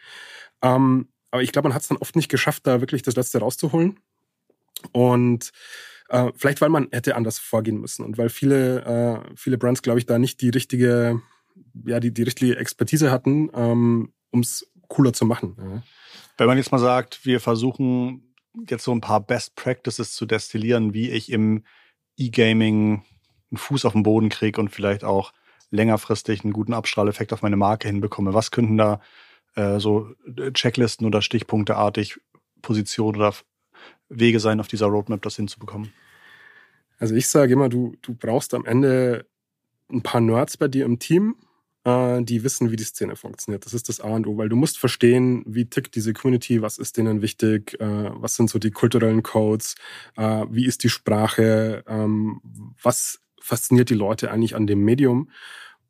Ähm, 0.61 1.07
aber 1.31 1.41
ich 1.41 1.51
glaube, 1.51 1.69
man 1.69 1.75
hat 1.75 1.81
es 1.81 1.87
dann 1.87 1.97
oft 1.97 2.15
nicht 2.15 2.29
geschafft, 2.29 2.67
da 2.67 2.81
wirklich 2.81 3.01
das 3.01 3.15
Letzte 3.15 3.39
rauszuholen. 3.39 3.99
Und 4.91 5.51
äh, 6.09 6.31
vielleicht, 6.35 6.61
weil 6.61 6.69
man 6.69 6.89
hätte 6.91 7.15
anders 7.15 7.39
vorgehen 7.39 7.79
müssen 7.79 8.03
und 8.03 8.17
weil 8.17 8.29
viele, 8.29 8.83
äh, 8.83 9.35
viele 9.35 9.57
Brands, 9.57 9.81
glaube 9.81 9.99
ich, 9.99 10.05
da 10.05 10.19
nicht 10.19 10.41
die 10.41 10.49
richtige, 10.49 11.21
ja, 11.85 11.99
die, 11.99 12.13
die 12.13 12.23
richtige 12.23 12.57
Expertise 12.57 13.11
hatten, 13.11 13.49
ähm, 13.53 14.13
um 14.31 14.41
es 14.41 14.71
cooler 14.87 15.13
zu 15.13 15.25
machen. 15.25 15.55
Ja. 15.57 15.83
Wenn 16.37 16.47
man 16.47 16.57
jetzt 16.57 16.71
mal 16.71 16.79
sagt, 16.79 17.25
wir 17.25 17.39
versuchen 17.39 18.35
jetzt 18.67 18.83
so 18.83 18.91
ein 18.91 19.01
paar 19.01 19.25
Best 19.25 19.55
Practices 19.55 20.13
zu 20.13 20.25
destillieren, 20.25 20.93
wie 20.93 21.09
ich 21.09 21.31
im 21.31 21.63
E-Gaming 22.17 23.03
einen 23.51 23.57
Fuß 23.57 23.85
auf 23.85 23.93
den 23.93 24.03
Boden 24.03 24.29
kriege 24.29 24.59
und 24.59 24.69
vielleicht 24.69 25.03
auch 25.03 25.33
längerfristig 25.69 26.43
einen 26.43 26.53
guten 26.53 26.73
Abstrahleffekt 26.73 27.33
auf 27.33 27.41
meine 27.41 27.57
Marke 27.57 27.87
hinbekomme. 27.87 28.33
Was 28.33 28.51
könnten 28.51 28.77
da 28.77 29.01
äh, 29.55 29.79
so 29.79 30.13
äh, 30.37 30.51
Checklisten 30.51 31.05
oder 31.05 31.21
Stichpunkteartig 31.21 32.19
Positionen 32.61 33.17
oder 33.17 33.33
Wege 34.09 34.39
sein, 34.39 34.59
auf 34.59 34.67
dieser 34.67 34.87
Roadmap 34.87 35.21
das 35.21 35.35
hinzubekommen? 35.35 35.93
Also 36.99 37.15
ich 37.15 37.27
sage 37.27 37.53
immer, 37.53 37.69
du, 37.69 37.95
du 38.01 38.13
brauchst 38.13 38.53
am 38.53 38.65
Ende 38.65 39.25
ein 39.91 40.03
paar 40.03 40.21
Nerds 40.21 40.57
bei 40.57 40.67
dir 40.67 40.85
im 40.85 40.99
Team, 40.99 41.35
äh, 41.83 42.21
die 42.21 42.43
wissen, 42.43 42.71
wie 42.71 42.75
die 42.75 42.83
Szene 42.83 43.15
funktioniert. 43.15 43.65
Das 43.65 43.73
ist 43.73 43.89
das 43.89 44.01
A 44.01 44.09
und 44.09 44.27
O, 44.27 44.37
weil 44.37 44.49
du 44.49 44.55
musst 44.55 44.77
verstehen, 44.77 45.43
wie 45.47 45.65
tickt 45.65 45.95
diese 45.95 46.13
Community, 46.13 46.61
was 46.61 46.77
ist 46.77 46.97
denen 46.97 47.21
wichtig, 47.21 47.79
äh, 47.79 48.11
was 48.13 48.35
sind 48.35 48.49
so 48.49 48.59
die 48.59 48.71
kulturellen 48.71 49.23
Codes, 49.23 49.75
äh, 50.15 50.45
wie 50.49 50.65
ist 50.65 50.83
die 50.83 50.89
Sprache, 50.89 51.83
ähm, 51.87 52.41
was 52.81 53.20
fasziniert 53.41 53.89
die 53.89 53.95
Leute 53.95 54.31
eigentlich 54.31 54.55
an 54.55 54.67
dem 54.67 54.83
Medium. 54.83 55.29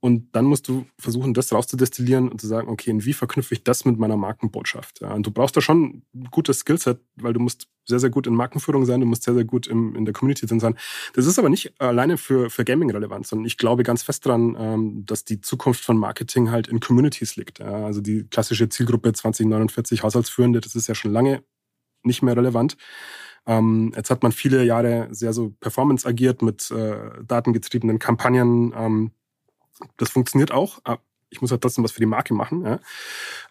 und 0.04 0.36
dann 0.36 0.46
musst 0.46 0.68
du 0.68 0.88
versuchen, 0.98 1.36
das 1.36 1.54
rauszudestillieren 1.54 2.30
und 2.30 2.42
zu 2.42 2.48
sagen, 2.48 2.70
okay, 2.70 2.92
und 2.92 3.06
wie 3.06 3.14
verknüpfe 3.14 3.54
ich 3.54 3.64
das 3.64 3.86
mit 3.86 4.00
meiner 4.00 4.18
Markenbotschaft? 4.18 5.02
Ja, 5.02 5.14
und 5.14 5.28
du 5.28 5.32
brauchst 5.32 5.56
da 5.56 5.62
schon 5.62 6.04
ein 6.16 6.28
gutes 6.32 6.62
Skillset, 6.62 7.00
weil 7.18 7.34
du 7.34 7.40
musst 7.40 7.68
sehr, 7.86 8.00
sehr 8.00 8.10
gut 8.10 8.26
in 8.26 8.34
Markenführung 8.34 8.86
sein, 8.86 9.00
du 9.00 9.06
musst 9.06 9.24
sehr, 9.24 9.36
sehr 9.36 9.46
gut 9.46 9.68
im, 9.68 9.96
in 9.96 10.06
der 10.06 10.14
Community 10.14 10.48
drin 10.48 10.60
sein. 10.60 10.76
Das 11.14 11.28
ist 11.28 11.38
aber 11.38 11.50
nicht 11.50 11.80
alleine 11.80 12.18
für, 12.18 12.50
für 12.50 12.66
Gaming 12.66 12.90
relevant, 12.90 13.28
sondern 13.28 13.46
ich 13.46 13.58
glaube 13.58 13.84
ganz 13.84 14.02
fest 14.02 14.26
daran, 14.26 14.56
ähm, 14.58 15.06
dass 15.06 15.24
die 15.24 15.40
Zukunft 15.40 15.84
von 15.84 15.98
Marketing 15.98 16.50
halt 16.50 16.68
in 16.68 16.80
Communities 16.80 17.36
liegt. 17.36 17.60
Ja, 17.60 17.86
also 17.86 18.02
die 18.02 18.24
klassische 18.24 18.70
Zielgruppe 18.70 19.14
2049 19.14 20.02
Haushaltsführende, 20.02 20.62
das 20.62 20.76
ist 20.76 20.88
ja 20.88 20.96
schon 20.96 21.12
lange 21.12 21.44
nicht 22.04 22.24
mehr 22.24 22.36
relevant. 22.36 22.76
Ähm, 23.46 23.92
jetzt 23.96 24.10
hat 24.10 24.24
man 24.24 24.32
viele 24.32 24.64
Jahre 24.64 25.08
sehr 25.12 25.34
so 25.34 25.52
Performance 25.60 26.08
agiert 26.08 26.42
mit 26.42 26.70
äh, 26.72 27.24
datengetriebenen 27.26 28.00
Kampagnen. 28.00 28.74
Ähm, 28.76 29.12
das 29.98 30.10
funktioniert 30.10 30.52
auch. 30.52 30.80
Ah, 30.84 30.98
ich 31.32 31.42
muss 31.42 31.50
halt 31.50 31.62
trotzdem 31.62 31.84
was 31.84 31.94
für 31.94 32.02
die 32.02 32.06
Marke 32.06 32.34
machen. 32.34 32.64
Ja. 32.66 32.80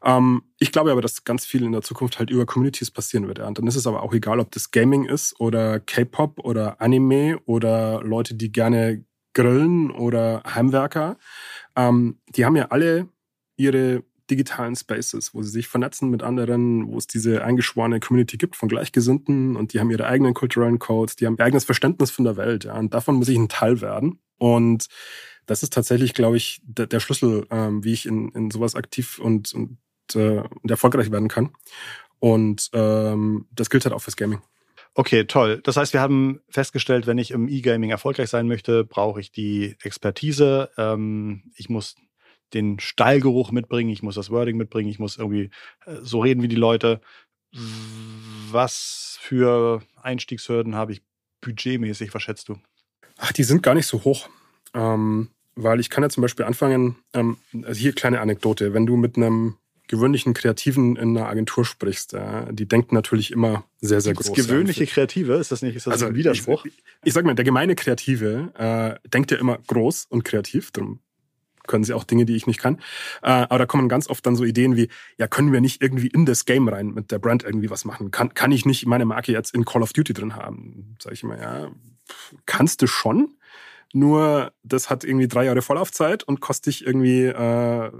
Ähm, 0.04 0.42
ich 0.58 0.70
glaube 0.70 0.92
aber, 0.92 1.00
dass 1.00 1.24
ganz 1.24 1.44
viel 1.44 1.64
in 1.64 1.72
der 1.72 1.82
Zukunft 1.82 2.18
halt 2.18 2.30
über 2.30 2.46
Communities 2.46 2.90
passieren 2.90 3.26
wird. 3.26 3.38
Ja. 3.38 3.48
Und 3.48 3.58
dann 3.58 3.66
ist 3.66 3.76
es 3.76 3.86
aber 3.86 4.02
auch 4.02 4.12
egal, 4.12 4.38
ob 4.38 4.52
das 4.52 4.70
Gaming 4.70 5.06
ist 5.06 5.40
oder 5.40 5.80
K-Pop 5.80 6.40
oder 6.44 6.80
Anime 6.80 7.38
oder 7.46 8.02
Leute, 8.02 8.34
die 8.34 8.52
gerne 8.52 9.04
grillen 9.32 9.90
oder 9.90 10.42
Heimwerker. 10.46 11.16
Ähm, 11.74 12.20
die 12.28 12.44
haben 12.44 12.56
ja 12.56 12.66
alle 12.66 13.08
ihre 13.56 14.02
digitalen 14.30 14.76
Spaces, 14.76 15.34
wo 15.34 15.42
sie 15.42 15.50
sich 15.50 15.68
vernetzen 15.68 16.10
mit 16.10 16.22
anderen, 16.22 16.86
wo 16.88 16.96
es 16.98 17.06
diese 17.06 17.44
eingeschworene 17.44 18.00
Community 18.00 18.36
gibt 18.36 18.56
von 18.56 18.68
Gleichgesinnten 18.68 19.56
und 19.56 19.72
die 19.72 19.80
haben 19.80 19.90
ihre 19.90 20.06
eigenen 20.06 20.34
kulturellen 20.34 20.78
Codes, 20.78 21.16
die 21.16 21.26
haben 21.26 21.36
ihr 21.38 21.44
eigenes 21.44 21.64
Verständnis 21.64 22.10
von 22.10 22.24
der 22.24 22.36
Welt. 22.36 22.64
Ja, 22.64 22.78
und 22.78 22.94
davon 22.94 23.16
muss 23.16 23.28
ich 23.28 23.36
ein 23.36 23.48
Teil 23.48 23.80
werden. 23.80 24.20
Und 24.38 24.86
das 25.46 25.62
ist 25.62 25.72
tatsächlich, 25.72 26.14
glaube 26.14 26.36
ich, 26.36 26.60
der, 26.64 26.86
der 26.86 27.00
Schlüssel, 27.00 27.46
ähm, 27.50 27.82
wie 27.84 27.92
ich 27.92 28.06
in, 28.06 28.30
in 28.30 28.50
sowas 28.50 28.74
aktiv 28.74 29.18
und, 29.18 29.52
und, 29.52 29.78
äh, 30.14 30.40
und 30.40 30.70
erfolgreich 30.70 31.10
werden 31.10 31.28
kann. 31.28 31.50
Und 32.20 32.70
ähm, 32.72 33.46
das 33.52 33.70
gilt 33.70 33.84
halt 33.84 33.94
auch 33.94 34.02
fürs 34.02 34.16
Gaming. 34.16 34.40
Okay, 34.94 35.24
toll. 35.24 35.60
Das 35.62 35.76
heißt, 35.76 35.92
wir 35.92 36.00
haben 36.00 36.40
festgestellt, 36.48 37.06
wenn 37.06 37.18
ich 37.18 37.30
im 37.30 37.48
E-Gaming 37.48 37.90
erfolgreich 37.90 38.28
sein 38.28 38.48
möchte, 38.48 38.84
brauche 38.84 39.20
ich 39.20 39.30
die 39.30 39.76
Expertise. 39.82 40.70
Ähm, 40.76 41.44
ich 41.54 41.68
muss 41.68 41.94
den 42.54 42.80
Stallgeruch 42.80 43.50
mitbringen, 43.52 43.90
ich 43.90 44.02
muss 44.02 44.14
das 44.14 44.30
Wording 44.30 44.56
mitbringen, 44.56 44.88
ich 44.88 44.98
muss 44.98 45.16
irgendwie 45.16 45.50
äh, 45.86 45.96
so 46.02 46.20
reden 46.20 46.42
wie 46.42 46.48
die 46.48 46.56
Leute. 46.56 47.00
Was 48.50 49.18
für 49.20 49.82
Einstiegshürden 50.02 50.74
habe 50.74 50.92
ich 50.92 51.02
budgetmäßig, 51.40 52.14
was 52.14 52.22
schätzt 52.22 52.48
du? 52.48 52.56
Ach, 53.16 53.32
die 53.32 53.44
sind 53.44 53.62
gar 53.62 53.74
nicht 53.74 53.86
so 53.86 54.04
hoch. 54.04 54.28
Ähm, 54.74 55.30
weil 55.56 55.80
ich 55.80 55.90
kann 55.90 56.02
ja 56.02 56.08
zum 56.08 56.22
Beispiel 56.22 56.46
anfangen, 56.46 56.96
ähm, 57.12 57.36
also 57.64 57.78
hier 57.78 57.92
kleine 57.92 58.20
Anekdote, 58.20 58.72
wenn 58.72 58.86
du 58.86 58.96
mit 58.96 59.16
einem 59.16 59.56
gewöhnlichen 59.88 60.34
Kreativen 60.34 60.94
in 60.94 61.16
einer 61.16 61.28
Agentur 61.28 61.64
sprichst, 61.64 62.14
äh, 62.14 62.52
die 62.52 62.66
denken 62.66 62.94
natürlich 62.94 63.32
immer 63.32 63.64
sehr, 63.80 64.00
sehr 64.00 64.14
groß. 64.14 64.32
Gewöhnliche 64.32 64.86
Kreative, 64.86 65.34
ist 65.34 65.50
das 65.50 65.62
nicht 65.62 65.74
ist 65.74 65.86
das 65.88 65.94
also 65.94 66.06
ein 66.06 66.14
Widerspruch? 66.14 66.64
Ich, 66.64 66.82
ich 67.04 67.12
sag 67.12 67.24
mal, 67.24 67.34
der 67.34 67.44
gemeine 67.44 67.74
Kreative 67.74 68.52
äh, 68.56 69.08
denkt 69.08 69.32
ja 69.32 69.38
immer 69.38 69.58
groß 69.66 70.06
und 70.08 70.24
kreativ, 70.24 70.70
darum 70.70 71.00
können 71.70 71.84
sie 71.84 71.94
auch 71.94 72.04
Dinge, 72.04 72.26
die 72.26 72.36
ich 72.36 72.46
nicht 72.46 72.60
kann. 72.60 72.76
Äh, 73.22 73.30
aber 73.30 73.58
da 73.58 73.66
kommen 73.66 73.88
ganz 73.88 74.10
oft 74.10 74.26
dann 74.26 74.36
so 74.36 74.44
Ideen 74.44 74.76
wie, 74.76 74.88
ja, 75.16 75.28
können 75.28 75.52
wir 75.52 75.60
nicht 75.60 75.80
irgendwie 75.80 76.08
in 76.08 76.26
das 76.26 76.44
Game 76.44 76.68
rein 76.68 76.88
mit 76.88 77.10
der 77.10 77.18
Brand 77.18 77.44
irgendwie 77.44 77.70
was 77.70 77.86
machen? 77.86 78.10
Kann, 78.10 78.34
kann 78.34 78.52
ich 78.52 78.66
nicht 78.66 78.84
meine 78.86 79.06
Marke 79.06 79.32
jetzt 79.32 79.54
in 79.54 79.64
Call 79.64 79.82
of 79.82 79.92
Duty 79.92 80.12
drin 80.12 80.36
haben? 80.36 80.96
Sag 81.00 81.12
ich 81.12 81.22
immer, 81.22 81.40
ja, 81.40 81.70
kannst 82.44 82.82
du 82.82 82.86
schon, 82.86 83.36
nur 83.92 84.52
das 84.62 84.90
hat 84.90 85.04
irgendwie 85.04 85.28
drei 85.28 85.44
Jahre 85.44 85.62
Vorlaufzeit 85.62 86.24
und 86.24 86.40
kostet 86.40 86.66
dich 86.66 86.86
irgendwie 86.86 87.24
äh, 87.24 87.90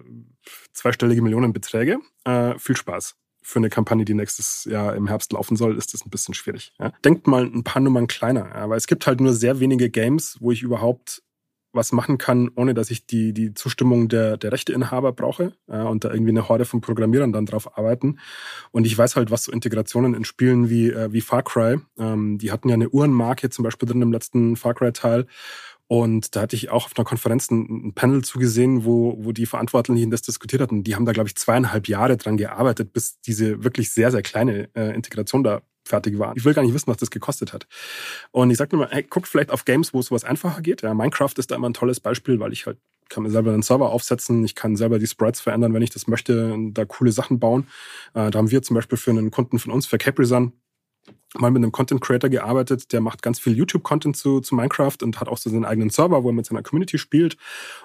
zweistellige 0.72 1.22
Millionenbeträge. 1.22 1.98
Äh, 2.24 2.58
viel 2.58 2.76
Spaß. 2.76 3.16
Für 3.42 3.58
eine 3.58 3.70
Kampagne, 3.70 4.04
die 4.04 4.14
nächstes 4.14 4.64
Jahr 4.64 4.94
im 4.94 5.06
Herbst 5.08 5.32
laufen 5.32 5.56
soll, 5.56 5.76
ist 5.76 5.94
das 5.94 6.04
ein 6.04 6.10
bisschen 6.10 6.34
schwierig. 6.34 6.72
Ja? 6.78 6.92
Denkt 7.04 7.26
mal 7.26 7.44
ein 7.44 7.64
paar 7.64 7.80
Nummern 7.80 8.06
kleiner, 8.06 8.50
ja? 8.54 8.74
es 8.74 8.86
gibt 8.86 9.06
halt 9.06 9.20
nur 9.20 9.32
sehr 9.32 9.60
wenige 9.60 9.90
Games, 9.90 10.36
wo 10.40 10.52
ich 10.52 10.62
überhaupt 10.62 11.22
was 11.72 11.92
machen 11.92 12.18
kann, 12.18 12.50
ohne 12.54 12.74
dass 12.74 12.90
ich 12.90 13.06
die, 13.06 13.32
die 13.32 13.54
Zustimmung 13.54 14.08
der, 14.08 14.36
der 14.36 14.52
Rechteinhaber 14.52 15.12
brauche 15.12 15.52
ja, 15.68 15.84
und 15.84 16.04
da 16.04 16.10
irgendwie 16.10 16.30
eine 16.30 16.48
Horde 16.48 16.64
von 16.64 16.80
Programmierern 16.80 17.32
dann 17.32 17.46
drauf 17.46 17.78
arbeiten. 17.78 18.18
Und 18.70 18.86
ich 18.86 18.96
weiß 18.96 19.16
halt, 19.16 19.30
was 19.30 19.44
so 19.44 19.52
Integrationen 19.52 20.14
in 20.14 20.24
Spielen 20.24 20.70
wie, 20.70 20.90
äh, 20.90 21.12
wie 21.12 21.20
Far 21.20 21.42
Cry, 21.42 21.78
ähm, 21.98 22.38
die 22.38 22.52
hatten 22.52 22.68
ja 22.68 22.74
eine 22.74 22.88
Uhrenmarke 22.88 23.50
zum 23.50 23.62
Beispiel 23.62 23.88
drin 23.88 24.02
im 24.02 24.12
letzten 24.12 24.56
Far 24.56 24.74
Cry-Teil 24.74 25.26
und 25.92 26.36
da 26.36 26.42
hatte 26.42 26.54
ich 26.54 26.70
auch 26.70 26.84
auf 26.84 26.92
einer 26.96 27.04
Konferenz 27.04 27.50
ein, 27.50 27.88
ein 27.88 27.94
Panel 27.94 28.22
zugesehen, 28.22 28.84
wo, 28.84 29.16
wo 29.18 29.32
die 29.32 29.44
Verantwortlichen 29.44 30.12
das 30.12 30.22
diskutiert 30.22 30.62
hatten. 30.62 30.84
Die 30.84 30.94
haben 30.94 31.04
da, 31.04 31.10
glaube 31.10 31.28
ich, 31.28 31.34
zweieinhalb 31.34 31.88
Jahre 31.88 32.16
dran 32.16 32.36
gearbeitet, 32.36 32.92
bis 32.92 33.20
diese 33.22 33.64
wirklich 33.64 33.90
sehr, 33.90 34.12
sehr 34.12 34.22
kleine 34.22 34.68
äh, 34.76 34.94
Integration 34.94 35.42
da 35.42 35.62
fertig 35.84 36.18
war. 36.18 36.36
Ich 36.36 36.44
will 36.44 36.54
gar 36.54 36.62
nicht 36.62 36.74
wissen, 36.74 36.88
was 36.88 36.98
das 36.98 37.10
gekostet 37.10 37.52
hat. 37.52 37.66
Und 38.30 38.50
ich 38.50 38.58
sage 38.58 38.76
nur 38.76 38.86
mal, 38.86 38.92
hey, 38.92 39.02
guckt 39.02 39.28
vielleicht 39.28 39.50
auf 39.50 39.64
Games, 39.64 39.94
wo 39.94 40.00
es 40.00 40.06
sowas 40.06 40.24
einfacher 40.24 40.60
geht. 40.62 40.82
Ja, 40.82 40.94
Minecraft 40.94 41.32
ist 41.36 41.50
da 41.50 41.56
immer 41.56 41.68
ein 41.68 41.74
tolles 41.74 42.00
Beispiel, 42.00 42.40
weil 42.40 42.52
ich 42.52 42.66
halt 42.66 42.78
kann 43.10 43.24
mir 43.24 43.30
selber 43.30 43.52
einen 43.52 43.62
Server 43.62 43.90
aufsetzen, 43.90 44.44
ich 44.44 44.54
kann 44.54 44.76
selber 44.76 44.98
die 44.98 45.06
Sprites 45.06 45.40
verändern, 45.40 45.74
wenn 45.74 45.82
ich 45.82 45.90
das 45.90 46.06
möchte, 46.06 46.56
da 46.70 46.84
coole 46.84 47.12
Sachen 47.12 47.40
bauen. 47.40 47.66
Äh, 48.14 48.30
da 48.30 48.38
haben 48.38 48.50
wir 48.50 48.62
zum 48.62 48.74
Beispiel 48.74 48.96
für 48.96 49.10
einen 49.10 49.30
Kunden 49.30 49.58
von 49.58 49.72
uns, 49.72 49.86
für 49.86 49.98
Capri-Sun, 49.98 50.52
mal 51.38 51.50
mit 51.50 51.62
einem 51.62 51.70
Content 51.70 52.00
Creator 52.00 52.28
gearbeitet, 52.28 52.92
der 52.92 53.00
macht 53.00 53.22
ganz 53.22 53.38
viel 53.38 53.56
YouTube-Content 53.56 54.16
zu, 54.16 54.40
zu 54.40 54.54
Minecraft 54.54 54.96
und 55.02 55.20
hat 55.20 55.28
auch 55.28 55.38
so 55.38 55.48
seinen 55.48 55.64
eigenen 55.64 55.90
Server, 55.90 56.24
wo 56.24 56.30
er 56.30 56.32
mit 56.32 56.46
seiner 56.46 56.62
Community 56.62 56.98
spielt. 56.98 57.36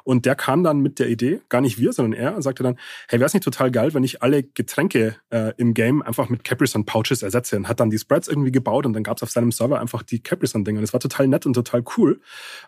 Und 0.04 0.26
der 0.26 0.36
kam 0.36 0.64
dann 0.64 0.80
mit 0.80 0.98
der 0.98 1.10
Idee, 1.10 1.42
gar 1.50 1.62
nicht 1.62 1.78
wir, 1.78 1.94
sondern 1.94 2.14
er, 2.20 2.42
sagte 2.42 2.64
dann, 2.64 2.80
hey, 3.08 3.20
wäre 3.20 3.28
es 3.28 3.34
nicht 3.34 3.44
total 3.44 3.70
geil, 3.70 3.94
wenn 3.94 4.04
ich 4.04 4.24
alle 4.24 4.42
Getränke 4.42 5.18
äh, 5.30 5.54
im 5.58 5.76
Game 5.76 6.02
einfach 6.02 6.30
mit 6.30 6.44
Capri 6.44 6.66
Sun 6.66 6.86
Pouches 6.86 7.22
ersetze 7.22 7.56
und 7.58 7.68
hat 7.68 7.80
dann 7.80 7.92
die 7.92 8.00
Spreads 8.00 8.28
irgendwie 8.28 8.52
gebaut 8.52 8.86
und 8.86 8.94
dann 8.94 9.04
gab 9.04 9.18
es 9.18 9.24
auf 9.24 9.30
seinem 9.30 9.52
Server 9.52 9.80
einfach 9.80 10.02
die 10.02 10.24
Capri 10.24 10.48
Sun 10.48 10.66
Dinger. 10.66 10.82
Das 10.82 10.94
war 10.94 11.00
total 11.00 11.28
nett 11.28 11.46
und 11.46 11.54
total 11.54 11.84
cool 11.98 12.22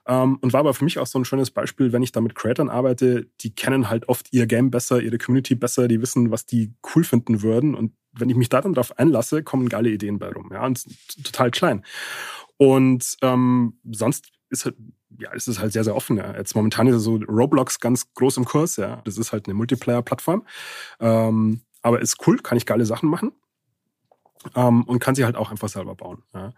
ähm, 0.05 0.37
und 0.41 0.53
war 0.53 0.59
aber 0.59 0.75
für 0.75 0.83
mich 0.83 0.99
auch 0.99 1.07
so 1.07 1.17
ein 1.17 1.25
schönes 1.25 1.49
Beispiel, 1.49 1.91
wenn 1.91 2.03
ich 2.03 2.11
da 2.11 2.21
mit 2.21 2.35
Creators 2.35 2.69
arbeite, 2.69 3.27
die 3.41 3.53
kennen 3.53 3.89
halt 3.89 4.09
oft 4.09 4.27
ihr 4.31 4.45
Game 4.47 4.71
besser, 4.71 5.01
ihre 5.01 5.17
Community 5.17 5.55
besser, 5.55 5.87
die 5.87 6.01
wissen, 6.01 6.31
was 6.31 6.45
die 6.45 6.73
cool 6.95 7.03
finden 7.03 7.41
würden 7.41 7.75
und 7.75 7.93
wenn 8.19 8.29
ich 8.29 8.35
mich 8.35 8.49
da 8.49 8.61
dann 8.61 8.73
drauf 8.73 8.97
einlasse, 8.97 9.43
kommen 9.43 9.69
geile 9.69 9.89
Ideen 9.89 10.19
bei 10.19 10.29
rum. 10.29 10.49
Ja, 10.51 10.65
und 10.65 10.83
total 11.23 11.51
klein. 11.51 11.83
Und 12.57 13.17
ähm, 13.21 13.79
sonst 13.91 14.31
ist 14.49 14.65
halt, 14.65 14.75
ja, 15.19 15.31
es 15.33 15.47
halt 15.59 15.73
sehr, 15.73 15.83
sehr 15.83 15.95
offen. 15.95 16.17
Ja. 16.17 16.35
Jetzt 16.35 16.55
momentan 16.55 16.87
ist 16.87 17.01
so 17.01 17.15
Roblox 17.15 17.79
ganz 17.79 18.13
groß 18.13 18.37
im 18.37 18.45
Kurs, 18.45 18.77
ja. 18.77 19.01
Das 19.05 19.17
ist 19.17 19.31
halt 19.31 19.45
eine 19.45 19.53
Multiplayer-Plattform. 19.53 20.45
Ähm, 20.99 21.61
aber 21.81 22.01
ist 22.01 22.27
cool, 22.27 22.37
kann 22.39 22.57
ich 22.57 22.65
geile 22.65 22.85
Sachen 22.85 23.09
machen. 23.09 23.31
Ähm, 24.55 24.83
und 24.83 24.99
kann 24.99 25.15
sie 25.15 25.25
halt 25.25 25.35
auch 25.35 25.51
einfach 25.51 25.67
selber 25.67 25.95
bauen. 25.95 26.23
Ja. 26.33 26.53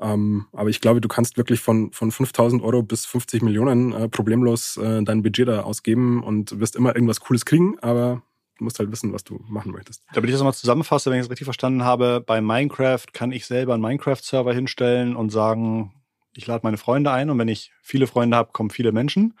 Ähm, 0.00 0.46
aber 0.52 0.68
ich 0.68 0.80
glaube, 0.80 1.00
du 1.00 1.08
kannst 1.08 1.36
wirklich 1.36 1.60
von, 1.60 1.92
von 1.92 2.10
5000 2.10 2.62
Euro 2.62 2.82
bis 2.82 3.06
50 3.06 3.42
Millionen 3.42 3.92
äh, 3.92 4.08
problemlos 4.08 4.76
äh, 4.76 5.02
dein 5.02 5.22
Budget 5.22 5.48
da 5.48 5.62
ausgeben 5.62 6.22
und 6.22 6.58
wirst 6.60 6.76
immer 6.76 6.94
irgendwas 6.94 7.20
Cooles 7.20 7.44
kriegen, 7.46 7.78
aber 7.80 8.22
musst 8.60 8.78
halt 8.78 8.90
wissen, 8.92 9.12
was 9.12 9.24
du 9.24 9.42
machen 9.48 9.72
möchtest. 9.72 10.02
Damit 10.12 10.28
ich 10.28 10.34
das 10.34 10.40
nochmal 10.40 10.54
zusammenfasse, 10.54 11.10
wenn 11.10 11.18
ich 11.18 11.24
es 11.24 11.30
richtig 11.30 11.44
verstanden 11.46 11.84
habe, 11.84 12.22
bei 12.24 12.40
Minecraft 12.40 13.06
kann 13.12 13.32
ich 13.32 13.46
selber 13.46 13.74
einen 13.74 13.82
Minecraft-Server 13.82 14.52
hinstellen 14.52 15.16
und 15.16 15.30
sagen, 15.30 15.92
ich 16.34 16.46
lade 16.46 16.60
meine 16.64 16.76
Freunde 16.76 17.10
ein 17.10 17.30
und 17.30 17.38
wenn 17.38 17.48
ich 17.48 17.72
viele 17.82 18.06
Freunde 18.06 18.36
habe, 18.36 18.52
kommen 18.52 18.70
viele 18.70 18.92
Menschen. 18.92 19.34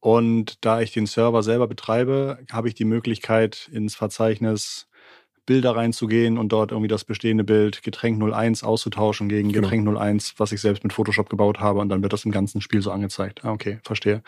Und 0.00 0.64
da 0.64 0.80
ich 0.82 0.92
den 0.92 1.06
Server 1.06 1.42
selber 1.42 1.66
betreibe, 1.66 2.38
habe 2.52 2.68
ich 2.68 2.74
die 2.74 2.84
Möglichkeit, 2.84 3.70
ins 3.72 3.94
Verzeichnis 3.94 4.86
Bilder 5.46 5.76
reinzugehen 5.76 6.38
und 6.38 6.50
dort 6.50 6.72
irgendwie 6.72 6.88
das 6.88 7.04
bestehende 7.04 7.44
Bild 7.44 7.82
Getränk 7.82 8.22
01 8.22 8.64
auszutauschen 8.64 9.28
gegen 9.28 9.52
genau. 9.52 9.68
Getränk 9.68 9.88
01, 9.88 10.34
was 10.38 10.52
ich 10.52 10.60
selbst 10.60 10.84
mit 10.84 10.92
Photoshop 10.92 11.28
gebaut 11.28 11.60
habe 11.60 11.80
und 11.80 11.88
dann 11.88 12.02
wird 12.02 12.12
das 12.12 12.24
im 12.24 12.32
ganzen 12.32 12.60
Spiel 12.60 12.80
so 12.80 12.90
angezeigt. 12.90 13.44
Ah, 13.44 13.52
okay, 13.52 13.78
verstehe. 13.82 14.22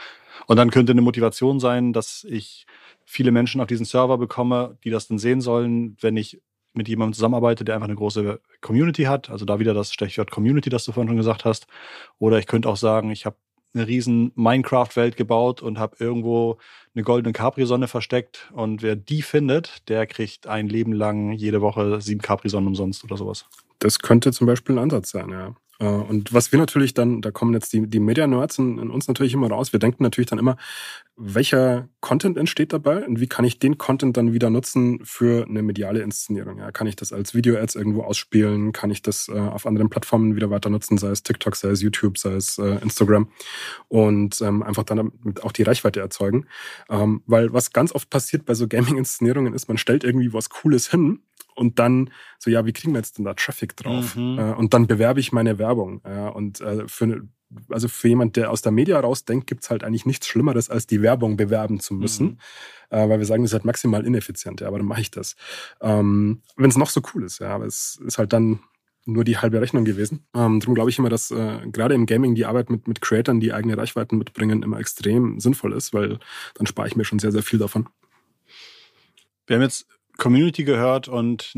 Und 0.46 0.56
dann 0.56 0.70
könnte 0.70 0.92
eine 0.92 1.02
Motivation 1.02 1.60
sein, 1.60 1.92
dass 1.92 2.24
ich 2.28 2.66
viele 3.04 3.30
Menschen 3.30 3.60
auf 3.60 3.66
diesen 3.66 3.86
Server 3.86 4.18
bekomme, 4.18 4.76
die 4.84 4.90
das 4.90 5.08
dann 5.08 5.18
sehen 5.18 5.40
sollen, 5.40 5.96
wenn 6.00 6.16
ich 6.16 6.40
mit 6.74 6.88
jemandem 6.88 7.14
zusammenarbeite, 7.14 7.64
der 7.64 7.74
einfach 7.74 7.88
eine 7.88 7.96
große 7.96 8.40
Community 8.60 9.04
hat. 9.04 9.30
Also 9.30 9.44
da 9.46 9.58
wieder 9.58 9.72
das 9.72 9.92
Stichwort 9.92 10.30
Community, 10.30 10.68
das 10.68 10.84
du 10.84 10.92
vorhin 10.92 11.08
schon 11.08 11.16
gesagt 11.16 11.44
hast. 11.44 11.66
Oder 12.18 12.38
ich 12.38 12.46
könnte 12.46 12.68
auch 12.68 12.76
sagen, 12.76 13.10
ich 13.10 13.24
habe 13.24 13.36
eine 13.76 13.86
riesen 13.86 14.32
Minecraft-Welt 14.34 15.16
gebaut 15.16 15.62
und 15.62 15.78
habe 15.78 15.96
irgendwo 15.98 16.58
eine 16.94 17.04
goldene 17.04 17.32
Capri-Sonne 17.32 17.88
versteckt. 17.88 18.50
Und 18.52 18.82
wer 18.82 18.96
die 18.96 19.22
findet, 19.22 19.88
der 19.88 20.06
kriegt 20.06 20.46
ein 20.46 20.68
Leben 20.68 20.92
lang 20.92 21.32
jede 21.32 21.60
Woche 21.60 22.00
sieben 22.00 22.22
Capri-Sonnen 22.22 22.68
umsonst 22.68 23.04
oder 23.04 23.16
sowas. 23.16 23.46
Das 23.78 23.98
könnte 23.98 24.32
zum 24.32 24.46
Beispiel 24.46 24.76
ein 24.76 24.78
Ansatz 24.78 25.10
sein, 25.10 25.30
ja. 25.30 25.54
Äh, 25.78 25.86
und 25.86 26.32
was 26.32 26.52
wir 26.52 26.58
natürlich 26.58 26.94
dann, 26.94 27.22
da 27.22 27.30
kommen 27.30 27.54
jetzt 27.54 27.72
die, 27.72 27.86
die 27.86 28.00
Media-Nerds 28.00 28.58
in, 28.58 28.78
in, 28.78 28.90
uns 28.90 29.08
natürlich 29.08 29.34
immer 29.34 29.48
raus. 29.48 29.72
Wir 29.72 29.80
denken 29.80 30.02
natürlich 30.02 30.28
dann 30.28 30.38
immer, 30.38 30.56
welcher 31.16 31.88
Content 32.00 32.36
entsteht 32.36 32.72
dabei 32.72 33.06
und 33.06 33.20
wie 33.20 33.26
kann 33.26 33.44
ich 33.44 33.58
den 33.58 33.78
Content 33.78 34.16
dann 34.16 34.32
wieder 34.32 34.50
nutzen 34.50 35.00
für 35.04 35.46
eine 35.48 35.62
mediale 35.62 36.00
Inszenierung? 36.00 36.58
Ja, 36.58 36.70
kann 36.72 36.86
ich 36.86 36.96
das 36.96 37.12
als 37.12 37.34
Video-Ads 37.34 37.74
irgendwo 37.74 38.02
ausspielen? 38.02 38.72
Kann 38.72 38.90
ich 38.90 39.02
das 39.02 39.28
äh, 39.28 39.38
auf 39.38 39.66
anderen 39.66 39.88
Plattformen 39.88 40.36
wieder 40.36 40.50
weiter 40.50 40.70
nutzen, 40.70 40.98
sei 40.98 41.08
es 41.08 41.22
TikTok, 41.22 41.56
sei 41.56 41.70
es 41.70 41.82
YouTube, 41.82 42.18
sei 42.18 42.34
es 42.34 42.58
äh, 42.58 42.78
Instagram 42.82 43.28
und 43.88 44.40
ähm, 44.42 44.62
einfach 44.62 44.84
dann 44.84 45.12
auch 45.42 45.52
die 45.52 45.62
Reichweite 45.62 46.00
erzeugen? 46.00 46.46
Ähm, 46.90 47.22
weil 47.26 47.52
was 47.52 47.72
ganz 47.72 47.92
oft 47.92 48.10
passiert 48.10 48.44
bei 48.44 48.54
so 48.54 48.68
Gaming-Inszenierungen 48.68 49.54
ist, 49.54 49.68
man 49.68 49.78
stellt 49.78 50.04
irgendwie 50.04 50.32
was 50.32 50.50
Cooles 50.50 50.90
hin 50.90 51.20
und 51.56 51.78
dann 51.78 52.10
so, 52.38 52.50
ja, 52.50 52.66
wie 52.66 52.72
kriegen 52.72 52.92
wir 52.92 52.98
jetzt 52.98 53.18
denn 53.18 53.24
da 53.24 53.34
Traffic 53.34 53.76
drauf? 53.76 54.16
Mhm. 54.16 54.38
Äh, 54.38 54.52
und 54.52 54.74
dann 54.74 54.86
bewerbe 54.86 55.20
ich 55.20 55.32
meine 55.32 55.58
Werbung. 55.58 56.00
Und 56.34 56.60
äh, 56.60 56.86
für, 56.86 57.26
also 57.70 57.88
für 57.88 58.08
jemand, 58.08 58.36
der 58.36 58.50
aus 58.50 58.62
der 58.62 58.72
Media 58.72 58.98
rausdenkt, 59.00 59.46
gibt's 59.46 59.70
halt 59.70 59.84
eigentlich 59.84 60.06
nichts 60.06 60.26
Schlimmeres, 60.26 60.70
als 60.70 60.86
die 60.86 61.02
Werbung 61.02 61.36
bewerben 61.36 61.80
zu 61.80 61.94
müssen. 61.94 62.26
Mhm. 62.26 62.38
Äh, 62.90 63.08
weil 63.08 63.18
wir 63.18 63.26
sagen, 63.26 63.42
das 63.42 63.50
ist 63.50 63.54
halt 63.54 63.64
maximal 63.64 64.06
ineffizient, 64.06 64.60
ja, 64.60 64.68
aber 64.68 64.78
dann 64.78 64.86
mache 64.86 65.00
ich 65.00 65.10
das. 65.10 65.36
Ähm, 65.80 66.42
Wenn 66.56 66.70
es 66.70 66.76
noch 66.76 66.90
so 66.90 67.00
cool 67.14 67.24
ist, 67.24 67.40
ja, 67.40 67.48
aber 67.48 67.66
es 67.66 68.00
ist 68.04 68.18
halt 68.18 68.32
dann 68.32 68.60
nur 69.06 69.24
die 69.24 69.38
halbe 69.38 69.60
Rechnung 69.60 69.84
gewesen. 69.84 70.26
Ähm, 70.34 70.60
darum 70.60 70.74
glaube 70.74 70.90
ich 70.90 70.98
immer, 70.98 71.08
dass 71.08 71.30
äh, 71.30 71.60
gerade 71.70 71.94
im 71.94 72.06
Gaming 72.06 72.34
die 72.34 72.44
Arbeit 72.44 72.70
mit, 72.70 72.88
mit 72.88 73.00
Creatern, 73.00 73.40
die 73.40 73.52
eigene 73.52 73.78
Reichweiten 73.78 74.18
mitbringen, 74.18 74.62
immer 74.62 74.80
extrem 74.80 75.38
sinnvoll 75.38 75.72
ist, 75.72 75.94
weil 75.94 76.18
dann 76.54 76.66
spare 76.66 76.88
ich 76.88 76.96
mir 76.96 77.04
schon 77.04 77.20
sehr, 77.20 77.32
sehr 77.32 77.44
viel 77.44 77.60
davon. 77.60 77.88
Wir 79.46 79.56
haben 79.56 79.62
jetzt 79.62 79.86
Community 80.18 80.64
gehört 80.64 81.08
und 81.08 81.52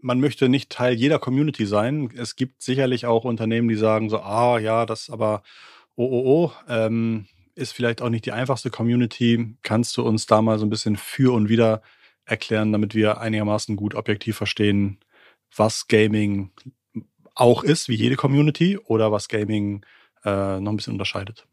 man 0.00 0.20
möchte 0.20 0.48
nicht 0.48 0.70
Teil 0.70 0.94
jeder 0.94 1.18
Community 1.18 1.66
sein. 1.66 2.10
Es 2.16 2.36
gibt 2.36 2.62
sicherlich 2.62 3.06
auch 3.06 3.24
Unternehmen, 3.24 3.68
die 3.68 3.74
sagen 3.74 4.10
so, 4.10 4.20
ah 4.20 4.58
ja, 4.58 4.86
das 4.86 5.10
aber 5.10 5.42
oh 5.96 6.04
oh 6.04 6.22
oh, 6.26 6.52
ähm, 6.68 7.26
ist 7.54 7.72
vielleicht 7.72 8.02
auch 8.02 8.10
nicht 8.10 8.26
die 8.26 8.32
einfachste 8.32 8.70
Community. 8.70 9.56
Kannst 9.62 9.96
du 9.96 10.02
uns 10.02 10.26
da 10.26 10.42
mal 10.42 10.58
so 10.58 10.66
ein 10.66 10.70
bisschen 10.70 10.96
für 10.96 11.32
und 11.32 11.48
wieder 11.48 11.82
erklären, 12.24 12.72
damit 12.72 12.94
wir 12.94 13.20
einigermaßen 13.20 13.76
gut 13.76 13.94
objektiv 13.94 14.36
verstehen, 14.36 14.98
was 15.54 15.86
Gaming 15.88 16.50
auch 17.34 17.62
ist, 17.62 17.88
wie 17.88 17.94
jede 17.94 18.16
Community, 18.16 18.78
oder 18.78 19.12
was 19.12 19.28
Gaming 19.28 19.84
äh, 20.24 20.60
noch 20.60 20.72
ein 20.72 20.76
bisschen 20.76 20.94
unterscheidet? 20.94 21.46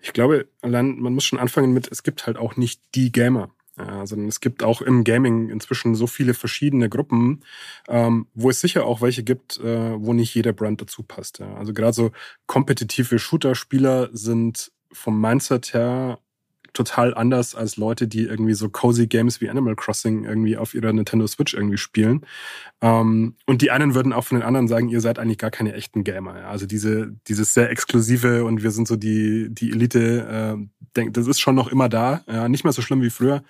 Ich 0.00 0.12
glaube, 0.12 0.48
allein 0.62 0.98
man 0.98 1.14
muss 1.14 1.24
schon 1.24 1.38
anfangen 1.38 1.72
mit, 1.72 1.90
es 1.90 2.02
gibt 2.02 2.26
halt 2.26 2.36
auch 2.36 2.56
nicht 2.56 2.80
die 2.94 3.12
Gamer. 3.12 3.50
Ja, 3.78 4.06
sondern 4.06 4.28
es 4.28 4.40
gibt 4.40 4.62
auch 4.62 4.82
im 4.82 5.02
Gaming 5.02 5.48
inzwischen 5.48 5.94
so 5.94 6.06
viele 6.06 6.34
verschiedene 6.34 6.90
Gruppen, 6.90 7.40
ähm, 7.88 8.26
wo 8.34 8.50
es 8.50 8.60
sicher 8.60 8.84
auch 8.84 9.00
welche 9.00 9.22
gibt, 9.22 9.58
äh, 9.60 9.98
wo 9.98 10.12
nicht 10.12 10.34
jeder 10.34 10.52
Brand 10.52 10.82
dazu 10.82 11.02
passt. 11.02 11.38
Ja. 11.38 11.54
Also 11.54 11.72
gerade 11.72 11.94
so 11.94 12.10
kompetitive 12.46 13.18
Shooter-Spieler 13.18 14.10
sind 14.12 14.72
vom 14.92 15.18
Mindset 15.18 15.72
her 15.72 16.18
total 16.72 17.14
anders 17.14 17.54
als 17.54 17.76
Leute, 17.76 18.08
die 18.08 18.22
irgendwie 18.22 18.54
so 18.54 18.68
cozy 18.68 19.06
Games 19.06 19.40
wie 19.40 19.48
Animal 19.48 19.76
Crossing 19.76 20.24
irgendwie 20.24 20.56
auf 20.56 20.74
ihrer 20.74 20.92
Nintendo 20.92 21.26
Switch 21.26 21.54
irgendwie 21.54 21.78
spielen. 21.78 22.26
Ähm, 22.80 23.36
und 23.46 23.62
die 23.62 23.70
einen 23.70 23.94
würden 23.94 24.12
auch 24.12 24.24
von 24.24 24.38
den 24.38 24.46
anderen 24.46 24.68
sagen, 24.68 24.88
ihr 24.88 25.00
seid 25.00 25.18
eigentlich 25.18 25.38
gar 25.38 25.50
keine 25.50 25.74
echten 25.74 26.04
Gamer. 26.04 26.38
Ja? 26.38 26.48
Also 26.48 26.66
diese, 26.66 27.14
dieses 27.28 27.54
sehr 27.54 27.70
exklusive 27.70 28.44
und 28.44 28.62
wir 28.62 28.70
sind 28.70 28.88
so 28.88 28.96
die, 28.96 29.48
die 29.50 29.70
Elite, 29.70 30.58
äh, 30.58 30.66
denk, 30.96 31.14
das 31.14 31.26
ist 31.26 31.40
schon 31.40 31.54
noch 31.54 31.68
immer 31.68 31.88
da. 31.88 32.22
Ja? 32.26 32.48
Nicht 32.48 32.64
mehr 32.64 32.72
so 32.72 32.82
schlimm 32.82 33.02
wie 33.02 33.10
früher. 33.10 33.42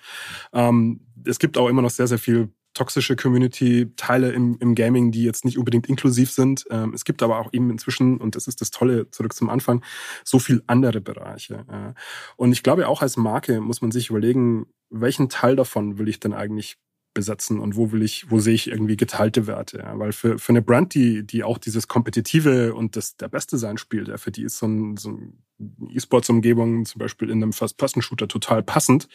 Ähm, 0.51 1.01
es 1.25 1.39
gibt 1.39 1.57
auch 1.57 1.69
immer 1.69 1.81
noch 1.81 1.91
sehr, 1.91 2.07
sehr 2.07 2.19
viel 2.19 2.49
toxische 2.73 3.15
Community-Teile 3.15 4.31
im, 4.31 4.57
im 4.59 4.75
Gaming, 4.75 5.11
die 5.11 5.23
jetzt 5.23 5.45
nicht 5.45 5.57
unbedingt 5.57 5.87
inklusiv 5.87 6.31
sind. 6.31 6.65
Ähm, 6.69 6.93
es 6.93 7.05
gibt 7.05 7.23
aber 7.23 7.39
auch 7.39 7.53
eben 7.53 7.69
inzwischen, 7.69 8.17
und 8.17 8.35
das 8.35 8.47
ist 8.47 8.61
das 8.61 8.71
Tolle, 8.71 9.09
zurück 9.11 9.33
zum 9.33 9.49
Anfang, 9.49 9.83
so 10.23 10.39
viel 10.39 10.63
andere 10.67 11.01
Bereiche. 11.01 11.65
Äh. 11.69 11.93
Und 12.35 12.51
ich 12.51 12.63
glaube, 12.63 12.87
auch 12.87 13.01
als 13.01 13.17
Marke 13.17 13.61
muss 13.61 13.81
man 13.81 13.91
sich 13.91 14.09
überlegen, 14.09 14.67
welchen 14.89 15.29
Teil 15.29 15.55
davon 15.55 15.97
will 15.97 16.07
ich 16.07 16.19
denn 16.19 16.33
eigentlich 16.33 16.77
besetzen 17.13 17.59
und 17.59 17.75
wo 17.75 17.91
will 17.91 18.01
ich, 18.01 18.29
wo 18.29 18.39
sehe 18.39 18.53
ich 18.53 18.67
irgendwie 18.67 18.97
geteilte 18.97 19.47
Werte. 19.47 19.79
Ja? 19.79 19.97
Weil 19.99 20.11
für, 20.11 20.39
für 20.39 20.51
eine 20.51 20.61
Brand, 20.61 20.93
die, 20.93 21.25
die 21.25 21.43
auch 21.43 21.57
dieses 21.57 21.87
Kompetitive 21.87 22.73
und 22.73 22.95
das 22.95 23.17
der 23.17 23.27
Beste 23.27 23.57
sein 23.57 23.77
spielt, 23.77 24.07
ja, 24.07 24.17
für 24.17 24.31
die 24.31 24.43
ist 24.43 24.57
so 24.57 24.67
ein, 24.67 24.97
so 24.97 25.09
ein 25.09 25.43
E-Sports-Umgebung 25.89 26.85
zum 26.85 26.99
Beispiel 26.99 27.29
in 27.29 27.41
einem 27.41 27.53
First-Person-Shooter 27.53 28.27
total 28.27 28.63
passend. 28.63 29.07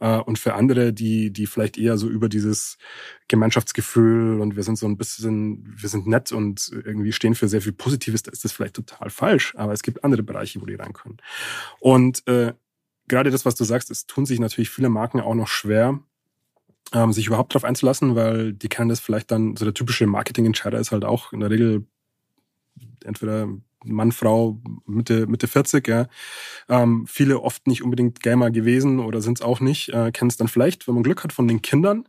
Äh, 0.00 0.18
und 0.18 0.38
für 0.38 0.54
andere, 0.54 0.92
die, 0.92 1.32
die 1.32 1.46
vielleicht 1.46 1.78
eher 1.78 1.96
so 1.98 2.08
über 2.08 2.28
dieses 2.28 2.78
Gemeinschaftsgefühl 3.28 4.40
und 4.40 4.56
wir 4.56 4.62
sind 4.62 4.78
so 4.78 4.86
ein 4.86 4.96
bisschen, 4.96 5.74
wir 5.76 5.88
sind 5.88 6.06
nett 6.06 6.32
und 6.32 6.70
irgendwie 6.84 7.12
stehen 7.12 7.34
für 7.34 7.48
sehr 7.48 7.62
viel 7.62 7.72
Positives, 7.72 8.22
da 8.22 8.32
ist 8.32 8.44
das 8.44 8.52
vielleicht 8.52 8.74
total 8.74 9.10
falsch. 9.10 9.54
Aber 9.56 9.72
es 9.72 9.82
gibt 9.82 10.04
andere 10.04 10.22
Bereiche, 10.22 10.60
wo 10.60 10.66
die 10.66 10.74
rein 10.74 10.92
können. 10.92 11.18
Und 11.80 12.26
äh, 12.26 12.52
gerade 13.08 13.30
das, 13.30 13.44
was 13.44 13.54
du 13.54 13.64
sagst, 13.64 13.90
es 13.90 14.06
tun 14.06 14.26
sich 14.26 14.40
natürlich 14.40 14.70
viele 14.70 14.88
Marken 14.88 15.20
auch 15.20 15.34
noch 15.34 15.48
schwer, 15.48 16.00
ähm, 16.92 17.12
sich 17.12 17.26
überhaupt 17.26 17.54
darauf 17.54 17.64
einzulassen, 17.64 18.14
weil 18.14 18.52
die 18.52 18.68
kennen 18.68 18.88
das 18.88 19.00
vielleicht 19.00 19.30
dann, 19.30 19.56
so 19.56 19.64
der 19.64 19.74
typische 19.74 20.06
Marketing-Entscheider 20.06 20.78
ist 20.78 20.92
halt 20.92 21.04
auch 21.04 21.32
in 21.32 21.40
der 21.40 21.50
Regel 21.50 21.86
entweder 23.04 23.48
Mann, 23.84 24.12
Frau, 24.12 24.60
Mitte, 24.84 25.26
Mitte 25.26 25.46
40, 25.46 25.86
ja. 25.86 26.06
Ähm, 26.68 27.06
viele 27.06 27.40
oft 27.40 27.66
nicht 27.66 27.82
unbedingt 27.82 28.20
Gamer 28.20 28.50
gewesen 28.50 28.98
oder 29.00 29.20
sind 29.20 29.38
es 29.38 29.44
auch 29.44 29.60
nicht, 29.60 29.90
äh, 29.90 30.10
kennen 30.10 30.28
es 30.28 30.36
dann 30.36 30.48
vielleicht, 30.48 30.88
wenn 30.88 30.94
man 30.94 31.04
Glück 31.04 31.22
hat, 31.22 31.32
von 31.32 31.46
den 31.46 31.62
Kindern, 31.62 32.08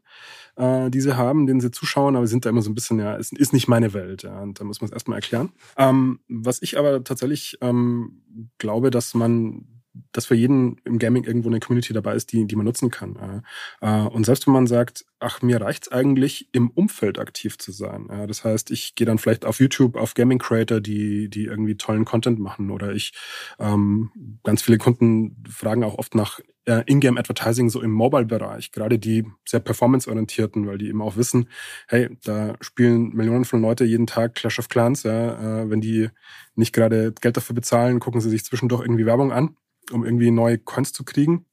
äh, 0.56 0.90
die 0.90 1.02
sie 1.02 1.16
haben, 1.18 1.46
denen 1.46 1.62
sie 1.62 1.72
zuschauen, 1.72 2.16
aber 2.16 2.26
sie 2.26 2.32
sind 2.32 2.46
da 2.46 2.50
immer 2.50 2.62
so 2.62 2.72
ein 2.72 2.76
bisschen, 2.76 3.00
ja, 3.00 3.16
es 3.18 3.32
ist 3.32 3.54
nicht 3.54 3.68
meine 3.68 3.94
Welt, 3.94 4.24
ja, 4.24 4.42
und 4.42 4.60
da 4.60 4.64
muss 4.64 4.82
man 4.82 4.88
es 4.88 4.94
erstmal 4.94 5.18
erklären. 5.18 5.52
Ähm, 5.78 6.20
was 6.28 6.62
ich 6.62 6.78
aber 6.78 7.04
tatsächlich 7.04 7.58
ähm, 7.62 8.24
glaube, 8.58 8.90
dass 8.90 9.14
man 9.14 9.66
dass 10.12 10.26
für 10.26 10.36
jeden 10.36 10.78
im 10.86 11.00
Gaming 11.00 11.24
irgendwo 11.24 11.50
eine 11.50 11.60
Community 11.60 11.94
dabei 11.94 12.16
ist, 12.16 12.32
die, 12.32 12.46
die 12.46 12.56
man 12.56 12.66
nutzen 12.66 12.92
kann. 12.92 13.44
Äh, 13.82 13.88
und 13.90 14.26
selbst 14.26 14.48
wenn 14.48 14.54
man 14.54 14.68
sagt, 14.68 15.06
ach, 15.20 15.42
mir 15.42 15.62
reicht's 15.62 15.92
eigentlich, 15.92 16.50
im 16.52 16.70
Umfeld 16.70 17.20
aktiv 17.20 17.58
zu 17.58 17.72
sein. 17.72 18.08
Das 18.28 18.44
heißt, 18.44 18.70
ich 18.72 18.96
gehe 18.96 19.08
dann 19.08 19.18
vielleicht 19.18 19.46
auf 19.46 19.60
YouTube 19.60 19.96
auf 19.96 20.14
Gaming 20.14 20.38
Creator, 20.38 20.80
die, 20.80 21.30
die 21.30 21.46
irgendwie 21.46 21.76
tollen 21.76 22.06
Content 22.06 22.40
machen. 22.40 22.70
Oder 22.70 22.92
ich, 22.94 23.14
ähm, 23.60 24.12
ganz 24.44 24.62
viele 24.62 24.78
Kunden 24.78 25.44
fragen 25.50 25.84
auch 25.84 25.98
oft 25.98 26.14
nach 26.14 26.40
äh, 26.68 26.84
Ingame 26.86 27.20
Advertising 27.20 27.70
so 27.70 27.82
im 27.82 27.92
Mobile-Bereich, 27.92 28.72
gerade 28.72 29.00
die 29.00 29.26
sehr 29.46 29.62
performance-orientierten, 29.62 30.68
weil 30.68 30.78
die 30.78 30.90
eben 30.90 31.02
auch 31.02 31.16
wissen, 31.16 31.50
hey, 31.88 32.10
da 32.24 32.56
spielen 32.62 33.10
Millionen 33.16 33.46
von 33.46 33.62
Leute 33.62 33.86
jeden 33.86 34.06
Tag 34.06 34.36
Clash 34.36 34.60
of 34.60 34.70
Clans, 34.70 35.04
ja, 35.04 35.62
äh, 35.62 35.70
wenn 35.70 35.82
die 35.82 36.10
nicht 36.56 36.74
gerade 36.74 37.14
Geld 37.14 37.38
dafür 37.38 37.56
bezahlen, 37.56 38.00
gucken 38.00 38.22
sie 38.22 38.30
sich 38.30 38.44
zwischendurch 38.44 38.82
irgendwie 38.82 39.06
Werbung 39.06 39.32
an 39.32 39.56
um 39.92 40.06
irgendwie 40.06 40.32
neue 40.32 40.58
Coins 40.58 40.94
zu 40.94 41.04
kriegen. 41.04 41.46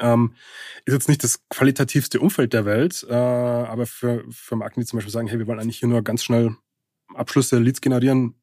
Ähm, 0.00 0.34
ist 0.84 0.92
jetzt 0.92 1.08
nicht 1.08 1.24
das 1.24 1.48
qualitativste 1.48 2.20
Umfeld 2.20 2.52
der 2.52 2.66
Welt, 2.66 3.06
äh, 3.08 3.14
aber 3.14 3.86
für, 3.86 4.24
für 4.30 4.56
Marken, 4.56 4.80
die 4.80 4.86
zum 4.86 4.98
Beispiel 4.98 5.12
sagen, 5.12 5.28
hey, 5.28 5.38
wir 5.38 5.46
wollen 5.46 5.60
eigentlich 5.60 5.78
hier 5.78 5.88
nur 5.88 6.02
ganz 6.02 6.22
schnell 6.22 6.56
Abschlüsse, 7.14 7.58
Leads 7.58 7.80
generieren, 7.80 8.34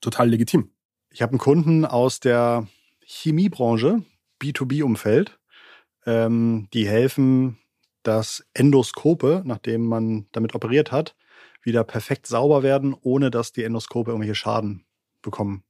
total 0.00 0.28
legitim. 0.28 0.70
Ich 1.10 1.22
habe 1.22 1.30
einen 1.30 1.38
Kunden 1.38 1.84
aus 1.84 2.18
der 2.20 2.66
Chemiebranche, 3.04 4.02
B2B-Umfeld, 4.40 5.38
ähm, 6.04 6.68
die 6.72 6.88
helfen, 6.88 7.58
dass 8.02 8.44
Endoskope, 8.54 9.42
nachdem 9.44 9.86
man 9.86 10.26
damit 10.32 10.54
operiert 10.54 10.92
hat, 10.92 11.16
wieder 11.62 11.84
perfekt 11.84 12.26
sauber 12.26 12.62
werden, 12.62 12.94
ohne 13.00 13.30
dass 13.30 13.52
die 13.52 13.64
Endoskope 13.64 14.10
irgendwelche 14.10 14.34
Schaden 14.34 14.84
bekommen. 15.22 15.64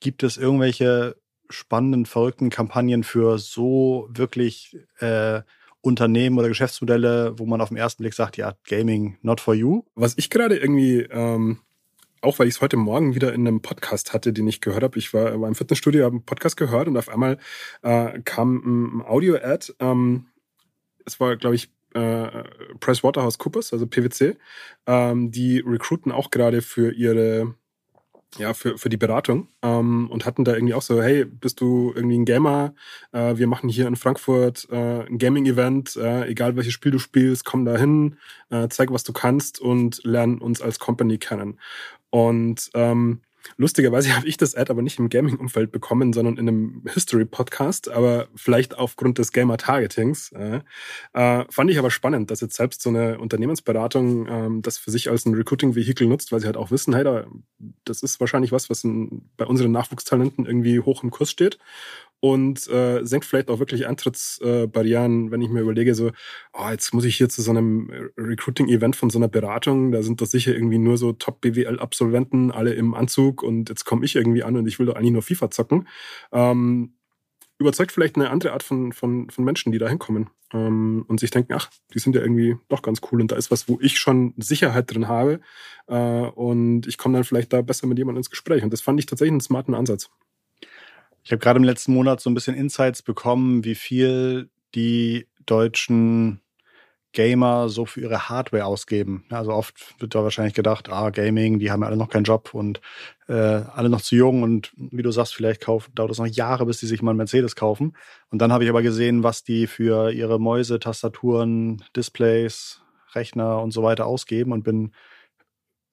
Gibt 0.00 0.22
es 0.22 0.36
irgendwelche 0.36 1.16
spannenden, 1.50 2.06
verrückten 2.06 2.50
Kampagnen 2.50 3.04
für 3.04 3.38
so 3.38 4.08
wirklich 4.10 4.76
äh, 4.98 5.42
Unternehmen 5.80 6.38
oder 6.38 6.48
Geschäftsmodelle, 6.48 7.38
wo 7.38 7.46
man 7.46 7.60
auf 7.60 7.68
den 7.68 7.76
ersten 7.76 8.02
Blick 8.02 8.14
sagt, 8.14 8.36
ja, 8.36 8.54
Gaming, 8.68 9.18
not 9.22 9.40
for 9.40 9.54
you? 9.54 9.84
Was 9.94 10.14
ich 10.16 10.30
gerade 10.30 10.56
irgendwie, 10.56 11.00
ähm, 11.10 11.60
auch 12.20 12.38
weil 12.38 12.48
ich 12.48 12.56
es 12.56 12.60
heute 12.60 12.76
Morgen 12.76 13.14
wieder 13.14 13.32
in 13.32 13.46
einem 13.46 13.62
Podcast 13.62 14.12
hatte, 14.12 14.32
den 14.32 14.48
ich 14.48 14.60
gehört 14.60 14.82
habe, 14.82 14.98
ich 14.98 15.14
war, 15.14 15.32
im 15.32 15.54
Fitnessstudio, 15.54 16.04
habe 16.04 16.16
einen 16.16 16.24
Podcast 16.24 16.56
gehört 16.56 16.88
und 16.88 16.96
auf 16.96 17.08
einmal 17.08 17.38
äh, 17.82 18.20
kam 18.24 19.00
ein 19.00 19.02
Audio-Ad. 19.06 19.72
Ähm, 19.78 20.26
es 21.06 21.20
war, 21.20 21.36
glaube 21.36 21.54
ich, 21.54 21.70
äh, 21.94 22.44
PricewaterhouseCoopers, 22.80 23.72
also 23.72 23.86
PwC, 23.86 24.36
ähm, 24.86 25.30
die 25.30 25.60
recruiten 25.60 26.12
auch 26.12 26.30
gerade 26.30 26.60
für 26.60 26.92
ihre 26.92 27.54
ja, 28.36 28.52
für, 28.52 28.76
für 28.76 28.88
die 28.88 28.96
Beratung 28.96 29.48
ähm, 29.62 30.08
und 30.10 30.26
hatten 30.26 30.44
da 30.44 30.54
irgendwie 30.54 30.74
auch 30.74 30.82
so, 30.82 31.02
hey, 31.02 31.24
bist 31.24 31.60
du 31.60 31.92
irgendwie 31.94 32.18
ein 32.18 32.24
Gamer? 32.24 32.74
Äh, 33.12 33.36
wir 33.36 33.46
machen 33.46 33.68
hier 33.68 33.86
in 33.86 33.96
Frankfurt 33.96 34.68
äh, 34.70 35.06
ein 35.06 35.18
Gaming-Event, 35.18 35.96
äh, 35.96 36.26
egal 36.26 36.56
welches 36.56 36.74
Spiel 36.74 36.92
du 36.92 36.98
spielst, 36.98 37.44
komm 37.44 37.64
da 37.64 37.76
hin, 37.76 38.18
äh, 38.50 38.68
zeig, 38.68 38.92
was 38.92 39.04
du 39.04 39.12
kannst 39.12 39.60
und 39.60 40.00
lern 40.04 40.38
uns 40.38 40.60
als 40.60 40.78
Company 40.78 41.18
kennen. 41.18 41.58
Und 42.10 42.70
ähm, 42.74 43.22
Lustigerweise 43.56 44.12
habe 44.16 44.26
ich 44.26 44.36
das 44.36 44.54
Ad 44.54 44.70
aber 44.70 44.82
nicht 44.82 44.98
im 44.98 45.08
Gaming-Umfeld 45.08 45.72
bekommen, 45.72 46.12
sondern 46.12 46.36
in 46.36 46.48
einem 46.48 46.82
History-Podcast, 46.92 47.88
aber 47.88 48.28
vielleicht 48.34 48.78
aufgrund 48.78 49.18
des 49.18 49.32
Gamer-Targetings. 49.32 50.32
Äh, 50.32 50.60
äh, 51.14 51.44
fand 51.50 51.70
ich 51.70 51.78
aber 51.78 51.90
spannend, 51.90 52.30
dass 52.30 52.40
jetzt 52.40 52.56
selbst 52.56 52.82
so 52.82 52.90
eine 52.90 53.18
Unternehmensberatung 53.18 54.26
ähm, 54.28 54.62
das 54.62 54.78
für 54.78 54.90
sich 54.90 55.10
als 55.10 55.26
ein 55.26 55.34
Recruiting-Vehikel 55.34 56.06
nutzt, 56.06 56.32
weil 56.32 56.40
sie 56.40 56.46
halt 56.46 56.56
auch 56.56 56.70
wissen, 56.70 56.94
hey, 56.94 57.04
da, 57.04 57.26
das 57.84 58.02
ist 58.02 58.20
wahrscheinlich 58.20 58.52
was, 58.52 58.70
was 58.70 58.84
in, 58.84 59.28
bei 59.36 59.46
unseren 59.46 59.72
Nachwuchstalenten 59.72 60.46
irgendwie 60.46 60.80
hoch 60.80 61.02
im 61.02 61.10
Kurs 61.10 61.30
steht 61.30 61.58
und 62.20 62.66
äh, 62.68 63.04
senkt 63.04 63.26
vielleicht 63.26 63.48
auch 63.48 63.58
wirklich 63.58 63.86
Eintrittsbarrieren, 63.86 65.28
äh, 65.28 65.30
wenn 65.30 65.42
ich 65.42 65.50
mir 65.50 65.60
überlege, 65.60 65.94
so, 65.94 66.10
oh, 66.52 66.68
jetzt 66.70 66.92
muss 66.92 67.04
ich 67.04 67.16
hier 67.16 67.28
zu 67.28 67.42
so 67.42 67.50
einem 67.50 68.10
Recruiting-Event 68.16 68.96
von 68.96 69.10
so 69.10 69.18
einer 69.18 69.28
Beratung, 69.28 69.92
da 69.92 70.02
sind 70.02 70.20
doch 70.20 70.26
sicher 70.26 70.52
irgendwie 70.52 70.78
nur 70.78 70.98
so 70.98 71.12
Top-BWL-Absolventen, 71.12 72.50
alle 72.50 72.74
im 72.74 72.94
Anzug 72.94 73.42
und 73.42 73.68
jetzt 73.68 73.84
komme 73.84 74.04
ich 74.04 74.16
irgendwie 74.16 74.42
an 74.42 74.56
und 74.56 74.66
ich 74.66 74.78
will 74.78 74.86
doch 74.86 74.96
eigentlich 74.96 75.12
nur 75.12 75.22
FIFA 75.22 75.50
zocken. 75.50 75.88
Ähm, 76.32 76.94
überzeugt 77.58 77.92
vielleicht 77.92 78.16
eine 78.16 78.30
andere 78.30 78.52
Art 78.52 78.62
von, 78.62 78.92
von, 78.92 79.30
von 79.30 79.44
Menschen, 79.44 79.72
die 79.72 79.78
da 79.78 79.88
hinkommen 79.88 80.30
ähm, 80.52 81.04
und 81.08 81.20
sich 81.20 81.30
denken, 81.30 81.52
ach, 81.54 81.70
die 81.92 81.98
sind 81.98 82.14
ja 82.14 82.22
irgendwie 82.22 82.56
doch 82.68 82.82
ganz 82.82 83.00
cool 83.10 83.20
und 83.20 83.32
da 83.32 83.36
ist 83.36 83.50
was, 83.50 83.68
wo 83.68 83.78
ich 83.80 83.98
schon 83.98 84.34
Sicherheit 84.36 84.92
drin 84.92 85.08
habe 85.08 85.40
äh, 85.88 85.96
und 85.96 86.86
ich 86.86 86.98
komme 86.98 87.14
dann 87.14 87.24
vielleicht 87.24 87.52
da 87.52 87.62
besser 87.62 87.86
mit 87.86 87.98
jemandem 87.98 88.18
ins 88.18 88.30
Gespräch 88.30 88.62
und 88.62 88.72
das 88.72 88.80
fand 88.80 88.98
ich 89.00 89.06
tatsächlich 89.06 89.32
einen 89.32 89.40
smarten 89.40 89.74
Ansatz. 89.74 90.10
Ich 91.28 91.32
habe 91.32 91.40
gerade 91.40 91.58
im 91.58 91.64
letzten 91.64 91.92
Monat 91.92 92.22
so 92.22 92.30
ein 92.30 92.34
bisschen 92.34 92.56
Insights 92.56 93.02
bekommen, 93.02 93.62
wie 93.62 93.74
viel 93.74 94.48
die 94.74 95.26
deutschen 95.44 96.40
Gamer 97.12 97.68
so 97.68 97.84
für 97.84 98.00
ihre 98.00 98.30
Hardware 98.30 98.64
ausgeben. 98.64 99.26
Also 99.28 99.52
oft 99.52 99.94
wird 100.00 100.14
da 100.14 100.22
wahrscheinlich 100.22 100.54
gedacht, 100.54 100.88
ah, 100.88 101.10
Gaming, 101.10 101.58
die 101.58 101.70
haben 101.70 101.82
ja 101.82 101.88
alle 101.88 101.98
noch 101.98 102.08
keinen 102.08 102.24
Job 102.24 102.54
und 102.54 102.80
äh, 103.26 103.34
alle 103.34 103.90
noch 103.90 104.00
zu 104.00 104.16
jung 104.16 104.42
und 104.42 104.72
wie 104.78 105.02
du 105.02 105.10
sagst, 105.10 105.34
vielleicht 105.34 105.60
kaufen, 105.60 105.94
dauert 105.94 106.12
es 106.12 106.18
noch 106.18 106.26
Jahre, 106.26 106.64
bis 106.64 106.80
die 106.80 106.86
sich 106.86 107.02
mal 107.02 107.10
einen 107.10 107.18
Mercedes 107.18 107.56
kaufen. 107.56 107.94
Und 108.30 108.40
dann 108.40 108.50
habe 108.50 108.64
ich 108.64 108.70
aber 108.70 108.80
gesehen, 108.80 109.22
was 109.22 109.44
die 109.44 109.66
für 109.66 110.10
ihre 110.10 110.40
Mäuse, 110.40 110.78
Tastaturen, 110.78 111.84
Displays, 111.94 112.80
Rechner 113.12 113.60
und 113.60 113.72
so 113.72 113.82
weiter 113.82 114.06
ausgeben 114.06 114.52
und 114.52 114.62
bin 114.62 114.94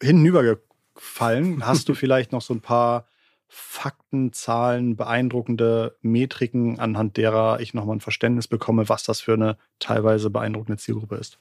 hinübergefallen. 0.02 1.65
Hast 1.65 1.89
du 1.89 1.93
vielleicht 1.93 2.32
noch 2.32 2.41
so 2.41 2.54
ein 2.54 2.62
paar 2.62 3.06
Fakten, 3.48 4.34
Zahlen, 4.34 4.96
beeindruckende 4.96 5.98
Metriken, 6.02 6.80
anhand 6.80 7.18
derer 7.18 7.60
ich 7.60 7.74
nochmal 7.74 7.98
ein 7.98 8.02
Verständnis 8.02 8.48
bekomme, 8.48 8.90
was 8.90 9.04
das 9.04 9.22
für 9.22 9.34
eine 9.34 9.58
teilweise 9.80 10.30
beeindruckende 10.30 10.78
Zielgruppe 10.78 11.16
ist? 11.16 11.40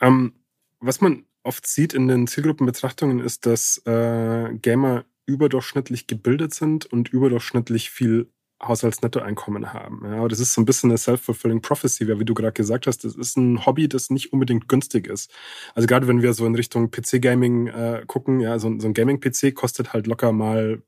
Ähm, 0.00 0.34
was 0.80 1.00
man 1.00 1.24
oft 1.44 1.66
sieht 1.66 1.94
in 1.94 2.08
den 2.08 2.26
Zielgruppenbetrachtungen 2.26 3.20
ist, 3.20 3.46
dass 3.46 3.78
äh, 3.86 4.52
Gamer 4.60 5.04
überdurchschnittlich 5.26 6.06
gebildet 6.06 6.54
sind 6.54 6.86
und 6.86 7.08
überdurchschnittlich 7.10 7.90
viel 7.90 8.28
Haushaltsnettoeinkommen 8.64 9.72
haben. 9.72 10.02
Ja, 10.04 10.26
das 10.28 10.40
ist 10.40 10.54
so 10.54 10.60
ein 10.60 10.64
bisschen 10.64 10.90
eine 10.90 10.98
self-fulfilling 10.98 11.62
prophecy, 11.62 12.06
wie 12.06 12.24
du 12.24 12.34
gerade 12.34 12.52
gesagt 12.52 12.86
hast. 12.86 13.04
Das 13.04 13.16
ist 13.16 13.36
ein 13.36 13.66
Hobby, 13.66 13.88
das 13.88 14.10
nicht 14.10 14.32
unbedingt 14.32 14.68
günstig 14.68 15.08
ist. 15.08 15.30
Also 15.74 15.86
gerade 15.86 16.08
wenn 16.08 16.22
wir 16.22 16.32
so 16.32 16.46
in 16.46 16.54
Richtung 16.54 16.90
PC-Gaming 16.90 17.66
äh, 17.68 18.04
gucken, 18.06 18.40
ja, 18.40 18.58
so, 18.58 18.72
so 18.78 18.86
ein 18.86 18.94
Gaming-PC 18.94 19.54
kostet 19.54 19.92
halt 19.92 20.06
locker 20.06 20.32
mal 20.32 20.82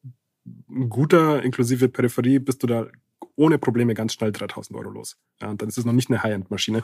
ein 0.68 0.88
guter, 0.90 1.42
inklusive 1.42 1.88
Peripherie, 1.88 2.38
bist 2.38 2.62
du 2.62 2.66
da 2.66 2.86
ohne 3.36 3.58
Probleme 3.58 3.94
ganz 3.94 4.12
schnell 4.12 4.32
3000 4.32 4.78
Euro 4.78 4.90
los. 4.90 5.16
Ja, 5.40 5.48
und 5.48 5.60
dann 5.60 5.68
ist 5.68 5.78
es 5.78 5.84
noch 5.84 5.92
nicht 5.92 6.10
eine 6.10 6.22
High-End-Maschine. 6.22 6.82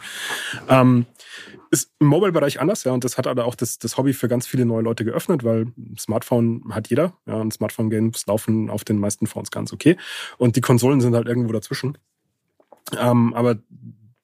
Ähm, 0.68 1.06
ist 1.70 1.92
im 2.00 2.08
Mobile-Bereich 2.08 2.60
anders, 2.60 2.84
ja, 2.84 2.92
und 2.92 3.04
das 3.04 3.18
hat 3.18 3.26
aber 3.26 3.44
auch 3.44 3.54
das, 3.54 3.78
das 3.78 3.96
Hobby 3.96 4.12
für 4.12 4.28
ganz 4.28 4.46
viele 4.46 4.64
neue 4.64 4.82
Leute 4.82 5.04
geöffnet, 5.04 5.44
weil 5.44 5.72
Smartphone 5.98 6.64
hat 6.70 6.88
jeder, 6.88 7.14
ja, 7.26 7.34
und 7.34 7.52
Smartphone-Games 7.52 8.26
laufen 8.26 8.70
auf 8.70 8.84
den 8.84 8.98
meisten 8.98 9.26
Phones 9.26 9.50
ganz 9.50 9.72
okay. 9.72 9.96
Und 10.38 10.56
die 10.56 10.60
Konsolen 10.60 11.00
sind 11.00 11.14
halt 11.14 11.28
irgendwo 11.28 11.52
dazwischen. 11.52 11.98
Ähm, 12.98 13.34
aber 13.34 13.56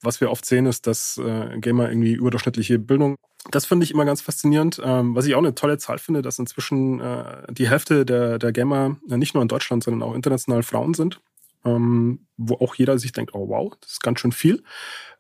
was 0.03 0.21
wir 0.21 0.31
oft 0.31 0.45
sehen, 0.45 0.67
ist, 0.67 0.87
dass 0.87 1.19
äh, 1.19 1.59
Gamer 1.59 1.89
irgendwie 1.89 2.15
überdurchschnittliche 2.15 2.79
Bildung 2.79 3.17
das 3.53 3.65
finde 3.65 3.85
ich 3.85 3.93
immer 3.93 4.05
ganz 4.05 4.21
faszinierend. 4.21 4.81
Ähm, 4.85 5.15
was 5.15 5.27
ich 5.27 5.37
auch 5.37 5.39
eine 5.39 5.55
tolle 5.55 5.79
Zahl 5.79 5.99
finde, 5.99 6.21
dass 6.21 6.41
inzwischen 6.41 7.01
äh, 7.01 7.53
die 7.53 7.69
Hälfte 7.69 8.05
der, 8.05 8.41
der 8.41 8.53
Gamer 8.53 8.97
äh, 9.09 9.17
nicht 9.17 9.35
nur 9.35 9.43
in 9.43 9.49
Deutschland, 9.49 9.85
sondern 9.85 10.03
auch 10.03 10.17
international 10.17 10.65
Frauen 10.65 10.95
sind 10.95 11.21
ähm, 11.67 12.27
wo 12.37 12.55
auch 12.55 12.75
jeder 12.75 12.99
sich 12.99 13.13
denkt, 13.13 13.35
oh 13.35 13.49
wow, 13.49 13.75
das 13.81 13.93
ist 13.93 14.03
ganz 14.03 14.21
schön 14.21 14.33
viel. 14.33 14.63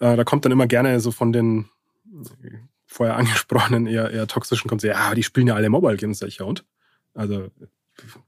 Äh, 0.00 0.16
da 0.16 0.24
kommt 0.24 0.44
dann 0.44 0.52
immer 0.52 0.66
gerne 0.66 1.00
so 1.00 1.10
von 1.10 1.32
den 1.32 1.68
äh, 2.42 2.58
vorher 2.86 3.16
angesprochenen 3.18 3.86
eher, 3.86 4.10
eher 4.10 4.26
toxischen 4.26 4.68
kommt 4.68 4.80
so, 4.80 4.88
ja, 4.88 5.14
die 5.14 5.22
spielen 5.22 5.48
ja 5.48 5.54
alle 5.54 5.68
Mobile 5.68 5.96
Games, 5.96 6.18
sag 6.18 6.28
ich, 6.28 6.38
ja 6.38 6.46
und? 6.46 6.64
Also 7.14 7.50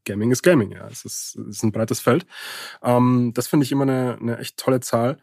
Gaming 0.05 0.31
ist 0.31 0.43
Gaming, 0.43 0.73
ja. 0.73 0.89
Es 0.89 1.05
ist, 1.05 1.37
es 1.37 1.57
ist 1.57 1.63
ein 1.63 1.73
breites 1.73 2.01
Feld. 2.01 2.27
Ähm, 2.83 3.33
das 3.35 3.49
finde 3.49 3.65
ich 3.65 3.73
immer 3.73 3.83
eine, 3.83 4.19
eine 4.21 4.39
echt 4.39 4.57
tolle 4.57 4.81
Zahl. 4.81 5.19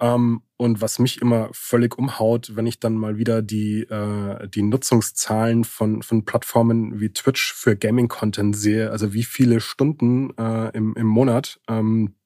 Ähm, 0.00 0.42
und 0.56 0.80
was 0.80 0.98
mich 0.98 1.22
immer 1.22 1.48
völlig 1.52 1.96
umhaut, 1.96 2.56
wenn 2.56 2.66
ich 2.66 2.80
dann 2.80 2.94
mal 2.94 3.16
wieder 3.16 3.42
die, 3.42 3.82
äh, 3.82 4.48
die 4.48 4.62
Nutzungszahlen 4.62 5.64
von, 5.64 6.02
von 6.02 6.24
Plattformen 6.24 7.00
wie 7.00 7.12
Twitch 7.12 7.52
für 7.52 7.76
Gaming-Content 7.76 8.56
sehe, 8.56 8.90
also 8.90 9.12
wie 9.12 9.22
viele 9.22 9.60
Stunden 9.60 10.36
äh, 10.36 10.70
im, 10.76 10.94
im 10.96 11.06
Monat 11.06 11.60
ähm, 11.68 12.16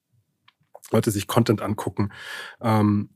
Leute 0.91 1.11
sich 1.11 1.27
Content 1.27 1.61
angucken. 1.61 2.11
Ähm, 2.61 3.09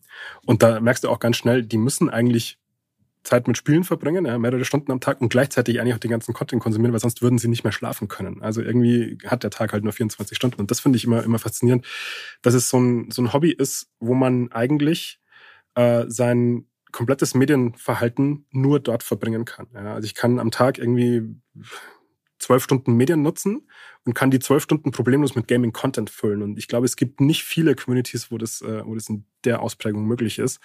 und 0.45 0.63
da 0.63 0.79
merkst 0.79 1.03
du 1.03 1.09
auch 1.09 1.19
ganz 1.19 1.37
schnell, 1.37 1.63
die 1.63 1.77
müssen 1.77 2.09
eigentlich 2.09 2.59
Zeit 3.23 3.47
mit 3.47 3.57
Spielen 3.57 3.83
verbringen, 3.83 4.25
ja, 4.25 4.37
mehrere 4.37 4.65
Stunden 4.65 4.91
am 4.91 4.99
Tag 4.99 5.21
und 5.21 5.29
gleichzeitig 5.29 5.79
eigentlich 5.79 5.95
auch 5.95 5.99
den 5.99 6.11
ganzen 6.11 6.33
Content 6.33 6.61
konsumieren, 6.61 6.91
weil 6.91 6.99
sonst 6.99 7.21
würden 7.21 7.37
sie 7.37 7.47
nicht 7.47 7.63
mehr 7.63 7.71
schlafen 7.71 8.09
können. 8.09 8.41
Also 8.41 8.61
irgendwie 8.61 9.17
hat 9.25 9.43
der 9.43 9.49
Tag 9.49 9.71
halt 9.71 9.83
nur 9.83 9.93
24 9.93 10.35
Stunden 10.35 10.59
und 10.59 10.71
das 10.71 10.81
finde 10.81 10.97
ich 10.97 11.05
immer, 11.05 11.23
immer 11.23 11.39
faszinierend, 11.39 11.85
dass 12.41 12.53
es 12.53 12.69
so 12.69 12.79
ein, 12.79 13.11
so 13.11 13.21
ein 13.21 13.31
Hobby 13.31 13.51
ist, 13.51 13.87
wo 13.99 14.13
man 14.13 14.51
eigentlich 14.51 15.21
äh, 15.75 16.03
sein 16.07 16.65
komplettes 16.91 17.33
Medienverhalten 17.33 18.45
nur 18.51 18.79
dort 18.79 19.03
verbringen 19.03 19.45
kann. 19.45 19.67
Ja, 19.73 19.95
also 19.95 20.05
ich 20.05 20.15
kann 20.15 20.37
am 20.37 20.51
Tag 20.51 20.77
irgendwie 20.77 21.35
zwölf 22.39 22.63
Stunden 22.63 22.93
Medien 22.95 23.21
nutzen 23.21 23.67
und 24.05 24.13
kann 24.13 24.31
die 24.31 24.39
zwölf 24.39 24.63
Stunden 24.63 24.91
problemlos 24.91 25.35
mit 25.35 25.47
Gaming-Content 25.47 26.09
füllen. 26.09 26.41
Und 26.41 26.57
ich 26.57 26.67
glaube, 26.67 26.85
es 26.85 26.95
gibt 26.95 27.21
nicht 27.21 27.43
viele 27.43 27.75
Communities, 27.75 28.31
wo 28.31 28.37
das, 28.37 28.61
äh, 28.61 28.85
wo 28.85 28.95
das 28.95 29.09
in 29.09 29.25
der 29.45 29.61
Ausprägung 29.61 30.05
möglich 30.05 30.39
ist. 30.39 30.59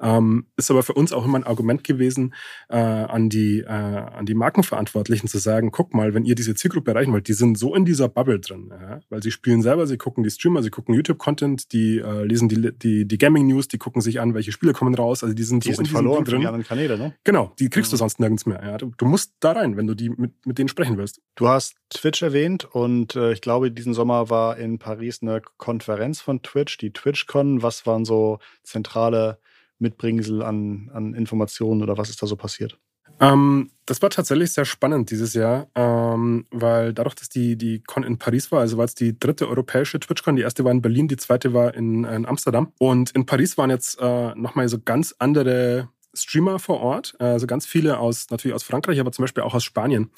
Ähm, 0.00 0.46
ist 0.56 0.70
aber 0.70 0.82
für 0.82 0.94
uns 0.94 1.12
auch 1.12 1.24
immer 1.24 1.38
ein 1.38 1.44
Argument 1.44 1.84
gewesen, 1.84 2.34
äh, 2.68 2.76
an, 2.76 3.28
die, 3.28 3.60
äh, 3.60 3.66
an 3.66 4.26
die 4.26 4.34
Markenverantwortlichen 4.34 5.28
zu 5.28 5.38
sagen, 5.38 5.70
guck 5.70 5.94
mal, 5.94 6.14
wenn 6.14 6.24
ihr 6.24 6.34
diese 6.34 6.54
Zielgruppe 6.54 6.92
erreichen 6.92 7.12
wollt, 7.12 7.28
die 7.28 7.32
sind 7.32 7.58
so 7.58 7.74
in 7.74 7.84
dieser 7.84 8.08
Bubble 8.08 8.40
drin, 8.40 8.70
ja? 8.70 9.00
weil 9.08 9.22
sie 9.22 9.30
spielen 9.30 9.62
selber, 9.62 9.86
sie 9.86 9.96
gucken 9.96 10.22
die 10.24 10.30
Streamer, 10.30 10.62
sie 10.62 10.70
gucken 10.70 10.94
YouTube-Content, 10.94 11.72
die 11.72 11.98
äh, 11.98 12.24
lesen 12.24 12.48
die, 12.48 12.72
die, 12.76 13.06
die 13.06 13.18
Gaming-News, 13.18 13.68
die 13.68 13.78
gucken 13.78 14.00
sich 14.00 14.20
an, 14.20 14.34
welche 14.34 14.52
Spiele 14.52 14.72
kommen 14.72 14.94
raus, 14.94 15.22
also 15.22 15.34
die 15.34 15.42
sind 15.42 15.64
die 15.64 15.70
so 15.70 15.76
sind 15.76 15.86
in 15.86 15.92
verloren 15.92 16.24
drin. 16.24 16.40
Die 16.40 16.64
Kanäle, 16.64 16.98
ne? 16.98 17.14
Genau, 17.24 17.52
die 17.58 17.68
kriegst 17.68 17.90
mhm. 17.90 17.94
du 17.94 17.98
sonst 17.98 18.20
nirgends 18.20 18.46
mehr. 18.46 18.62
Ja? 18.64 18.78
Du, 18.78 18.92
du, 18.96 19.06
musst 19.06 19.34
da 19.40 19.52
rein, 19.52 19.76
wenn 19.76 19.86
du 19.86 19.94
die 19.94 20.10
mit, 20.10 20.46
mit 20.46 20.58
denen 20.58 20.68
sprechen 20.68 20.96
willst. 20.96 21.20
Du 21.34 21.48
hast 21.48 21.76
Twitch 21.90 22.22
erwähnt 22.22 22.68
und 22.80 23.16
äh, 23.16 23.32
ich 23.32 23.40
glaube, 23.40 23.70
diesen 23.70 23.94
Sommer 23.94 24.30
war 24.30 24.56
in 24.56 24.78
Paris 24.78 25.20
eine 25.22 25.42
Konferenz 25.58 26.20
von 26.20 26.42
Twitch, 26.42 26.78
die 26.78 26.92
TwitchCon. 26.92 27.62
Was 27.62 27.86
waren 27.86 28.04
so 28.04 28.38
zentrale 28.62 29.38
Mitbringsel 29.78 30.42
an, 30.42 30.90
an 30.92 31.14
Informationen 31.14 31.82
oder 31.82 31.98
was 31.98 32.10
ist 32.10 32.22
da 32.22 32.26
so 32.26 32.36
passiert? 32.36 32.78
Ähm, 33.20 33.70
das 33.84 34.00
war 34.00 34.08
tatsächlich 34.08 34.52
sehr 34.52 34.64
spannend 34.64 35.10
dieses 35.10 35.34
Jahr, 35.34 35.68
ähm, 35.74 36.46
weil 36.50 36.94
dadurch, 36.94 37.14
dass 37.14 37.28
die, 37.28 37.56
die 37.56 37.82
Con 37.82 38.02
in 38.02 38.18
Paris 38.18 38.50
war, 38.50 38.60
also 38.60 38.78
war 38.78 38.86
es 38.86 38.94
die 38.94 39.18
dritte 39.18 39.48
europäische 39.48 40.00
TwitchCon, 40.00 40.36
die 40.36 40.42
erste 40.42 40.64
war 40.64 40.72
in 40.72 40.80
Berlin, 40.80 41.06
die 41.06 41.16
zweite 41.16 41.52
war 41.52 41.74
in, 41.74 42.04
in 42.04 42.24
Amsterdam. 42.24 42.72
Und 42.78 43.10
in 43.10 43.26
Paris 43.26 43.58
waren 43.58 43.68
jetzt 43.68 44.00
äh, 44.00 44.34
nochmal 44.34 44.68
so 44.68 44.78
ganz 44.82 45.14
andere 45.18 45.88
Streamer 46.14 46.58
vor 46.58 46.80
Ort, 46.80 47.14
also 47.18 47.46
ganz 47.46 47.66
viele 47.66 47.98
aus 47.98 48.30
natürlich 48.30 48.54
aus 48.54 48.62
Frankreich, 48.62 49.00
aber 49.00 49.12
zum 49.12 49.22
Beispiel 49.22 49.42
auch 49.42 49.54
aus 49.54 49.64
Spanien. 49.64 50.10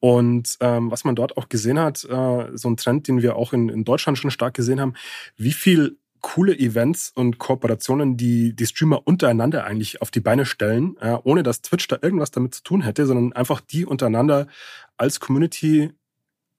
Und 0.00 0.56
ähm, 0.60 0.90
was 0.90 1.04
man 1.04 1.16
dort 1.16 1.36
auch 1.36 1.48
gesehen 1.48 1.78
hat, 1.78 2.04
äh, 2.04 2.56
so 2.56 2.68
ein 2.68 2.76
Trend, 2.76 3.08
den 3.08 3.22
wir 3.22 3.36
auch 3.36 3.52
in, 3.52 3.68
in 3.68 3.84
Deutschland 3.84 4.18
schon 4.18 4.30
stark 4.30 4.54
gesehen 4.54 4.80
haben, 4.80 4.94
wie 5.36 5.52
viel 5.52 5.98
coole 6.20 6.58
Events 6.58 7.12
und 7.14 7.38
Kooperationen, 7.38 8.16
die 8.16 8.54
die 8.54 8.66
Streamer 8.66 9.06
untereinander 9.06 9.64
eigentlich 9.64 10.02
auf 10.02 10.10
die 10.10 10.20
Beine 10.20 10.46
stellen, 10.46 10.96
äh, 11.00 11.16
ohne 11.22 11.42
dass 11.42 11.62
Twitch 11.62 11.86
da 11.88 11.98
irgendwas 12.00 12.30
damit 12.30 12.54
zu 12.54 12.62
tun 12.62 12.82
hätte, 12.82 13.06
sondern 13.06 13.32
einfach 13.32 13.60
die 13.60 13.86
untereinander 13.86 14.46
als 14.96 15.20
Community 15.20 15.92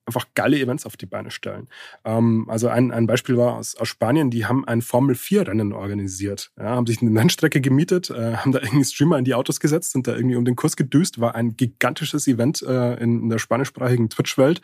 einfach 0.09 0.27
geile 0.35 0.59
Events 0.59 0.85
auf 0.85 0.97
die 0.97 1.05
Beine 1.05 1.31
stellen. 1.31 1.67
Ähm, 2.03 2.45
also 2.49 2.67
ein, 2.67 2.91
ein 2.91 3.07
Beispiel 3.07 3.37
war 3.37 3.55
aus, 3.55 3.75
aus 3.75 3.87
Spanien, 3.87 4.29
die 4.31 4.45
haben 4.45 4.67
ein 4.67 4.81
Formel-4-Rennen 4.81 5.73
organisiert. 5.73 6.51
Ja, 6.57 6.69
haben 6.69 6.87
sich 6.87 7.01
eine 7.01 7.17
Rennstrecke 7.17 7.61
gemietet, 7.61 8.09
äh, 8.09 8.35
haben 8.37 8.51
da 8.51 8.59
irgendwie 8.59 8.85
Streamer 8.85 9.17
in 9.17 9.25
die 9.25 9.33
Autos 9.33 9.59
gesetzt, 9.59 9.91
sind 9.91 10.07
da 10.07 10.15
irgendwie 10.15 10.35
um 10.35 10.45
den 10.45 10.55
Kurs 10.55 10.75
gedüst, 10.75 11.19
war 11.19 11.35
ein 11.35 11.55
gigantisches 11.55 12.27
Event 12.27 12.61
äh, 12.61 12.95
in, 12.95 13.23
in 13.23 13.29
der 13.29 13.39
spanischsprachigen 13.39 14.09
Twitch-Welt. 14.09 14.61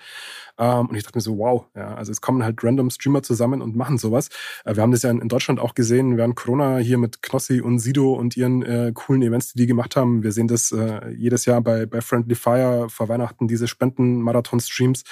Ähm, 0.57 0.87
und 0.87 0.95
ich 0.95 1.03
dachte 1.03 1.17
mir 1.17 1.21
so, 1.21 1.37
wow, 1.37 1.65
ja, 1.75 1.95
also 1.95 2.11
es 2.11 2.21
kommen 2.21 2.43
halt 2.43 2.63
random 2.63 2.89
Streamer 2.89 3.23
zusammen 3.23 3.61
und 3.61 3.75
machen 3.75 3.97
sowas. 3.97 4.29
Äh, 4.63 4.75
wir 4.75 4.83
haben 4.83 4.91
das 4.91 5.03
ja 5.03 5.09
in, 5.09 5.19
in, 5.19 5.27
Deutschland 5.27 5.59
auch 5.59 5.73
gesehen 5.73 6.17
während 6.17 6.35
Corona 6.35 6.77
hier 6.77 6.97
mit 6.97 7.21
Knossi 7.21 7.61
und 7.61 7.79
Sido 7.79 8.13
und 8.13 8.37
ihren 8.37 8.63
äh, 8.63 8.91
coolen 8.93 9.21
Events, 9.21 9.53
die 9.53 9.59
die 9.59 9.67
gemacht 9.67 9.95
haben. 9.95 10.23
Wir 10.23 10.31
sehen 10.31 10.47
das 10.47 10.71
äh, 10.71 11.09
jedes 11.09 11.45
Jahr 11.45 11.61
bei, 11.61 11.85
bei 11.85 12.01
Friendly 12.01 12.35
Fire 12.35 12.87
vor 12.89 13.09
Weihnachten, 13.09 13.47
diese 13.47 13.67
Spenden-Marathon-Streams. 13.67 15.03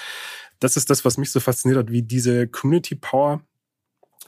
Das 0.60 0.76
ist 0.76 0.90
das, 0.90 1.04
was 1.04 1.18
mich 1.18 1.30
so 1.30 1.40
fasziniert 1.40 1.78
hat, 1.78 1.90
wie 1.90 2.02
diese 2.02 2.46
Community 2.48 2.94
Power 2.94 3.40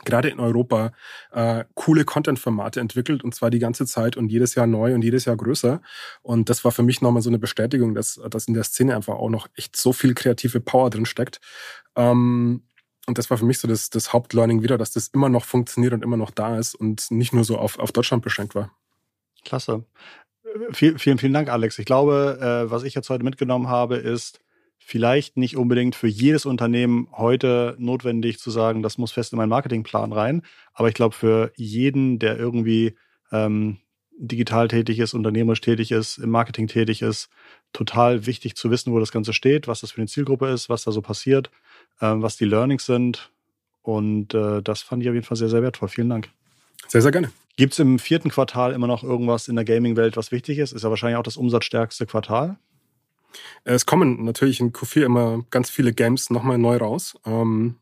gerade 0.05 0.29
in 0.29 0.41
Europa 0.41 0.93
äh, 1.33 1.65
coole 1.75 2.05
Content-Formate 2.05 2.81
entwickelt 2.81 3.25
und 3.25 3.35
zwar 3.35 3.51
die 3.51 3.59
ganze 3.59 3.87
Zeit 3.87 4.17
und 4.17 4.29
jedes 4.29 4.55
Jahr 4.55 4.67
neu 4.67 4.95
und 4.95 5.03
jedes 5.03 5.25
Jahr 5.25 5.37
größer. 5.37 5.81
Und 6.23 6.51
das 6.51 6.65
war 6.65 6.73
für 6.73 6.83
mich 6.83 7.01
nochmal 7.01 7.23
so 7.23 7.31
eine 7.31 7.39
Bestätigung, 7.39 7.95
dass, 7.95 8.21
dass 8.31 8.47
in 8.47 8.55
der 8.55 8.65
Szene 8.65 8.95
einfach 8.95 9.15
auch 9.15 9.31
noch 9.31 9.49
echt 9.55 9.77
so 9.77 9.93
viel 9.93 10.15
kreative 10.15 10.61
Power 10.61 10.91
drin 10.91 11.07
steckt. 11.07 11.41
Ähm, 11.95 12.63
und 13.07 13.19
das 13.19 13.31
war 13.31 13.39
für 13.39 13.45
mich 13.45 13.59
so 13.59 13.69
das, 13.69 13.89
das 13.89 14.13
Hauptlearning 14.13 14.63
wieder, 14.63 14.79
dass 14.79 14.91
das 14.91 15.09
immer 15.09 15.29
noch 15.29 15.45
funktioniert 15.45 15.93
und 15.93 16.03
immer 16.03 16.17
noch 16.17 16.31
da 16.31 16.59
ist 16.59 16.75
und 16.75 17.11
nicht 17.11 17.33
nur 17.33 17.45
so 17.45 17.57
auf, 17.57 17.79
auf 17.79 17.93
Deutschland 17.93 18.23
beschränkt 18.23 18.55
war. 18.55 18.73
Klasse. 19.45 19.85
Vielen, 20.73 20.99
vielen, 20.99 21.19
vielen 21.19 21.33
Dank, 21.33 21.49
Alex. 21.49 21.79
Ich 21.79 21.87
glaube, 21.87 22.39
äh, 22.41 22.71
was 22.71 22.83
ich 22.83 22.95
jetzt 22.95 23.11
heute 23.11 23.25
mitgenommen 23.25 23.69
habe, 23.69 23.97
ist, 23.97 24.41
vielleicht 24.89 25.37
nicht 25.37 25.57
unbedingt 25.57 25.97
für 25.97 26.07
jedes 26.07 26.47
Unternehmen 26.47 27.09
heute 27.11 27.75
notwendig 27.77 28.39
zu 28.39 28.53
sagen, 28.53 28.85
das 28.85 28.99
muss 28.99 29.11
fest 29.11 29.33
in 29.33 29.37
meinen 29.37 29.49
Marketingplan 29.49 30.13
rein. 30.13 30.43
Aber 30.75 30.87
ich 30.87 30.95
glaube, 30.95 31.13
für 31.13 31.51
jeden, 31.57 32.21
der 32.21 32.39
irgendwie 32.39 32.95
ähm, 33.33 33.79
digital 34.17 34.69
tätig 34.69 35.01
ist, 35.01 35.13
unternehmerisch 35.13 35.61
tätig 35.61 35.91
ist, 35.91 36.19
im 36.19 36.31
Marketing 36.31 36.69
tätig 36.69 37.03
ist, 37.03 37.31
total 37.73 38.27
wichtig 38.27 38.55
zu 38.55 38.71
wissen, 38.71 38.93
wo 38.93 39.01
das 39.01 39.11
Ganze 39.11 39.33
steht, 39.33 39.67
was 39.67 39.81
das 39.81 39.91
für 39.91 39.99
eine 39.99 40.07
Zielgruppe 40.07 40.47
ist, 40.51 40.69
was 40.69 40.85
da 40.85 40.93
so 40.93 41.03
passiert, 41.03 41.51
ähm, 42.01 42.23
was 42.23 42.37
die 42.37 42.45
Learnings 42.45 42.87
sind. 42.87 43.33
Und 43.83 44.35
äh, 44.35 44.63
das 44.63 44.83
fand 44.83 45.03
ich 45.03 45.09
auf 45.09 45.15
jeden 45.15 45.27
Fall 45.27 45.37
sehr, 45.37 45.49
sehr 45.49 45.63
wertvoll. 45.63 45.89
Vielen 45.89 46.11
Dank. 46.11 46.31
Sehr, 46.87 47.03
sehr 47.03 47.11
gerne. 47.11 47.33
Gibt 47.57 47.73
es 47.73 47.81
im 47.81 47.99
vierten 47.99 48.31
Quartal 48.31 48.73
immer 48.73 48.87
noch 48.87 49.03
irgendwas 49.03 49.49
in 49.49 49.57
der 49.57 49.65
Gaming-Welt, 49.65 50.17
was 50.17 50.31
wichtig 50.31 50.59
ist? 50.59 50.71
Ist 50.71 50.85
ja 50.85 50.91
wahrscheinlich 50.91 51.17
auch 51.17 51.25
das 51.25 51.37
umsatzstärkste 51.37 52.07
Quartal. 52.07 52.57
Es 53.65 53.87
kommen 53.87 54.25
natürlich 54.25 54.61
in 54.61 54.73
Q4 54.73 55.05
immer 55.05 55.45
ganz 55.51 55.71
viele 55.71 55.93
Games 55.93 56.31
nochmal 56.31 56.59
neu 56.59 56.77
raus. 56.77 57.15
Ähm, 57.27 57.77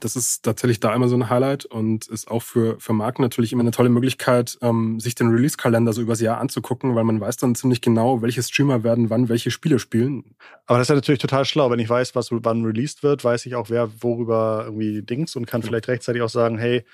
das 0.00 0.16
ist 0.16 0.42
tatsächlich 0.42 0.80
da 0.80 0.94
immer 0.94 1.08
so 1.08 1.16
ein 1.16 1.28
Highlight 1.28 1.66
und 1.66 2.06
ist 2.08 2.30
auch 2.30 2.42
für, 2.42 2.80
für 2.80 2.92
Marken 2.92 3.22
natürlich 3.22 3.52
immer 3.52 3.62
eine 3.62 3.72
tolle 3.72 3.90
Möglichkeit, 3.90 4.58
ähm, 4.62 4.98
sich 5.00 5.14
den 5.14 5.28
Release-Kalender 5.28 5.92
so 5.92 6.00
übers 6.00 6.20
Jahr 6.20 6.38
anzugucken, 6.38 6.94
weil 6.94 7.04
man 7.04 7.20
weiß 7.20 7.36
dann 7.36 7.54
ziemlich 7.54 7.80
genau, 7.80 8.22
welche 8.22 8.42
Streamer 8.42 8.84
werden 8.84 9.10
wann 9.10 9.28
welche 9.28 9.50
Spiele 9.50 9.78
spielen. 9.78 10.34
Aber 10.66 10.78
das 10.78 10.86
ist 10.86 10.90
ja 10.90 10.94
natürlich 10.94 11.20
total 11.20 11.44
schlau. 11.44 11.70
Wenn 11.70 11.78
ich 11.78 11.88
weiß, 11.88 12.14
was 12.14 12.28
wann 12.32 12.64
released 12.64 13.02
wird, 13.02 13.22
weiß 13.22 13.44
ich 13.46 13.54
auch, 13.54 13.68
wer 13.68 13.90
worüber 14.02 14.62
irgendwie 14.64 15.02
Dings 15.02 15.36
und 15.36 15.46
kann 15.46 15.62
vielleicht 15.62 15.88
rechtzeitig 15.88 16.22
auch 16.22 16.30
sagen, 16.30 16.58
hey, 16.58 16.84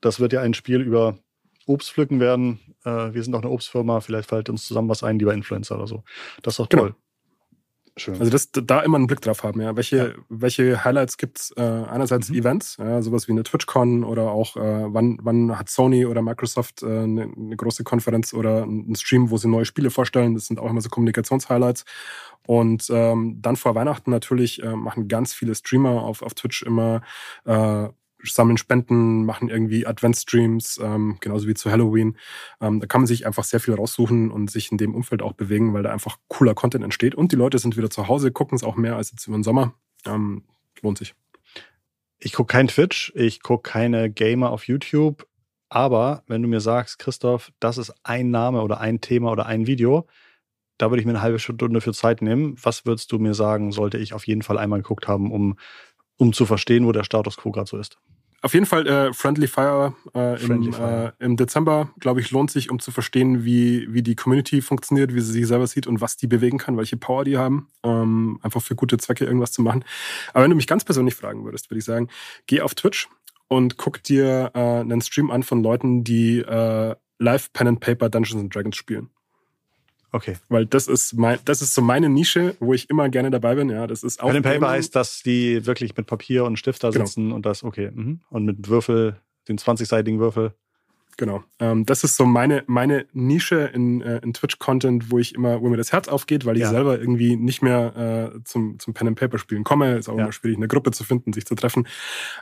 das 0.00 0.20
wird 0.20 0.32
ja 0.32 0.40
ein 0.40 0.54
Spiel 0.54 0.80
über 0.80 1.18
Obst 1.66 1.92
pflücken 1.92 2.18
werden. 2.18 2.58
Äh, 2.88 3.14
wir 3.14 3.22
sind 3.22 3.34
auch 3.34 3.42
eine 3.42 3.50
Obstfirma, 3.50 4.00
vielleicht 4.00 4.28
fällt 4.28 4.48
uns 4.48 4.66
zusammen 4.66 4.88
was 4.88 5.02
ein, 5.02 5.18
lieber 5.18 5.34
Influencer 5.34 5.76
oder 5.76 5.86
so. 5.86 6.02
Das 6.42 6.54
ist 6.54 6.58
doch 6.60 6.66
toll. 6.66 6.88
Genau. 6.88 6.96
Schön. 7.98 8.18
Also 8.18 8.30
das, 8.30 8.50
da 8.52 8.80
immer 8.80 8.96
einen 8.96 9.08
Blick 9.08 9.20
drauf 9.20 9.42
haben, 9.42 9.60
ja. 9.60 9.74
Welche, 9.74 9.96
ja. 9.96 10.08
welche 10.28 10.84
Highlights 10.84 11.16
gibt's? 11.16 11.52
Äh, 11.56 11.62
einerseits 11.62 12.28
mhm. 12.28 12.36
Events, 12.36 12.76
ja, 12.78 13.02
sowas 13.02 13.26
wie 13.26 13.32
eine 13.32 13.42
TwitchCon 13.42 14.04
oder 14.04 14.30
auch 14.30 14.56
äh, 14.56 14.60
wann, 14.94 15.18
wann 15.22 15.58
hat 15.58 15.68
Sony 15.68 16.06
oder 16.06 16.22
Microsoft 16.22 16.82
äh, 16.82 16.86
eine, 16.86 17.22
eine 17.22 17.56
große 17.56 17.84
Konferenz 17.84 18.32
oder 18.32 18.62
einen 18.62 18.94
Stream, 18.94 19.30
wo 19.30 19.36
sie 19.36 19.48
neue 19.48 19.64
Spiele 19.64 19.90
vorstellen. 19.90 20.34
Das 20.34 20.46
sind 20.46 20.60
auch 20.60 20.70
immer 20.70 20.80
so 20.80 20.88
Kommunikationshighlights. 20.88 21.84
Und 22.46 22.88
ähm, 22.90 23.38
dann 23.42 23.56
vor 23.56 23.74
Weihnachten 23.74 24.10
natürlich 24.10 24.62
äh, 24.62 24.74
machen 24.74 25.08
ganz 25.08 25.34
viele 25.34 25.54
Streamer 25.54 26.02
auf, 26.02 26.22
auf 26.22 26.34
Twitch 26.34 26.62
immer 26.62 27.02
äh, 27.44 27.88
sammeln 28.24 28.56
Spenden, 28.56 29.24
machen 29.24 29.48
irgendwie 29.48 29.86
Advent-Streams, 29.86 30.80
ähm, 30.82 31.18
genauso 31.20 31.46
wie 31.46 31.54
zu 31.54 31.70
Halloween. 31.70 32.16
Ähm, 32.60 32.80
da 32.80 32.86
kann 32.86 33.02
man 33.02 33.06
sich 33.06 33.26
einfach 33.26 33.44
sehr 33.44 33.60
viel 33.60 33.74
raussuchen 33.74 34.30
und 34.30 34.50
sich 34.50 34.70
in 34.72 34.78
dem 34.78 34.94
Umfeld 34.94 35.22
auch 35.22 35.32
bewegen, 35.32 35.72
weil 35.74 35.82
da 35.82 35.92
einfach 35.92 36.18
cooler 36.28 36.54
Content 36.54 36.84
entsteht. 36.84 37.14
Und 37.14 37.32
die 37.32 37.36
Leute 37.36 37.58
sind 37.58 37.76
wieder 37.76 37.90
zu 37.90 38.08
Hause, 38.08 38.32
gucken 38.32 38.56
es 38.56 38.64
auch 38.64 38.76
mehr 38.76 38.96
als 38.96 39.10
jetzt 39.10 39.26
über 39.26 39.36
den 39.36 39.44
Sommer. 39.44 39.74
Ähm, 40.06 40.44
lohnt 40.82 40.98
sich. 40.98 41.14
Ich 42.18 42.32
gucke 42.32 42.52
kein 42.52 42.68
Twitch, 42.68 43.12
ich 43.14 43.42
gucke 43.42 43.70
keine 43.70 44.10
Gamer 44.10 44.50
auf 44.50 44.66
YouTube. 44.66 45.26
Aber 45.68 46.22
wenn 46.26 46.42
du 46.42 46.48
mir 46.48 46.60
sagst, 46.60 46.98
Christoph, 46.98 47.52
das 47.60 47.78
ist 47.78 47.92
ein 48.02 48.30
Name 48.30 48.62
oder 48.62 48.80
ein 48.80 49.00
Thema 49.00 49.30
oder 49.30 49.46
ein 49.46 49.66
Video, 49.66 50.06
da 50.78 50.90
würde 50.90 51.00
ich 51.00 51.06
mir 51.06 51.12
eine 51.12 51.22
halbe 51.22 51.38
Stunde 51.38 51.80
für 51.80 51.92
Zeit 51.92 52.22
nehmen. 52.22 52.56
Was 52.62 52.86
würdest 52.86 53.12
du 53.12 53.18
mir 53.18 53.34
sagen, 53.34 53.72
sollte 53.72 53.98
ich 53.98 54.14
auf 54.14 54.26
jeden 54.26 54.42
Fall 54.42 54.58
einmal 54.58 54.80
geguckt 54.80 55.08
haben, 55.08 55.30
um 55.30 55.56
um 56.18 56.32
zu 56.32 56.44
verstehen, 56.44 56.84
wo 56.84 56.92
der 56.92 57.04
Status 57.04 57.36
quo 57.36 57.50
gerade 57.50 57.68
so 57.68 57.78
ist. 57.78 57.96
Auf 58.40 58.54
jeden 58.54 58.66
Fall 58.66 58.86
äh, 58.86 59.12
Friendly 59.12 59.48
Fire, 59.48 59.94
äh, 60.14 60.36
Friendly 60.36 60.68
im, 60.68 60.72
Fire. 60.72 61.14
Äh, 61.18 61.24
im 61.24 61.36
Dezember, 61.36 61.90
glaube 61.98 62.20
ich, 62.20 62.30
lohnt 62.30 62.52
sich, 62.52 62.70
um 62.70 62.78
zu 62.78 62.92
verstehen, 62.92 63.44
wie, 63.44 63.92
wie 63.92 64.02
die 64.02 64.14
Community 64.14 64.62
funktioniert, 64.62 65.12
wie 65.12 65.20
sie 65.20 65.32
sich 65.32 65.46
selber 65.48 65.66
sieht 65.66 65.88
und 65.88 66.00
was 66.00 66.16
die 66.16 66.28
bewegen 66.28 66.58
kann, 66.58 66.76
welche 66.76 66.96
Power 66.96 67.24
die 67.24 67.36
haben, 67.36 67.68
ähm, 67.82 68.38
einfach 68.42 68.62
für 68.62 68.76
gute 68.76 68.96
Zwecke 68.98 69.24
irgendwas 69.24 69.50
zu 69.50 69.62
machen. 69.62 69.84
Aber 70.32 70.44
wenn 70.44 70.50
du 70.50 70.56
mich 70.56 70.68
ganz 70.68 70.84
persönlich 70.84 71.16
fragen 71.16 71.44
würdest, 71.44 71.68
würde 71.68 71.78
ich 71.78 71.84
sagen, 71.84 72.08
geh 72.46 72.60
auf 72.60 72.76
Twitch 72.76 73.08
und 73.48 73.76
guck 73.76 74.04
dir 74.04 74.52
äh, 74.54 74.58
einen 74.58 75.00
Stream 75.00 75.32
an 75.32 75.42
von 75.42 75.60
Leuten, 75.60 76.04
die 76.04 76.38
äh, 76.38 76.94
Live 77.18 77.52
Pen 77.52 77.66
and 77.66 77.80
Paper 77.80 78.08
Dungeons 78.08 78.40
and 78.40 78.54
Dragons 78.54 78.76
spielen. 78.76 79.10
Okay. 80.10 80.36
Weil 80.48 80.66
das 80.66 80.88
ist 80.88 81.14
mein, 81.14 81.38
das 81.44 81.60
ist 81.60 81.74
so 81.74 81.82
meine 81.82 82.08
Nische, 82.08 82.56
wo 82.60 82.72
ich 82.72 82.88
immer 82.88 83.08
gerne 83.08 83.30
dabei 83.30 83.54
bin. 83.54 83.68
Ja, 83.68 83.86
das 83.86 84.02
ist 84.02 84.22
auch. 84.22 84.28
Pen 84.28 84.36
and 84.36 84.46
Paper 84.46 84.70
heißt, 84.70 84.96
dass 84.96 85.22
die 85.22 85.66
wirklich 85.66 85.96
mit 85.96 86.06
Papier 86.06 86.44
und 86.44 86.58
Stift 86.58 86.82
da 86.82 86.90
genau. 86.90 87.04
sitzen 87.04 87.24
genau. 87.24 87.36
und 87.36 87.46
das, 87.46 87.62
okay. 87.62 87.90
Mhm. 87.92 88.20
Und 88.30 88.44
mit 88.44 88.68
Würfel, 88.68 89.20
den 89.48 89.58
20-seitigen 89.58 90.18
Würfel. 90.18 90.54
Genau. 91.18 91.42
Ähm, 91.58 91.84
das 91.84 92.04
ist 92.04 92.16
so 92.16 92.24
meine, 92.24 92.62
meine 92.68 93.04
Nische 93.12 93.70
in, 93.74 94.00
äh, 94.02 94.18
in 94.18 94.32
Twitch-Content, 94.32 95.10
wo 95.10 95.18
ich 95.18 95.34
immer, 95.34 95.60
wo 95.60 95.68
mir 95.68 95.76
das 95.76 95.92
Herz 95.92 96.06
aufgeht, 96.06 96.46
weil 96.46 96.56
ich 96.56 96.62
ja. 96.62 96.70
selber 96.70 96.98
irgendwie 96.98 97.34
nicht 97.34 97.60
mehr 97.60 98.32
äh, 98.36 98.44
zum, 98.44 98.78
zum 98.78 98.94
Pen 98.94 99.08
and 99.08 99.18
Paper 99.18 99.38
spielen 99.38 99.64
komme. 99.64 99.96
Ist 99.96 100.08
auch 100.08 100.16
ja. 100.16 100.22
immer 100.22 100.32
schwierig, 100.32 100.58
eine 100.58 100.68
Gruppe 100.68 100.92
zu 100.92 101.02
finden, 101.02 101.32
sich 101.32 101.44
zu 101.44 101.56
treffen. 101.56 101.88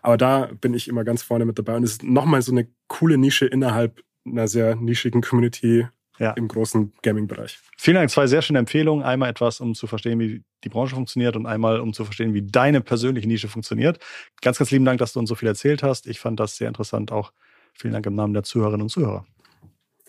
Aber 0.03 0.19
da 0.19 0.51
bin 0.61 0.75
ich 0.75 0.89
immer 0.89 1.05
ganz 1.05 1.23
vorne 1.23 1.47
mit 1.47 1.59
dabei. 1.59 1.75
Und 1.75 1.85
es 1.85 1.93
ist 1.93 2.03
nochmal 2.05 2.43
so 2.43 2.53
eine 2.53 2.69
coole 2.87 3.17
Nische 3.17 3.47
innerhalb 3.47 4.03
einer 4.27 4.47
sehr 4.47 4.77
nischigen 4.77 5.23
Community, 5.23 5.87
ja. 6.19 6.33
im 6.33 6.49
großen 6.49 6.93
Gaming-Bereich. 7.03 7.59
Vielen 7.77 7.97
Dank. 7.97 8.11
Zwei 8.11 8.27
sehr 8.27 8.43
schöne 8.43 8.59
Empfehlungen. 8.59 9.05
Einmal 9.05 9.31
etwas, 9.31 9.61
um 9.61 9.75
zu 9.75 9.87
verstehen, 9.87 10.19
wie 10.19 10.43
die 10.65 10.69
Branche 10.69 10.95
funktioniert 10.95 11.37
und 11.37 11.47
einmal, 11.47 11.81
um 11.81 11.93
zu 11.93 12.05
verstehen, 12.05 12.35
wie 12.35 12.43
deine 12.43 12.81
persönliche 12.81 13.29
Nische 13.29 13.49
funktioniert. 13.49 13.99
Ganz, 14.43 14.59
ganz 14.59 14.71
lieben 14.71 14.85
Dank, 14.85 14.99
dass 14.99 15.13
du 15.13 15.21
uns 15.21 15.29
so 15.29 15.35
viel 15.35 15.49
erzählt 15.49 15.83
hast. 15.83 16.07
Ich 16.07 16.21
fand 16.21 16.41
das 16.41 16.57
sehr 16.57 16.69
interessant. 16.69 17.13
Auch 17.13 17.33
vielen 17.75 17.93
Dank 17.93 18.07
im 18.07 18.15
Namen 18.15 18.35
der 18.35 18.43
Zuhörerinnen 18.43 18.83
und 18.83 18.89
Zuhörer. 18.91 19.27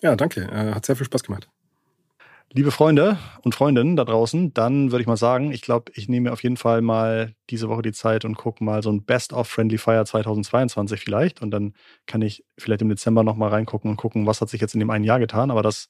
Ja, 0.02 0.16
danke. 0.16 0.42
Äh, 0.42 0.74
hat 0.74 0.86
sehr 0.86 0.96
viel 0.96 1.06
Spaß 1.06 1.24
gemacht. 1.24 1.50
Liebe 2.54 2.72
Freunde 2.72 3.18
und 3.42 3.56
Freundinnen 3.56 3.98
da 3.98 4.06
draußen, 4.06 4.54
dann 4.54 4.92
würde 4.92 5.02
ich 5.02 5.08
mal 5.08 5.18
sagen, 5.18 5.52
ich 5.52 5.62
glaube, 5.62 5.92
ich 5.96 6.08
nehme 6.08 6.32
auf 6.32 6.42
jeden 6.44 6.56
Fall 6.56 6.82
mal 6.82 7.34
diese 7.50 7.68
Woche 7.68 7.82
die 7.82 7.92
Zeit 7.92 8.24
und 8.24 8.36
gucke 8.36 8.64
mal 8.64 8.82
so 8.82 8.90
ein 8.90 9.04
Best 9.04 9.34
of 9.34 9.50
Friendly 9.50 9.78
Fire 9.78 10.06
2022 10.06 11.02
vielleicht. 11.02 11.42
Und 11.42 11.52
dann 11.52 11.74
kann 12.06 12.22
ich 12.22 12.46
vielleicht 12.58 12.82
im 12.82 12.90
Dezember 12.90 13.24
nochmal 13.24 13.50
reingucken 13.50 13.92
und 13.92 13.98
gucken, 13.98 14.26
was 14.26 14.40
hat 14.40 14.50
sich 14.50 14.62
jetzt 14.62 14.74
in 14.74 14.80
dem 14.80 14.90
einen 14.90 15.04
Jahr 15.04 15.20
getan. 15.20 15.52
Aber 15.52 15.62
das 15.62 15.90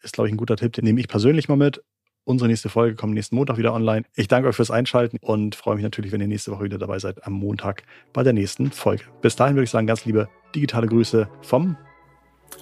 ist, 0.00 0.14
glaube 0.14 0.28
ich, 0.28 0.34
ein 0.34 0.38
guter 0.38 0.56
Tipp, 0.56 0.72
den 0.72 0.84
nehme 0.84 0.98
ich 0.98 1.08
persönlich 1.08 1.48
mal 1.48 1.56
mit. 1.56 1.84
Unsere 2.24 2.48
nächste 2.48 2.68
Folge 2.70 2.96
kommt 2.96 3.14
nächsten 3.14 3.36
Montag 3.36 3.58
wieder 3.58 3.74
online. 3.74 4.04
Ich 4.14 4.28
danke 4.28 4.48
euch 4.48 4.56
fürs 4.56 4.70
Einschalten 4.70 5.18
und 5.20 5.54
freue 5.54 5.76
mich 5.76 5.84
natürlich, 5.84 6.12
wenn 6.12 6.20
ihr 6.20 6.28
nächste 6.28 6.52
Woche 6.52 6.64
wieder 6.64 6.78
dabei 6.78 6.98
seid 6.98 7.26
am 7.26 7.34
Montag 7.34 7.84
bei 8.12 8.22
der 8.22 8.32
nächsten 8.32 8.70
Folge. 8.70 9.04
Bis 9.20 9.36
dahin 9.36 9.56
würde 9.56 9.64
ich 9.64 9.70
sagen, 9.70 9.86
ganz 9.86 10.04
liebe 10.06 10.28
digitale 10.54 10.86
Grüße 10.86 11.28
vom 11.42 11.76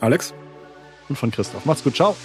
Alex 0.00 0.34
und 1.08 1.16
von 1.16 1.30
Christoph. 1.30 1.64
Macht's 1.64 1.84
gut, 1.84 1.96
ciao. 1.96 2.16